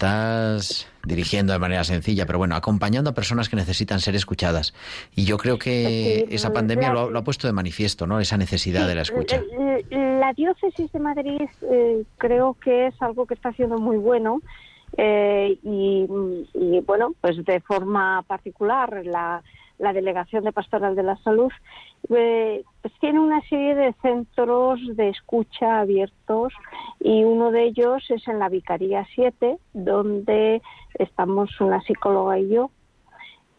estás 0.00 0.88
dirigiendo 1.04 1.52
de 1.52 1.58
manera 1.58 1.84
sencilla, 1.84 2.26
pero 2.26 2.38
bueno, 2.38 2.56
acompañando 2.56 3.10
a 3.10 3.14
personas 3.14 3.48
que 3.48 3.56
necesitan 3.56 4.00
ser 4.00 4.14
escuchadas. 4.16 4.74
Y 5.14 5.24
yo 5.24 5.38
creo 5.38 5.58
que 5.58 6.26
Sí, 6.28 6.34
esa 6.34 6.52
pandemia 6.52 6.88
la- 6.88 6.94
lo, 6.94 7.00
ha- 7.06 7.10
lo 7.10 7.18
ha 7.18 7.24
puesto 7.24 7.46
de 7.46 7.52
manifiesto, 7.52 8.06
¿no? 8.06 8.20
Esa 8.20 8.36
necesidad 8.36 8.86
de 8.88 8.94
la 8.96 9.02
escucha. 9.02 9.36
Eh, 9.36 9.84
eh, 9.90 10.16
La 10.20 10.32
diócesis 10.32 10.90
de 10.92 10.98
Madrid 10.98 11.42
eh, 11.70 12.02
creo 12.18 12.56
que 12.62 12.88
es 12.88 12.94
algo 13.00 13.26
que 13.26 13.34
está 13.34 13.50
haciendo 13.50 13.78
muy 13.78 13.96
bueno 13.96 14.40
eh, 14.96 15.58
y, 15.62 16.06
y, 16.54 16.80
bueno, 16.80 17.12
pues 17.20 17.44
de 17.44 17.60
forma 17.60 18.22
particular 18.26 19.04
la, 19.04 19.42
la 19.78 19.92
Delegación 19.92 20.44
de 20.44 20.52
Pastoral 20.52 20.96
de 20.96 21.02
la 21.02 21.16
Salud 21.18 21.52
eh, 22.10 22.62
pues 22.82 22.94
tiene 23.00 23.20
una 23.20 23.40
serie 23.48 23.74
de 23.74 23.92
centros 24.00 24.80
de 24.96 25.08
escucha 25.10 25.80
abiertos 25.80 26.52
y 27.00 27.24
uno 27.24 27.50
de 27.50 27.64
ellos 27.64 28.04
es 28.10 28.26
en 28.28 28.38
la 28.38 28.48
Vicaría 28.48 29.04
7, 29.14 29.58
donde 29.72 30.62
estamos 30.98 31.60
una 31.60 31.80
psicóloga 31.82 32.38
y 32.38 32.48
yo 32.48 32.70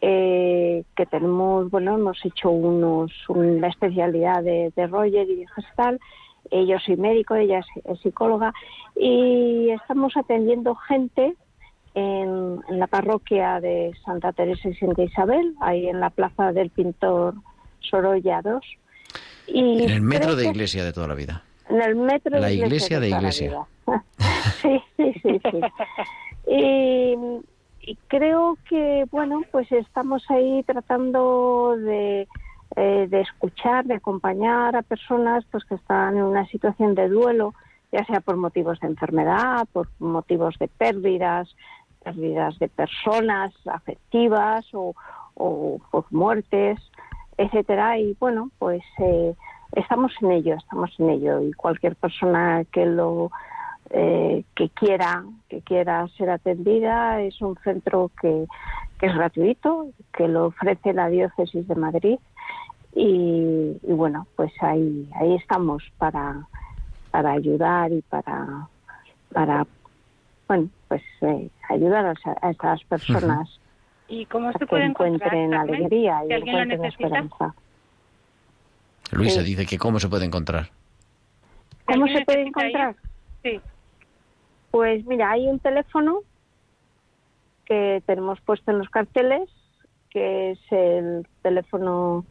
eh, 0.00 0.84
que 0.96 1.06
tenemos, 1.06 1.70
bueno, 1.70 1.94
hemos 1.96 2.24
hecho 2.24 2.50
unos, 2.50 3.10
un- 3.28 3.60
la 3.60 3.68
especialidad 3.68 4.42
de, 4.42 4.72
de 4.76 4.86
Roger 4.86 5.28
y 5.28 5.36
de 5.36 5.46
Gestal. 5.48 5.98
Eh, 6.50 6.66
yo 6.66 6.78
soy 6.78 6.96
médico, 6.96 7.34
ella 7.34 7.58
es, 7.58 7.66
es 7.84 8.00
psicóloga 8.00 8.52
y 8.96 9.70
estamos 9.70 10.16
atendiendo 10.16 10.74
gente 10.74 11.34
en, 11.94 12.60
en 12.68 12.78
la 12.78 12.86
parroquia 12.86 13.60
de 13.60 13.92
Santa 14.04 14.32
Teresa 14.32 14.68
y 14.68 14.74
Santa 14.74 15.02
Isabel, 15.02 15.54
ahí 15.60 15.88
en 15.88 16.00
la 16.00 16.10
plaza 16.10 16.52
del 16.52 16.70
pintor 16.70 17.34
Sorolla 17.80 18.40
2. 18.42 18.60
Y 19.48 19.82
En 19.84 19.90
el 19.90 20.02
metro 20.02 20.36
de 20.36 20.46
iglesia 20.46 20.84
de 20.84 20.92
toda 20.92 21.08
la 21.08 21.14
vida. 21.14 21.42
en 21.68 21.82
el 21.82 21.96
metro 21.96 22.38
La 22.38 22.50
iglesia 22.52 23.00
de 23.00 23.08
toda 23.08 23.20
la 23.20 23.28
iglesia. 23.28 23.48
vida. 23.86 24.04
sí, 24.62 24.80
sí, 24.96 25.12
sí, 25.22 25.40
sí. 25.50 25.60
Y, 26.50 27.16
y 27.90 27.96
creo 28.08 28.56
que, 28.68 29.04
bueno, 29.10 29.42
pues 29.50 29.70
estamos 29.72 30.22
ahí 30.30 30.62
tratando 30.64 31.74
de, 31.78 32.26
eh, 32.76 33.06
de 33.08 33.20
escuchar, 33.20 33.84
de 33.86 33.94
acompañar 33.94 34.76
a 34.76 34.82
personas 34.82 35.44
pues 35.50 35.64
que 35.64 35.74
están 35.74 36.16
en 36.16 36.24
una 36.24 36.46
situación 36.46 36.94
de 36.94 37.08
duelo, 37.08 37.54
ya 37.92 38.04
sea 38.04 38.20
por 38.20 38.36
motivos 38.36 38.78
de 38.80 38.88
enfermedad, 38.88 39.66
por 39.72 39.88
motivos 39.98 40.56
de 40.58 40.68
pérdidas, 40.68 41.54
pérdidas 42.04 42.58
de 42.58 42.68
personas 42.68 43.54
afectivas 43.66 44.66
o, 44.72 44.94
o 45.34 45.78
por 45.90 46.04
muertes, 46.10 46.78
etcétera. 47.36 47.98
Y 47.98 48.16
bueno, 48.20 48.50
pues 48.58 48.82
eh, 48.98 49.34
estamos 49.72 50.12
en 50.20 50.32
ello, 50.32 50.54
estamos 50.56 50.90
en 50.98 51.10
ello. 51.10 51.40
Y 51.40 51.52
cualquier 51.52 51.96
persona 51.96 52.64
que 52.70 52.84
lo 52.84 53.30
eh, 53.90 54.44
que 54.54 54.68
quiera 54.70 55.24
que 55.48 55.62
quiera 55.62 56.06
ser 56.08 56.28
atendida 56.28 57.22
es 57.22 57.40
un 57.40 57.56
centro 57.64 58.10
que, 58.20 58.46
que 58.98 59.06
es 59.06 59.14
gratuito, 59.14 59.86
que 60.12 60.28
lo 60.28 60.46
ofrece 60.46 60.92
la 60.92 61.08
diócesis 61.08 61.66
de 61.66 61.74
Madrid. 61.74 62.18
Y, 63.00 63.78
y 63.82 63.92
bueno, 63.92 64.26
pues 64.34 64.50
ahí 64.60 65.08
ahí 65.20 65.34
estamos 65.36 65.84
para 65.98 66.48
para 67.12 67.30
ayudar 67.32 67.92
y 67.92 68.02
para 68.02 68.66
para 69.32 69.64
bueno 70.48 70.68
pues 70.88 71.02
eh, 71.20 71.48
ayudar 71.68 72.06
a, 72.06 72.46
a 72.46 72.50
estas 72.50 72.82
personas 72.84 73.60
¿Y 74.08 74.26
cómo 74.26 74.48
a 74.48 74.52
se 74.52 74.58
que 74.60 74.66
puede 74.66 74.84
encontrar, 74.86 75.32
encuentren 75.32 75.54
alegría 75.54 76.22
y 76.28 76.32
encuentren 76.32 76.68
necesita. 76.80 76.88
esperanza. 77.06 77.54
Luisa 79.12 79.40
Sí. 79.42 79.46
dice 79.46 79.66
que 79.66 79.78
cómo 79.78 80.00
se 80.00 80.08
puede 80.08 80.24
encontrar. 80.24 80.70
¿Cómo 81.84 82.04
¿Alguien 82.04 82.18
se 82.18 82.24
puede 82.24 82.42
encontrar? 82.48 82.96
Sí. 83.44 83.60
Pues 84.72 85.04
mira, 85.06 85.30
hay 85.30 85.46
un 85.46 85.60
teléfono 85.60 86.20
que 87.64 88.02
tenemos 88.06 88.40
puesto 88.40 88.70
en 88.70 88.78
los 88.78 88.88
carteles, 88.88 89.48
que 90.10 90.52
es 90.52 90.58
el 90.70 91.26
teléfono 91.42 92.24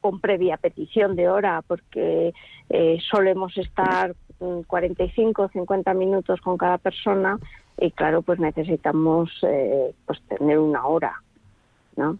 con 0.00 0.20
previa 0.20 0.56
petición 0.56 1.14
de 1.16 1.28
hora 1.28 1.62
porque 1.66 2.32
eh, 2.68 2.98
solemos 3.10 3.56
estar 3.58 4.14
45 4.66 5.42
o 5.42 5.48
50 5.48 5.94
minutos 5.94 6.40
con 6.40 6.56
cada 6.56 6.78
persona 6.78 7.38
y 7.78 7.90
claro, 7.90 8.22
pues 8.22 8.38
necesitamos 8.38 9.30
eh, 9.42 9.94
pues 10.06 10.20
tener 10.28 10.58
una 10.58 10.86
hora, 10.86 11.22
¿no? 11.96 12.18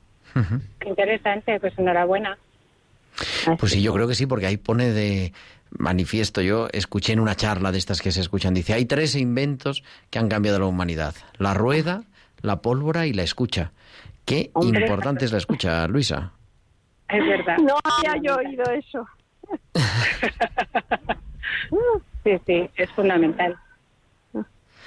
Qué 0.81 0.89
interesante, 0.89 1.61
pues 1.61 1.79
enhorabuena. 1.79 2.39
Así 3.47 3.57
Pues 3.59 3.73
sí, 3.73 3.83
yo 3.83 3.93
creo 3.93 4.09
que 4.09 4.15
sí, 4.15 4.27
porque 4.27 4.47
ahí 4.47 4.57
pone 4.57 4.91
de 4.93 5.33
manifiesto. 5.79 6.41
Yo 6.41 6.69
escuché 6.73 7.13
en 7.13 7.21
una 7.21 7.35
charla 7.37 7.71
de 7.71 7.79
estas 7.79 8.01
que 8.01 8.13
se 8.13 8.21
escuchan, 8.21 8.55
dice, 8.55 8.73
hay 8.73 8.87
tres 8.87 9.15
inventos 9.15 9.85
que 10.11 10.19
han 10.19 10.29
cambiado 10.29 10.59
la 10.59 10.67
humanidad. 10.67 11.15
La 11.39 11.55
rueda, 11.55 12.05
la 12.41 12.63
pólvora 12.63 13.07
y 13.07 13.13
la 13.13 13.23
escucha. 13.23 13.73
Qué 14.25 14.51
Hombre. 14.55 14.83
importante 14.83 15.25
es 15.25 15.33
la 15.33 15.39
escucha, 15.39 15.87
Luisa. 15.87 16.33
Es 17.09 17.27
verdad. 17.27 17.59
No 17.59 17.77
había 17.85 18.23
yo 18.23 18.37
oído 18.37 18.65
eso. 18.73 19.07
Sí, 22.25 22.39
sí, 22.47 22.71
es 22.77 22.91
fundamental. 22.93 23.57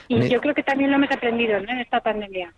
Y 0.08 0.16
Me- 0.18 0.30
yo 0.30 0.40
creo 0.42 0.54
que 0.54 0.64
también 0.64 0.92
lo 0.92 0.98
hemos 0.98 1.12
aprendido 1.12 1.60
¿no? 1.60 1.70
en 1.72 1.80
esta 1.80 2.00
pandemia, 2.02 2.54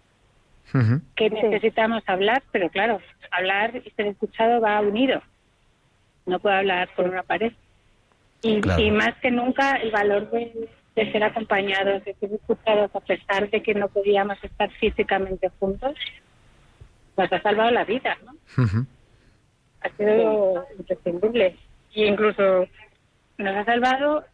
que 1.16 1.30
necesitamos 1.30 2.04
hablar, 2.08 2.44
pero 2.52 2.70
claro, 2.70 3.00
hablar 3.32 3.76
y 3.86 3.90
ser 3.92 4.08
escuchado 4.08 4.60
va 4.62 4.80
unido. 4.82 5.22
No 6.26 6.40
puedo 6.40 6.56
hablar 6.56 6.90
por 6.96 7.08
una 7.08 7.24
pared. 7.24 7.54
Y, 8.42 8.60
Claro. 8.62 8.82
y 8.82 8.92
más 8.92 9.16
que 9.22 9.32
nunca 9.32 9.78
el 9.78 9.92
valor 9.92 10.30
de, 10.30 10.70
de 10.96 11.12
ser 11.12 11.24
acompañados, 11.24 12.04
de 12.06 12.14
ser 12.16 12.34
escuchados, 12.34 12.94
a 12.96 13.00
pesar 13.00 13.50
de 13.50 13.64
que 13.64 13.74
no 13.74 13.88
podíamos 13.88 14.38
estar 14.44 14.70
físicamente 14.72 15.50
juntos, 15.60 15.96
nos 17.16 17.32
ha 17.32 17.42
salvado 17.42 17.72
la 17.72 17.84
vida, 17.86 18.18
¿no? 18.26 18.34
Ha 19.82 19.90
sido 19.98 20.66
imprescindible. 20.78 21.56
Y 21.94 22.04
incluso 22.06 22.68
nos 23.38 23.56
ha 23.56 23.66
salvado 23.66 24.26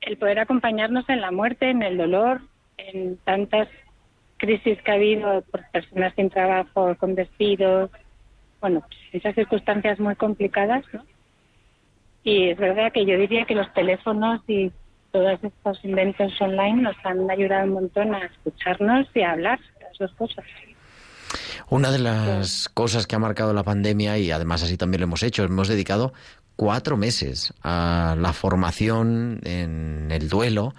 el 0.00 0.16
poder 0.16 0.40
acompañarnos 0.40 1.08
en 1.08 1.20
la 1.20 1.30
muerte, 1.30 1.70
en 1.70 1.82
el 1.82 1.96
dolor, 1.96 2.42
en 2.76 3.16
tantas 3.18 3.68
crisis 4.36 4.80
que 4.82 4.90
ha 4.90 4.94
habido 4.94 5.42
por 5.42 5.62
personas 5.70 6.12
sin 6.16 6.28
trabajo, 6.28 6.96
con 6.96 7.14
despidos, 7.14 7.90
bueno, 8.60 8.82
esas 9.12 9.34
circunstancias 9.34 10.00
muy 10.00 10.16
complicadas, 10.16 10.84
¿no? 10.92 11.04
Y 12.24 12.50
es 12.50 12.58
verdad 12.58 12.92
que 12.92 13.04
yo 13.04 13.16
diría 13.18 13.44
que 13.44 13.54
los 13.54 13.72
teléfonos 13.74 14.40
y 14.46 14.72
todos 15.10 15.38
estos 15.42 15.84
inventos 15.84 16.32
online 16.40 16.82
nos 16.82 16.96
han 17.04 17.28
ayudado 17.30 17.64
un 17.64 17.74
montón 17.74 18.14
a 18.14 18.24
escucharnos 18.24 19.06
y 19.14 19.22
a 19.22 19.32
hablar 19.32 19.58
de 19.58 19.84
las 19.84 19.98
dos 19.98 20.12
cosas. 20.14 20.44
Una 21.68 21.90
de 21.90 21.98
las 21.98 22.68
cosas 22.68 23.06
que 23.06 23.16
ha 23.16 23.18
marcado 23.18 23.52
la 23.52 23.62
pandemia, 23.62 24.18
y 24.18 24.30
además 24.30 24.62
así 24.62 24.76
también 24.76 25.00
lo 25.00 25.06
hemos 25.06 25.22
hecho, 25.22 25.44
hemos 25.44 25.68
dedicado 25.68 26.12
cuatro 26.56 26.96
meses 26.96 27.52
a 27.62 28.16
la 28.18 28.32
formación 28.32 29.40
en 29.44 30.08
el 30.10 30.28
duelo, 30.28 30.74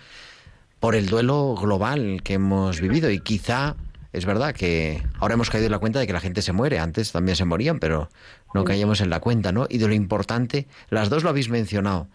por 0.80 0.96
el 0.96 1.08
duelo 1.08 1.56
global 1.56 2.22
que 2.24 2.34
hemos 2.34 2.82
vivido 2.82 3.10
y 3.10 3.20
quizá 3.20 3.76
es 4.14 4.26
verdad 4.26 4.54
que 4.54 5.02
ahora 5.20 5.34
hemos 5.34 5.50
caído 5.50 5.66
en 5.66 5.72
la 5.72 5.80
cuenta 5.80 6.00
de 6.00 6.06
que 6.06 6.14
la 6.14 6.20
gente 6.20 6.44
se 6.44 6.54
muere. 6.54 6.78
Antes 6.78 7.12
también 7.12 7.36
se 7.36 7.46
morían, 7.46 7.80
pero 7.80 8.10
no 8.54 8.64
caíamos 8.64 9.02
en 9.02 9.10
la 9.10 9.20
cuenta, 9.20 9.52
¿no? 9.52 9.66
Y 9.68 9.80
de 9.80 9.88
lo 9.88 9.94
importante, 9.96 10.68
las 10.90 11.10
dos 11.10 11.24
lo 11.24 11.30
habéis 11.30 11.50
mencionado, 11.50 12.08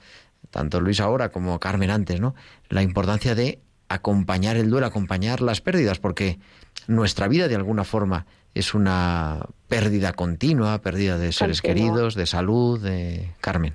tanto 0.51 0.81
Luis 0.81 1.01
ahora 1.01 1.31
como 1.31 1.59
Carmen 1.59 1.91
antes, 1.91 2.21
¿no? 2.21 2.37
La 2.69 2.83
importancia 2.83 3.35
de 3.35 3.61
acompañar 3.89 4.57
el 4.57 4.71
duelo, 4.71 4.87
acompañar 4.87 5.41
las 5.41 5.61
pérdidas, 5.61 5.99
porque 5.99 6.39
nuestra 6.87 7.27
vida 7.27 7.49
de 7.49 7.57
alguna 7.57 7.83
forma 7.83 8.27
es 8.55 8.75
una 8.75 9.47
pérdida 9.69 10.13
continua, 10.13 10.79
pérdida 10.79 11.19
de 11.19 11.33
seres 11.33 11.63
Continua. 11.63 11.91
queridos, 11.93 12.15
de 12.15 12.27
salud, 12.27 12.83
de 12.83 13.31
Carmen. 13.41 13.75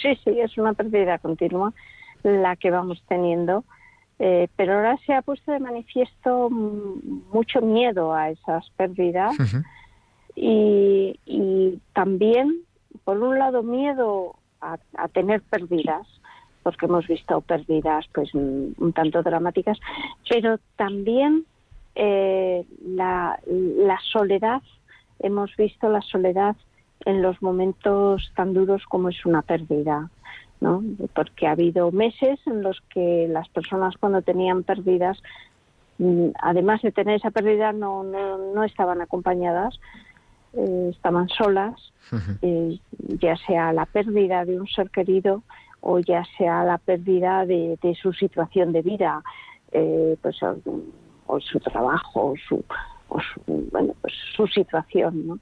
Sí, 0.00 0.08
sí, 0.24 0.40
es 0.40 0.56
una 0.58 0.72
pérdida 0.72 1.18
continua 1.18 1.72
la 2.22 2.56
que 2.56 2.70
vamos 2.70 3.02
teniendo, 3.08 3.64
eh, 4.18 4.48
pero 4.56 4.74
ahora 4.74 4.96
se 5.04 5.12
ha 5.12 5.22
puesto 5.22 5.52
de 5.52 5.58
manifiesto 5.58 6.48
mucho 6.50 7.60
miedo 7.60 8.14
a 8.14 8.30
esas 8.30 8.68
pérdidas 8.76 9.34
y, 10.36 11.18
y 11.26 11.80
también, 11.92 12.60
por 13.04 13.18
un 13.18 13.38
lado, 13.38 13.62
miedo 13.62 14.36
a, 14.60 14.78
a 14.96 15.08
tener 15.08 15.42
pérdidas, 15.42 16.06
porque 16.62 16.86
hemos 16.86 17.06
visto 17.08 17.40
pérdidas 17.40 18.06
pues 18.14 18.32
un 18.34 18.92
tanto 18.94 19.22
dramáticas, 19.22 19.78
pero 20.28 20.58
también 20.76 21.44
eh, 21.94 22.64
la, 22.84 23.38
la 23.46 23.98
soledad, 24.10 24.62
hemos 25.18 25.54
visto 25.56 25.88
la 25.88 26.02
soledad 26.02 26.56
en 27.04 27.22
los 27.22 27.40
momentos 27.42 28.32
tan 28.36 28.54
duros 28.54 28.82
como 28.88 29.08
es 29.08 29.26
una 29.26 29.42
pérdida, 29.42 30.10
¿no? 30.60 30.82
Porque 31.14 31.46
ha 31.46 31.52
habido 31.52 31.90
meses 31.90 32.38
en 32.46 32.62
los 32.62 32.80
que 32.92 33.26
las 33.28 33.48
personas 33.48 33.96
cuando 33.98 34.22
tenían 34.22 34.62
pérdidas, 34.62 35.20
mm, 35.98 36.28
además 36.40 36.82
de 36.82 36.92
tener 36.92 37.16
esa 37.16 37.30
pérdida, 37.30 37.72
no, 37.72 38.04
no, 38.04 38.38
no 38.54 38.64
estaban 38.64 39.00
acompañadas, 39.00 39.78
eh, 40.54 40.90
estaban 40.92 41.28
solas, 41.28 41.92
eh, 42.42 42.78
ya 43.20 43.36
sea 43.36 43.72
la 43.72 43.86
pérdida 43.86 44.44
de 44.44 44.60
un 44.60 44.66
ser 44.66 44.90
querido 44.90 45.42
o 45.80 45.98
ya 45.98 46.24
sea 46.36 46.62
la 46.64 46.78
pérdida 46.78 47.46
de, 47.46 47.78
de 47.82 47.94
su 47.94 48.12
situación 48.12 48.72
de 48.72 48.82
vida, 48.82 49.22
eh, 49.72 50.16
pues 50.20 50.36
o, 51.26 51.40
su 51.40 51.58
trabajo, 51.60 52.32
o 52.32 52.34
su, 52.48 52.64
o 53.08 53.18
su, 53.20 53.40
bueno, 53.70 53.94
pues 54.00 54.14
su 54.36 54.46
situación, 54.46 55.26
¿no? 55.26 55.38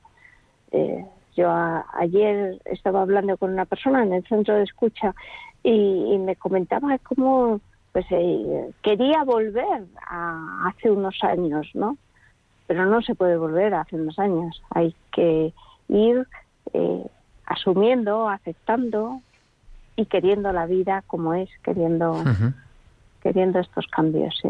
Eh, 0.73 1.05
yo 1.37 1.49
a- 1.51 1.87
ayer 1.95 2.61
estaba 2.65 3.03
hablando 3.03 3.37
con 3.37 3.53
una 3.53 3.65
persona 3.65 4.03
en 4.03 4.13
el 4.13 4.25
centro 4.27 4.55
de 4.55 4.65
escucha 4.65 5.15
y, 5.63 5.71
y 6.15 6.19
me 6.19 6.37
comentaba 6.37 6.99
cómo 6.99 7.61
pues 7.93 8.07
eh, 8.11 8.71
quería 8.83 9.25
volver 9.25 9.85
a 10.09 10.69
hace 10.69 10.91
unos 10.91 11.17
años, 11.23 11.69
¿no? 11.75 11.97
Pero 12.69 12.87
no 12.87 13.03
se 13.03 13.17
puede 13.17 13.37
volver 13.37 13.75
a 13.75 13.81
hace 13.81 13.97
unos 13.97 14.17
años. 14.21 14.63
Hay 14.71 14.95
que 15.13 15.53
ir 15.89 16.25
eh, 16.73 17.05
asumiendo, 17.47 18.29
aceptando 18.29 19.21
y 19.97 20.07
queriendo 20.07 20.53
la 20.53 20.67
vida 20.67 21.03
como 21.09 21.35
es, 21.35 21.51
queriendo, 21.65 22.23
queriendo 23.23 23.59
estos 23.59 23.87
cambios, 23.89 24.39
sí. 24.41 24.49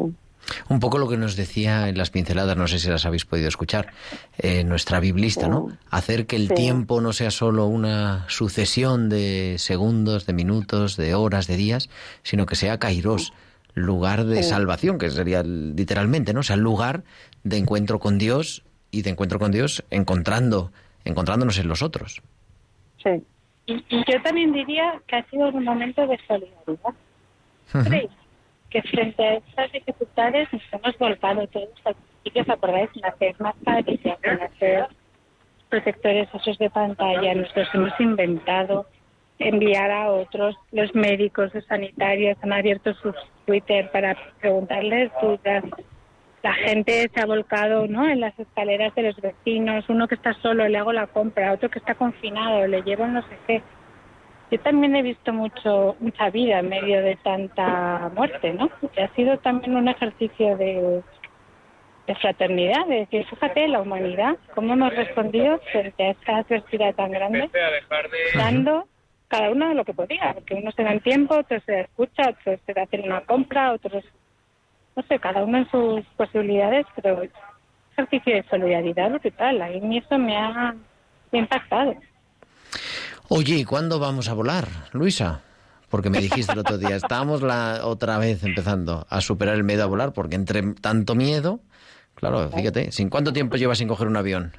Un 0.68 0.80
poco 0.80 0.98
lo 0.98 1.08
que 1.08 1.16
nos 1.16 1.36
decía 1.36 1.88
en 1.88 1.96
las 1.98 2.10
pinceladas, 2.10 2.56
no 2.56 2.66
sé 2.66 2.78
si 2.78 2.88
las 2.88 3.06
habéis 3.06 3.24
podido 3.24 3.46
escuchar, 3.48 3.92
eh, 4.38 4.64
nuestra 4.64 4.98
biblista, 5.00 5.48
¿no? 5.48 5.68
Hacer 5.90 6.26
que 6.26 6.36
el 6.36 6.48
Sí. 6.48 6.54
tiempo 6.54 7.00
no 7.00 7.12
sea 7.12 7.30
solo 7.30 7.66
una 7.66 8.24
sucesión 8.28 9.08
de 9.08 9.56
segundos, 9.58 10.26
de 10.26 10.32
minutos, 10.32 10.96
de 10.96 11.14
horas, 11.14 11.46
de 11.46 11.56
días, 11.56 11.88
sino 12.22 12.46
que 12.46 12.56
sea 12.56 12.78
Kairos, 12.78 13.32
lugar 13.74 14.24
de 14.24 14.42
Sí. 14.42 14.48
salvación, 14.50 14.98
que 14.98 15.10
sería 15.10 15.42
literalmente, 15.44 16.32
¿no? 16.34 16.40
O 16.40 16.44
sea, 16.44 16.56
lugar 16.56 17.04
de 17.44 17.56
encuentro 17.58 18.00
con 18.00 18.18
Dios 18.18 18.64
y 18.90 19.02
de 19.02 19.10
encuentro 19.10 19.38
con 19.38 19.52
Dios 19.52 19.84
encontrando, 19.90 20.72
encontrándonos 21.04 21.58
en 21.58 21.68
los 21.68 21.82
otros. 21.82 22.22
Sí. 23.02 23.22
Yo 23.68 24.22
también 24.24 24.52
diría 24.52 25.00
que 25.06 25.16
ha 25.16 25.30
sido 25.30 25.48
un 25.50 25.62
momento 25.64 26.04
de 26.06 26.18
solidaridad. 26.26 26.94
¿Creéis? 27.84 28.10
Que 28.70 28.82
frente 28.82 29.22
a 29.22 29.34
estas 29.34 29.72
dificultades 29.72 30.48
nos 30.52 30.62
hemos 30.72 30.98
volcado 30.98 31.46
todos 31.48 31.68
al 31.84 31.94
principio, 31.94 32.42
¿os 32.42 32.48
acordáis? 32.48 32.90
En 32.94 33.04
hacer 33.04 33.34
mascarillas, 33.40 34.18
en 34.22 34.42
hacer 34.42 34.86
protectores 35.68 36.28
esos 36.34 36.58
de 36.58 36.70
pantalla, 36.70 37.34
nos 37.34 37.56
los 37.56 37.74
hemos 37.74 38.00
inventado, 38.00 38.86
enviar 39.38 39.90
a 39.90 40.10
otros, 40.10 40.56
los 40.72 40.94
médicos, 40.94 41.54
los 41.54 41.64
sanitarios 41.64 42.36
han 42.42 42.52
abierto 42.52 42.92
sus 42.94 43.14
Twitter 43.46 43.90
para 43.90 44.16
preguntarles 44.40 45.10
dudas. 45.22 45.64
La 46.42 46.54
gente 46.54 47.10
se 47.12 47.20
ha 47.20 47.26
volcado 47.26 47.86
¿no? 47.86 48.08
en 48.08 48.20
las 48.20 48.38
escaleras 48.38 48.94
de 48.94 49.02
los 49.02 49.20
vecinos, 49.20 49.84
uno 49.88 50.08
que 50.08 50.14
está 50.14 50.32
solo 50.34 50.68
le 50.68 50.78
hago 50.78 50.92
la 50.92 51.06
compra, 51.06 51.52
otro 51.52 51.68
que 51.68 51.78
está 51.78 51.94
confinado, 51.94 52.66
le 52.66 52.82
llevo 52.82 53.06
no 53.06 53.22
sé 53.22 53.36
qué. 53.46 53.62
Yo 54.50 54.58
también 54.60 54.96
he 54.96 55.02
visto 55.02 55.32
mucho 55.32 55.96
mucha 56.00 56.28
vida 56.30 56.58
en 56.58 56.68
medio 56.68 57.02
de 57.02 57.16
tanta 57.16 58.10
muerte, 58.14 58.52
¿no? 58.52 58.68
Y 58.96 59.00
ha 59.00 59.08
sido 59.14 59.38
también 59.38 59.76
un 59.76 59.88
ejercicio 59.88 60.56
de, 60.56 61.02
de 62.06 62.14
fraternidad, 62.16 62.86
de 62.86 62.96
decir, 63.00 63.24
fíjate, 63.26 63.68
la 63.68 63.80
humanidad, 63.80 64.36
cómo 64.54 64.72
hemos 64.74 64.94
respondido 64.94 65.60
frente 65.70 66.02
a 66.02 66.10
esta 66.10 66.38
adversidad 66.38 66.94
tan 66.96 67.12
grande, 67.12 67.48
dando 68.34 68.88
cada 69.28 69.50
uno 69.50 69.72
lo 69.74 69.84
que 69.84 69.94
podía, 69.94 70.34
porque 70.34 70.54
unos 70.54 70.74
se 70.74 70.82
dan 70.82 70.98
tiempo, 70.98 71.36
otros 71.38 71.62
se 71.64 71.82
escucha, 71.82 72.30
otros 72.30 72.58
se 72.66 72.74
da 72.74 72.82
hacer 72.82 73.02
una 73.02 73.20
compra, 73.20 73.72
otros, 73.72 74.04
no 74.96 75.04
sé, 75.04 75.20
cada 75.20 75.44
uno 75.44 75.58
en 75.58 75.70
sus 75.70 76.04
posibilidades, 76.16 76.84
pero 76.96 77.22
ejercicio 77.92 78.34
de 78.34 78.42
solidaridad 78.50 79.10
brutal, 79.10 79.62
a 79.62 79.68
mí 79.68 79.98
eso 79.98 80.18
me 80.18 80.36
ha 80.36 80.74
impactado. 81.30 81.94
Oye, 83.32 83.58
¿y 83.58 83.64
cuándo 83.64 84.00
vamos 84.00 84.28
a 84.28 84.34
volar, 84.34 84.66
Luisa? 84.90 85.40
Porque 85.88 86.10
me 86.10 86.18
dijiste 86.18 86.52
el 86.52 86.58
otro 86.58 86.78
día, 86.78 86.96
estábamos 86.96 87.42
la 87.42 87.82
otra 87.84 88.18
vez 88.18 88.42
empezando 88.42 89.06
a 89.08 89.20
superar 89.20 89.54
el 89.54 89.62
miedo 89.62 89.84
a 89.84 89.86
volar, 89.86 90.12
porque 90.12 90.34
entre 90.34 90.62
tanto 90.74 91.14
miedo, 91.14 91.60
claro, 92.16 92.48
fíjate, 92.50 92.90
¿sin 92.90 93.08
cuánto 93.08 93.32
tiempo 93.32 93.56
llevas 93.56 93.78
sin 93.78 93.86
coger 93.86 94.08
un 94.08 94.16
avión? 94.16 94.52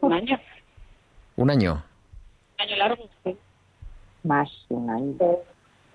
Un 0.00 0.12
año, 0.12 0.38
¿Un 1.36 1.50
año? 1.50 1.82
un 2.58 2.64
año 2.66 2.76
largo, 2.76 3.08
sí. 3.24 3.34
Más 4.24 4.50
de 4.68 4.74
un 4.74 4.90
año. 4.90 5.16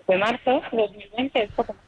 de 0.07 0.17
marzo 0.17 0.61
de 0.71 0.77
2020, 0.87 1.43
es 1.43 1.51
poco 1.51 1.73
más. 1.73 1.83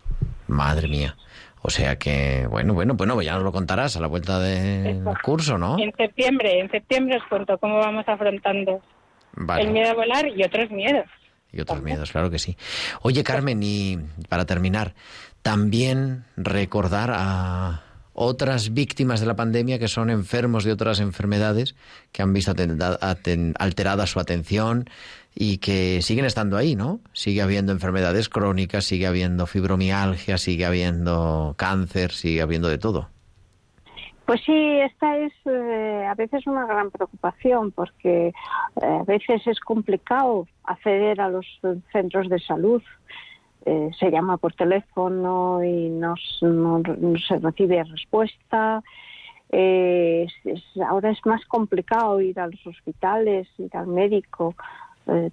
Madre 0.47 0.87
mía. 0.87 1.15
O 1.63 1.71
sea 1.71 1.97
que, 1.97 2.45
bueno, 2.47 2.75
bueno, 2.75 2.93
bueno, 2.93 3.19
ya 3.23 3.33
nos 3.33 3.43
lo 3.43 3.51
contarás 3.51 3.97
a 3.97 3.99
la 3.99 4.05
vuelta 4.07 4.37
del 4.39 5.03
curso, 5.23 5.57
¿no? 5.57 5.79
En 5.79 5.91
septiembre, 5.95 6.59
en 6.59 6.69
septiembre 6.69 7.17
os 7.17 7.23
cuento 7.27 7.57
cómo 7.57 7.79
vamos 7.79 8.07
afrontando 8.07 8.79
Vale. 9.33 9.63
el 9.63 9.71
miedo 9.71 9.89
a 9.89 9.93
volar 9.93 10.27
y 10.27 10.43
otros 10.43 10.69
miedos. 10.71 11.05
Y 11.53 11.61
otros 11.61 11.81
miedos, 11.81 12.11
claro 12.11 12.29
que 12.29 12.39
sí. 12.39 12.57
Oye, 13.01 13.23
Carmen, 13.23 13.61
y 13.61 13.99
para 14.29 14.45
terminar, 14.45 14.93
también 15.41 16.23
recordar 16.37 17.11
a 17.13 17.83
otras 18.13 18.73
víctimas 18.73 19.19
de 19.19 19.25
la 19.25 19.35
pandemia 19.35 19.79
que 19.79 19.87
son 19.87 20.09
enfermos 20.09 20.63
de 20.63 20.71
otras 20.71 20.99
enfermedades, 20.99 21.75
que 22.11 22.21
han 22.21 22.33
visto 22.33 22.53
alterada 23.57 24.07
su 24.07 24.19
atención 24.19 24.89
y 25.33 25.57
que 25.57 26.01
siguen 26.01 26.25
estando 26.25 26.57
ahí, 26.57 26.75
¿no? 26.75 26.99
Sigue 27.13 27.41
habiendo 27.41 27.71
enfermedades 27.71 28.29
crónicas, 28.29 28.85
sigue 28.85 29.07
habiendo 29.07 29.47
fibromialgia, 29.47 30.37
sigue 30.37 30.65
habiendo 30.65 31.55
cáncer, 31.57 32.11
sigue 32.11 32.41
habiendo 32.41 32.67
de 32.67 32.77
todo. 32.77 33.09
Pues 34.25 34.41
sí, 34.45 34.79
esta 34.79 35.17
es 35.17 35.33
eh, 35.45 36.05
a 36.07 36.13
veces 36.15 36.45
una 36.45 36.65
gran 36.65 36.91
preocupación 36.91 37.71
porque 37.71 38.27
eh, 38.27 38.33
a 38.81 39.03
veces 39.03 39.45
es 39.47 39.59
complicado 39.59 40.47
acceder 40.63 41.19
a 41.21 41.29
los 41.29 41.45
centros 41.91 42.29
de 42.29 42.39
salud. 42.39 42.81
Eh, 43.65 43.89
se 43.99 44.09
llama 44.09 44.37
por 44.37 44.53
teléfono 44.53 45.63
y 45.63 45.89
no, 45.89 46.15
se 46.17 47.39
recibe 47.39 47.83
respuesta. 47.83 48.83
Eh, 49.49 50.27
ahora 50.87 51.09
es 51.11 51.19
más 51.25 51.43
complicado 51.45 52.21
ir 52.21 52.39
a 52.39 52.47
los 52.47 52.65
hospitales, 52.65 53.47
ir 53.57 53.75
al 53.75 53.87
médico, 53.87 54.55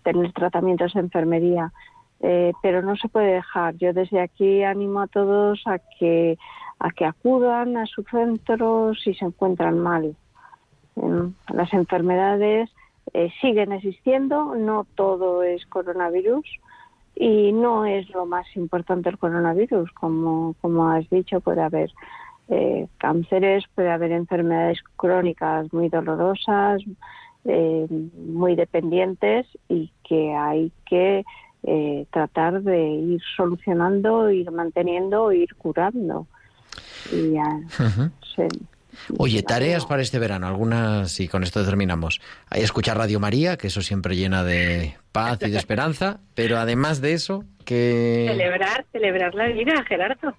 tener 0.02 0.32
tratamientos 0.32 0.94
de 0.94 1.00
enfermería. 1.00 1.72
Pero 2.18 2.82
no 2.82 2.96
se 2.96 3.08
puede 3.08 3.34
dejar. 3.34 3.76
Yo 3.76 3.92
desde 3.92 4.20
aquí 4.20 4.64
animo 4.64 5.00
a 5.02 5.06
todos 5.06 5.62
a 5.66 5.78
que 5.78 6.36
a 6.78 6.90
que 6.90 7.04
acudan 7.04 7.76
a 7.76 7.86
sus 7.86 8.06
centros 8.06 9.00
si 9.02 9.14
se 9.14 9.24
encuentran 9.24 9.78
mal. 9.78 10.14
Em, 10.96 11.34
Las 11.52 11.72
enfermedades 11.72 12.70
eh, 13.14 13.30
siguen 13.40 13.72
existiendo, 13.72 14.54
no 14.54 14.86
todo 14.94 15.42
es 15.42 15.64
coronavirus 15.66 16.46
y 17.14 17.52
no 17.52 17.84
es 17.84 18.08
lo 18.10 18.26
más 18.26 18.46
importante 18.56 19.08
el 19.08 19.18
coronavirus. 19.18 19.90
Como, 19.92 20.54
como 20.60 20.88
has 20.88 21.08
dicho, 21.10 21.40
puede 21.40 21.62
haber 21.62 21.90
eh, 22.48 22.86
cánceres, 22.98 23.64
puede 23.74 23.90
haber 23.90 24.12
enfermedades 24.12 24.78
crónicas 24.96 25.72
muy 25.72 25.88
dolorosas, 25.88 26.82
eh, 27.44 27.86
muy 28.16 28.56
dependientes 28.56 29.46
y 29.68 29.90
que 30.04 30.34
hay 30.34 30.72
que 30.86 31.24
tratar 32.10 32.62
de 32.62 32.88
ir 32.88 33.20
solucionando, 33.36 34.30
ir 34.30 34.50
manteniendo, 34.52 35.32
ir 35.32 35.54
curando. 35.56 36.26
Y 37.12 37.32
ya 37.32 37.44
se- 38.34 38.48
Oye, 39.16 39.42
tareas 39.44 39.86
para 39.86 40.02
este 40.02 40.18
verano, 40.18 40.48
algunas, 40.48 41.20
y 41.20 41.28
con 41.28 41.44
esto 41.44 41.64
terminamos. 41.64 42.20
Hay 42.50 42.62
escuchar 42.62 42.96
Radio 42.98 43.20
María, 43.20 43.56
que 43.56 43.68
eso 43.68 43.80
siempre 43.80 44.16
llena 44.16 44.42
de 44.42 44.96
paz 45.12 45.38
y 45.42 45.50
de 45.50 45.56
esperanza, 45.56 46.18
pero 46.34 46.58
además 46.58 47.00
de 47.00 47.12
eso, 47.12 47.44
que 47.64 48.26
Celebrar, 48.28 48.84
celebrar 48.90 49.34
la 49.34 49.46
vida, 49.48 49.84
Gerardo. 49.86 50.34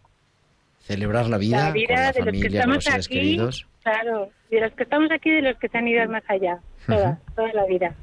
celebrar 0.81 1.27
la 1.27 1.37
vida, 1.37 1.65
la 1.67 1.71
vida 1.71 1.87
con 1.87 1.95
la 1.95 2.11
de 2.11 2.31
los 2.31 2.41
que 2.41 2.47
estamos 2.47 2.75
los 2.75 2.83
seres 2.83 3.05
aquí, 3.05 3.15
queridos. 3.15 3.67
claro, 3.83 4.29
de 4.51 4.59
los 4.61 4.73
que 4.73 4.83
estamos 4.83 5.11
aquí, 5.11 5.29
de 5.31 5.41
los 5.41 5.57
que 5.57 5.69
se 5.69 5.77
han 5.77 5.87
ido 5.87 6.07
más 6.09 6.23
allá, 6.27 6.59
toda, 6.85 7.19
toda 7.35 7.53
la 7.53 7.65
vida. 7.65 7.93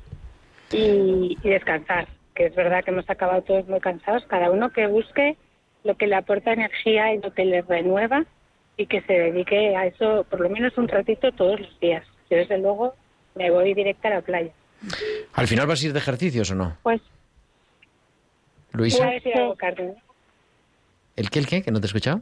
Y, 0.73 1.37
y 1.43 1.49
descansar, 1.49 2.09
que 2.35 2.47
es 2.47 2.55
verdad 2.55 2.83
que 2.85 2.91
hemos 2.93 3.09
acabado 3.11 3.43
todos 3.43 3.69
muy 3.69 3.81
cansados, 3.81 4.25
cada 4.29 4.51
uno 4.51 4.71
que 4.71 4.87
busque 4.87 5.37
lo 5.85 5.97
que 5.97 6.07
le 6.07 6.17
aporta 6.17 6.53
energía 6.53 7.13
y 7.15 7.19
lo 7.21 7.33
que 7.35 7.45
le 7.45 7.63
renueva 7.63 8.25
y 8.77 8.87
que 8.87 9.01
se 9.03 9.13
dedique 9.13 9.75
a 9.77 9.87
eso 9.87 10.25
por 10.29 10.41
lo 10.41 10.51
menos 10.51 10.77
un 10.77 10.89
ratito 10.89 11.33
todos 11.33 11.61
los 11.61 11.81
días. 11.81 12.05
Yo 12.31 12.37
desde 12.37 12.59
luego 12.59 12.95
me 13.35 13.51
voy 13.51 13.75
directa 13.75 14.09
a 14.09 14.15
la 14.15 14.21
playa. 14.23 14.51
¿Al 15.35 15.47
final 15.47 15.67
vas 15.67 15.83
a 15.83 15.87
ir 15.87 15.93
de 15.93 15.99
ejercicios 15.99 16.51
o 16.51 16.55
no? 16.55 16.77
Pues 16.83 17.01
Luisa, 18.73 18.99
Iba 18.99 19.09
a 19.09 19.15
decir 19.15 19.37
algo, 19.39 19.57
Carmen. 19.57 19.95
¿el 21.17 21.31
qué, 21.31 21.39
el 21.39 21.47
qué? 21.47 21.63
¿Que 21.63 21.71
no 21.71 21.81
te 21.81 21.87
he 21.87 21.89
escuchado? 21.89 22.21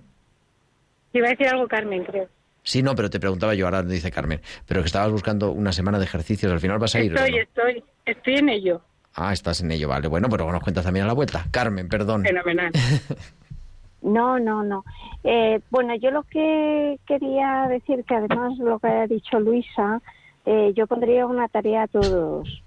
Iba 1.12 1.28
a 1.28 1.30
decir 1.30 1.48
algo, 1.48 1.66
Carmen, 1.66 2.04
creo. 2.04 2.28
Sí, 2.62 2.82
no, 2.82 2.94
pero 2.94 3.10
te 3.10 3.20
preguntaba 3.20 3.54
yo, 3.54 3.66
ahora 3.66 3.82
dice 3.82 4.10
Carmen, 4.10 4.40
pero 4.66 4.80
que 4.80 4.86
estabas 4.86 5.10
buscando 5.10 5.52
una 5.52 5.72
semana 5.72 5.98
de 5.98 6.04
ejercicios, 6.04 6.50
¿al 6.50 6.60
final 6.60 6.78
vas 6.78 6.94
a 6.94 7.00
ir 7.02 7.14
Estoy, 7.14 7.30
no? 7.32 7.38
estoy, 7.38 7.84
estoy 8.06 8.34
en 8.36 8.48
ello. 8.48 8.80
Ah, 9.14 9.32
estás 9.32 9.60
en 9.60 9.70
ello, 9.70 9.88
vale. 9.88 10.08
Bueno, 10.08 10.28
pero 10.28 10.50
nos 10.50 10.62
cuentas 10.62 10.84
también 10.84 11.04
a 11.04 11.08
la 11.08 11.12
vuelta. 11.12 11.46
Carmen, 11.50 11.88
perdón. 11.88 12.22
Fenomenal. 12.22 12.72
No, 14.04 14.38
no, 14.38 14.62
no. 14.62 14.84
Eh, 15.24 15.60
bueno, 15.70 15.94
yo 15.96 16.10
lo 16.10 16.22
que 16.24 17.00
quería 17.06 17.66
decir, 17.68 18.04
que 18.04 18.14
además 18.14 18.56
lo 18.58 18.78
que 18.78 18.86
ha 18.86 19.06
dicho 19.06 19.40
Luisa, 19.40 20.02
eh, 20.44 20.72
yo 20.76 20.86
pondría 20.86 21.26
una 21.26 21.48
tarea 21.48 21.84
a 21.84 21.88
todos, 21.88 22.62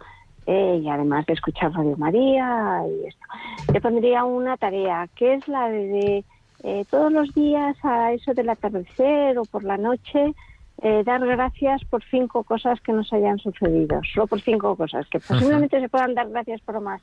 eh, 0.48 0.82
y 0.82 0.90
además 0.90 1.28
de 1.28 1.34
escuchar 1.34 1.74
Radio 1.74 1.96
María 1.96 2.82
y 2.88 3.08
esto, 3.08 3.26
yo 3.72 3.82
pondría 3.82 4.26
una 4.26 4.58
tarea, 4.58 5.08
que 5.16 5.36
es 5.36 5.48
la 5.48 5.70
de, 5.70 5.88
de, 5.88 6.26
eh, 6.64 6.86
todos 6.90 7.12
los 7.12 7.32
días 7.36 7.78
a 7.84 8.14
eso 8.14 8.34
del 8.34 8.50
atardecer 8.50 9.38
o 9.38 9.46
por 9.46 9.64
la 9.64 9.78
noche, 9.78 10.34
eh, 10.82 11.04
dar 11.06 11.24
gracias 11.24 11.84
por 11.86 12.04
cinco 12.06 12.44
cosas 12.44 12.82
que 12.82 12.94
nos 12.94 13.14
hayan 13.14 13.38
sucedido, 13.38 14.02
solo 14.12 14.26
por 14.26 14.42
cinco 14.42 14.76
cosas, 14.76 15.08
que 15.10 15.20
posiblemente 15.20 15.80
se 15.80 15.90
puedan 15.90 16.16
dar 16.16 16.30
gracias 16.30 16.62
por 16.62 16.82
más, 16.82 17.02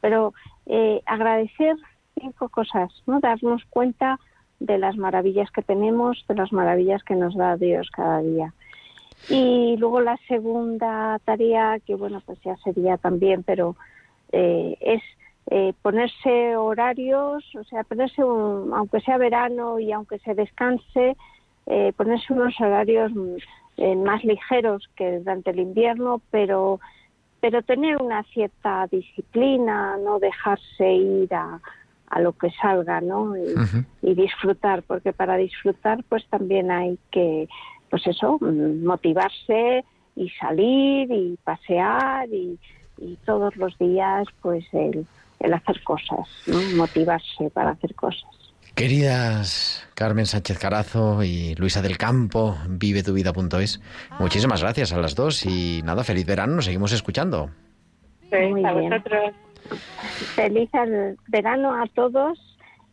pero 0.00 0.32
eh, 0.64 1.02
agradecer 1.04 1.76
cinco 2.20 2.48
cosas, 2.48 2.90
¿no? 3.06 3.20
Darnos 3.20 3.64
cuenta 3.70 4.18
de 4.60 4.78
las 4.78 4.96
maravillas 4.96 5.50
que 5.50 5.62
tenemos, 5.62 6.24
de 6.28 6.34
las 6.34 6.52
maravillas 6.52 7.02
que 7.04 7.14
nos 7.14 7.34
da 7.34 7.56
Dios 7.56 7.90
cada 7.90 8.20
día. 8.20 8.52
Y 9.28 9.76
luego 9.78 10.00
la 10.00 10.18
segunda 10.28 11.18
tarea, 11.24 11.78
que 11.80 11.94
bueno, 11.94 12.20
pues 12.24 12.40
ya 12.42 12.56
sería 12.58 12.96
también, 12.96 13.42
pero 13.42 13.76
eh, 14.32 14.76
es 14.80 15.02
eh, 15.50 15.72
ponerse 15.82 16.56
horarios, 16.56 17.44
o 17.54 17.64
sea, 17.64 17.84
ponerse, 17.84 18.24
un, 18.24 18.72
aunque 18.74 19.00
sea 19.00 19.18
verano 19.18 19.78
y 19.78 19.92
aunque 19.92 20.18
se 20.20 20.34
descanse, 20.34 21.16
eh, 21.66 21.92
ponerse 21.96 22.32
unos 22.32 22.58
horarios 22.60 23.12
eh, 23.76 23.96
más 23.96 24.24
ligeros 24.24 24.88
que 24.96 25.18
durante 25.18 25.50
el 25.50 25.60
invierno, 25.60 26.20
pero 26.30 26.80
pero 27.40 27.60
tener 27.60 28.00
una 28.00 28.22
cierta 28.22 28.86
disciplina, 28.86 29.98
no 29.98 30.18
dejarse 30.18 30.92
ir 30.94 31.34
a, 31.34 31.60
a 32.14 32.20
lo 32.20 32.32
que 32.32 32.48
salga, 32.62 33.00
¿no? 33.00 33.36
Y, 33.36 33.54
y 34.08 34.14
disfrutar, 34.14 34.84
porque 34.84 35.12
para 35.12 35.36
disfrutar 35.36 36.04
pues 36.08 36.24
también 36.30 36.70
hay 36.70 36.96
que, 37.10 37.48
pues 37.90 38.06
eso, 38.06 38.38
motivarse 38.40 39.84
y 40.14 40.30
salir 40.30 41.10
y 41.10 41.36
pasear 41.42 42.28
y, 42.28 42.56
y 42.98 43.16
todos 43.26 43.56
los 43.56 43.76
días 43.78 44.28
pues 44.42 44.64
el, 44.72 45.04
el 45.40 45.54
hacer 45.54 45.82
cosas, 45.82 46.28
¿no? 46.46 46.60
Motivarse 46.76 47.50
para 47.50 47.70
hacer 47.70 47.96
cosas. 47.96 48.30
Queridas 48.76 49.88
Carmen 49.94 50.26
Sánchez 50.26 50.58
Carazo 50.58 51.24
y 51.24 51.56
Luisa 51.56 51.82
del 51.82 51.98
Campo, 51.98 52.56
vivetuvida.es, 52.68 53.80
muchísimas 54.20 54.62
gracias 54.62 54.92
a 54.92 54.98
las 54.98 55.16
dos 55.16 55.44
y 55.46 55.82
nada, 55.82 56.04
feliz 56.04 56.26
verano, 56.26 56.54
nos 56.54 56.66
seguimos 56.66 56.92
escuchando. 56.92 57.50
Muy 58.30 58.64
a 58.64 58.72
bien. 58.72 58.90
vosotros. 58.90 59.34
Feliz 60.34 60.70
verano 61.28 61.72
a 61.74 61.86
todos 61.94 62.38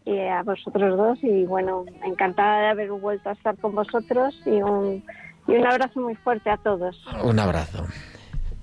y 0.06 0.20
a 0.20 0.42
vosotros 0.44 0.98
dos 0.98 1.20
y 1.24 1.46
bueno, 1.46 1.86
encantada 2.04 2.62
de 2.62 2.68
haber 2.68 2.92
vuelto 2.92 3.30
a 3.30 3.34
estar 3.34 3.58
con 3.58 3.76
vosotros 3.76 4.36
y 4.46 4.62
un, 4.62 5.04
y 5.48 5.52
un 5.54 5.66
abrazo 5.66 6.00
muy 6.02 6.16
fuerte 6.16 6.50
a 6.50 6.58
todos. 6.58 7.04
Un 7.24 7.40
abrazo. 7.40 7.86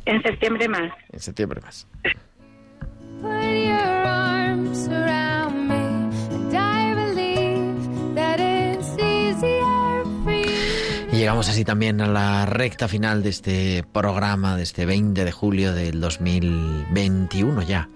En 0.04 0.22
septiembre 0.22 0.68
más. 0.68 0.92
En 1.12 1.20
septiembre 1.20 1.60
más. 1.60 1.86
Llegamos 11.28 11.50
así 11.50 11.62
también 11.62 12.00
a 12.00 12.06
la 12.06 12.46
recta 12.46 12.88
final 12.88 13.22
de 13.22 13.28
este 13.28 13.84
programa, 13.92 14.56
de 14.56 14.62
este 14.62 14.86
20 14.86 15.26
de 15.26 15.30
julio 15.30 15.74
del 15.74 16.00
2021 16.00 17.60
ya. 17.64 17.90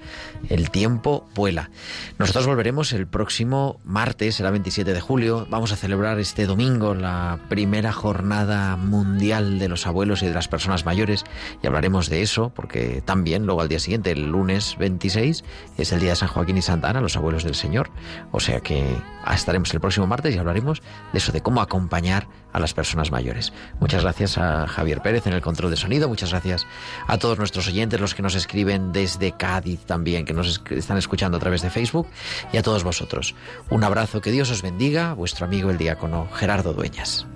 El 0.51 0.70
tiempo 0.70 1.24
vuela. 1.35 1.70
Nosotros 2.18 2.47
volveremos 2.47 2.93
el 2.93 3.07
próximo 3.07 3.80
martes, 3.85 4.35
será 4.35 4.51
27 4.51 4.93
de 4.93 5.01
julio. 5.01 5.47
Vamos 5.49 5.72
a 5.72 5.76
celebrar 5.76 6.18
este 6.18 6.45
domingo 6.45 6.95
la 6.95 7.39
primera 7.49 7.91
jornada 7.93 8.76
mundial 8.76 9.59
de 9.59 9.68
los 9.68 9.87
abuelos 9.87 10.22
y 10.22 10.26
de 10.26 10.35
las 10.35 10.49
personas 10.49 10.85
mayores 10.85 11.24
y 11.62 11.66
hablaremos 11.66 12.11
de 12.11 12.20
eso 12.20 12.53
porque 12.55 13.03
también 13.03 13.47
luego 13.47 13.62
al 13.62 13.68
día 13.68 13.78
siguiente, 13.78 14.11
el 14.11 14.26
lunes 14.26 14.76
26, 14.78 15.43
es 15.78 15.93
el 15.93 16.01
día 16.01 16.11
de 16.11 16.16
San 16.16 16.28
Joaquín 16.28 16.59
y 16.59 16.62
Santa 16.62 16.91
Ana, 16.91 17.01
los 17.01 17.16
abuelos 17.16 17.45
del 17.45 17.55
Señor. 17.55 17.89
O 18.30 18.41
sea 18.41 18.61
que 18.61 18.85
estaremos 19.33 19.72
el 19.72 19.80
próximo 19.80 20.07
martes 20.07 20.35
y 20.35 20.39
hablaremos 20.39 20.83
de 21.14 21.18
eso, 21.18 21.33
de 21.33 21.41
cómo 21.41 21.62
acompañar 21.62 22.26
a 22.53 22.61
las 22.61 22.74
personas 22.74 23.11
mayores. 23.11 23.53
Muchas 23.80 24.03
gracias 24.03 24.38
a 24.38 24.66
Javier 24.66 25.00
Pérez 25.00 25.26
en 25.26 25.32
el 25.32 25.40
control 25.40 25.70
de 25.70 25.76
sonido, 25.76 26.09
muchas 26.09 26.30
gracias 26.30 26.66
a 27.07 27.18
todos 27.18 27.38
nuestros 27.38 27.68
oyentes, 27.68 28.00
los 28.00 28.14
que 28.14 28.22
nos 28.22 28.34
escriben 28.34 28.92
desde 28.92 29.32
Cádiz 29.32 29.80
también, 29.86 30.24
que 30.24 30.32
nos 30.32 30.62
están 30.70 30.98
escuchando 30.98 31.36
a 31.36 31.40
través 31.40 31.62
de 31.62 31.70
Facebook, 31.70 32.09
y 32.53 32.57
a 32.57 32.62
todos 32.62 32.84
vosotros. 32.84 33.34
Un 33.70 33.84
abrazo, 33.84 34.20
que 34.20 34.30
Dios 34.30 34.50
os 34.50 34.62
bendiga, 34.62 35.14
vuestro 35.14 35.46
amigo 35.46 35.70
el 35.70 35.78
diácono 35.78 36.28
Gerardo 36.34 36.72
Dueñas. 36.72 37.26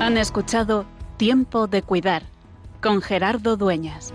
Han 0.00 0.18
escuchado 0.18 0.86
Tiempo 1.16 1.66
de 1.66 1.82
Cuidar 1.82 2.22
con 2.80 3.02
Gerardo 3.02 3.56
Dueñas. 3.56 4.14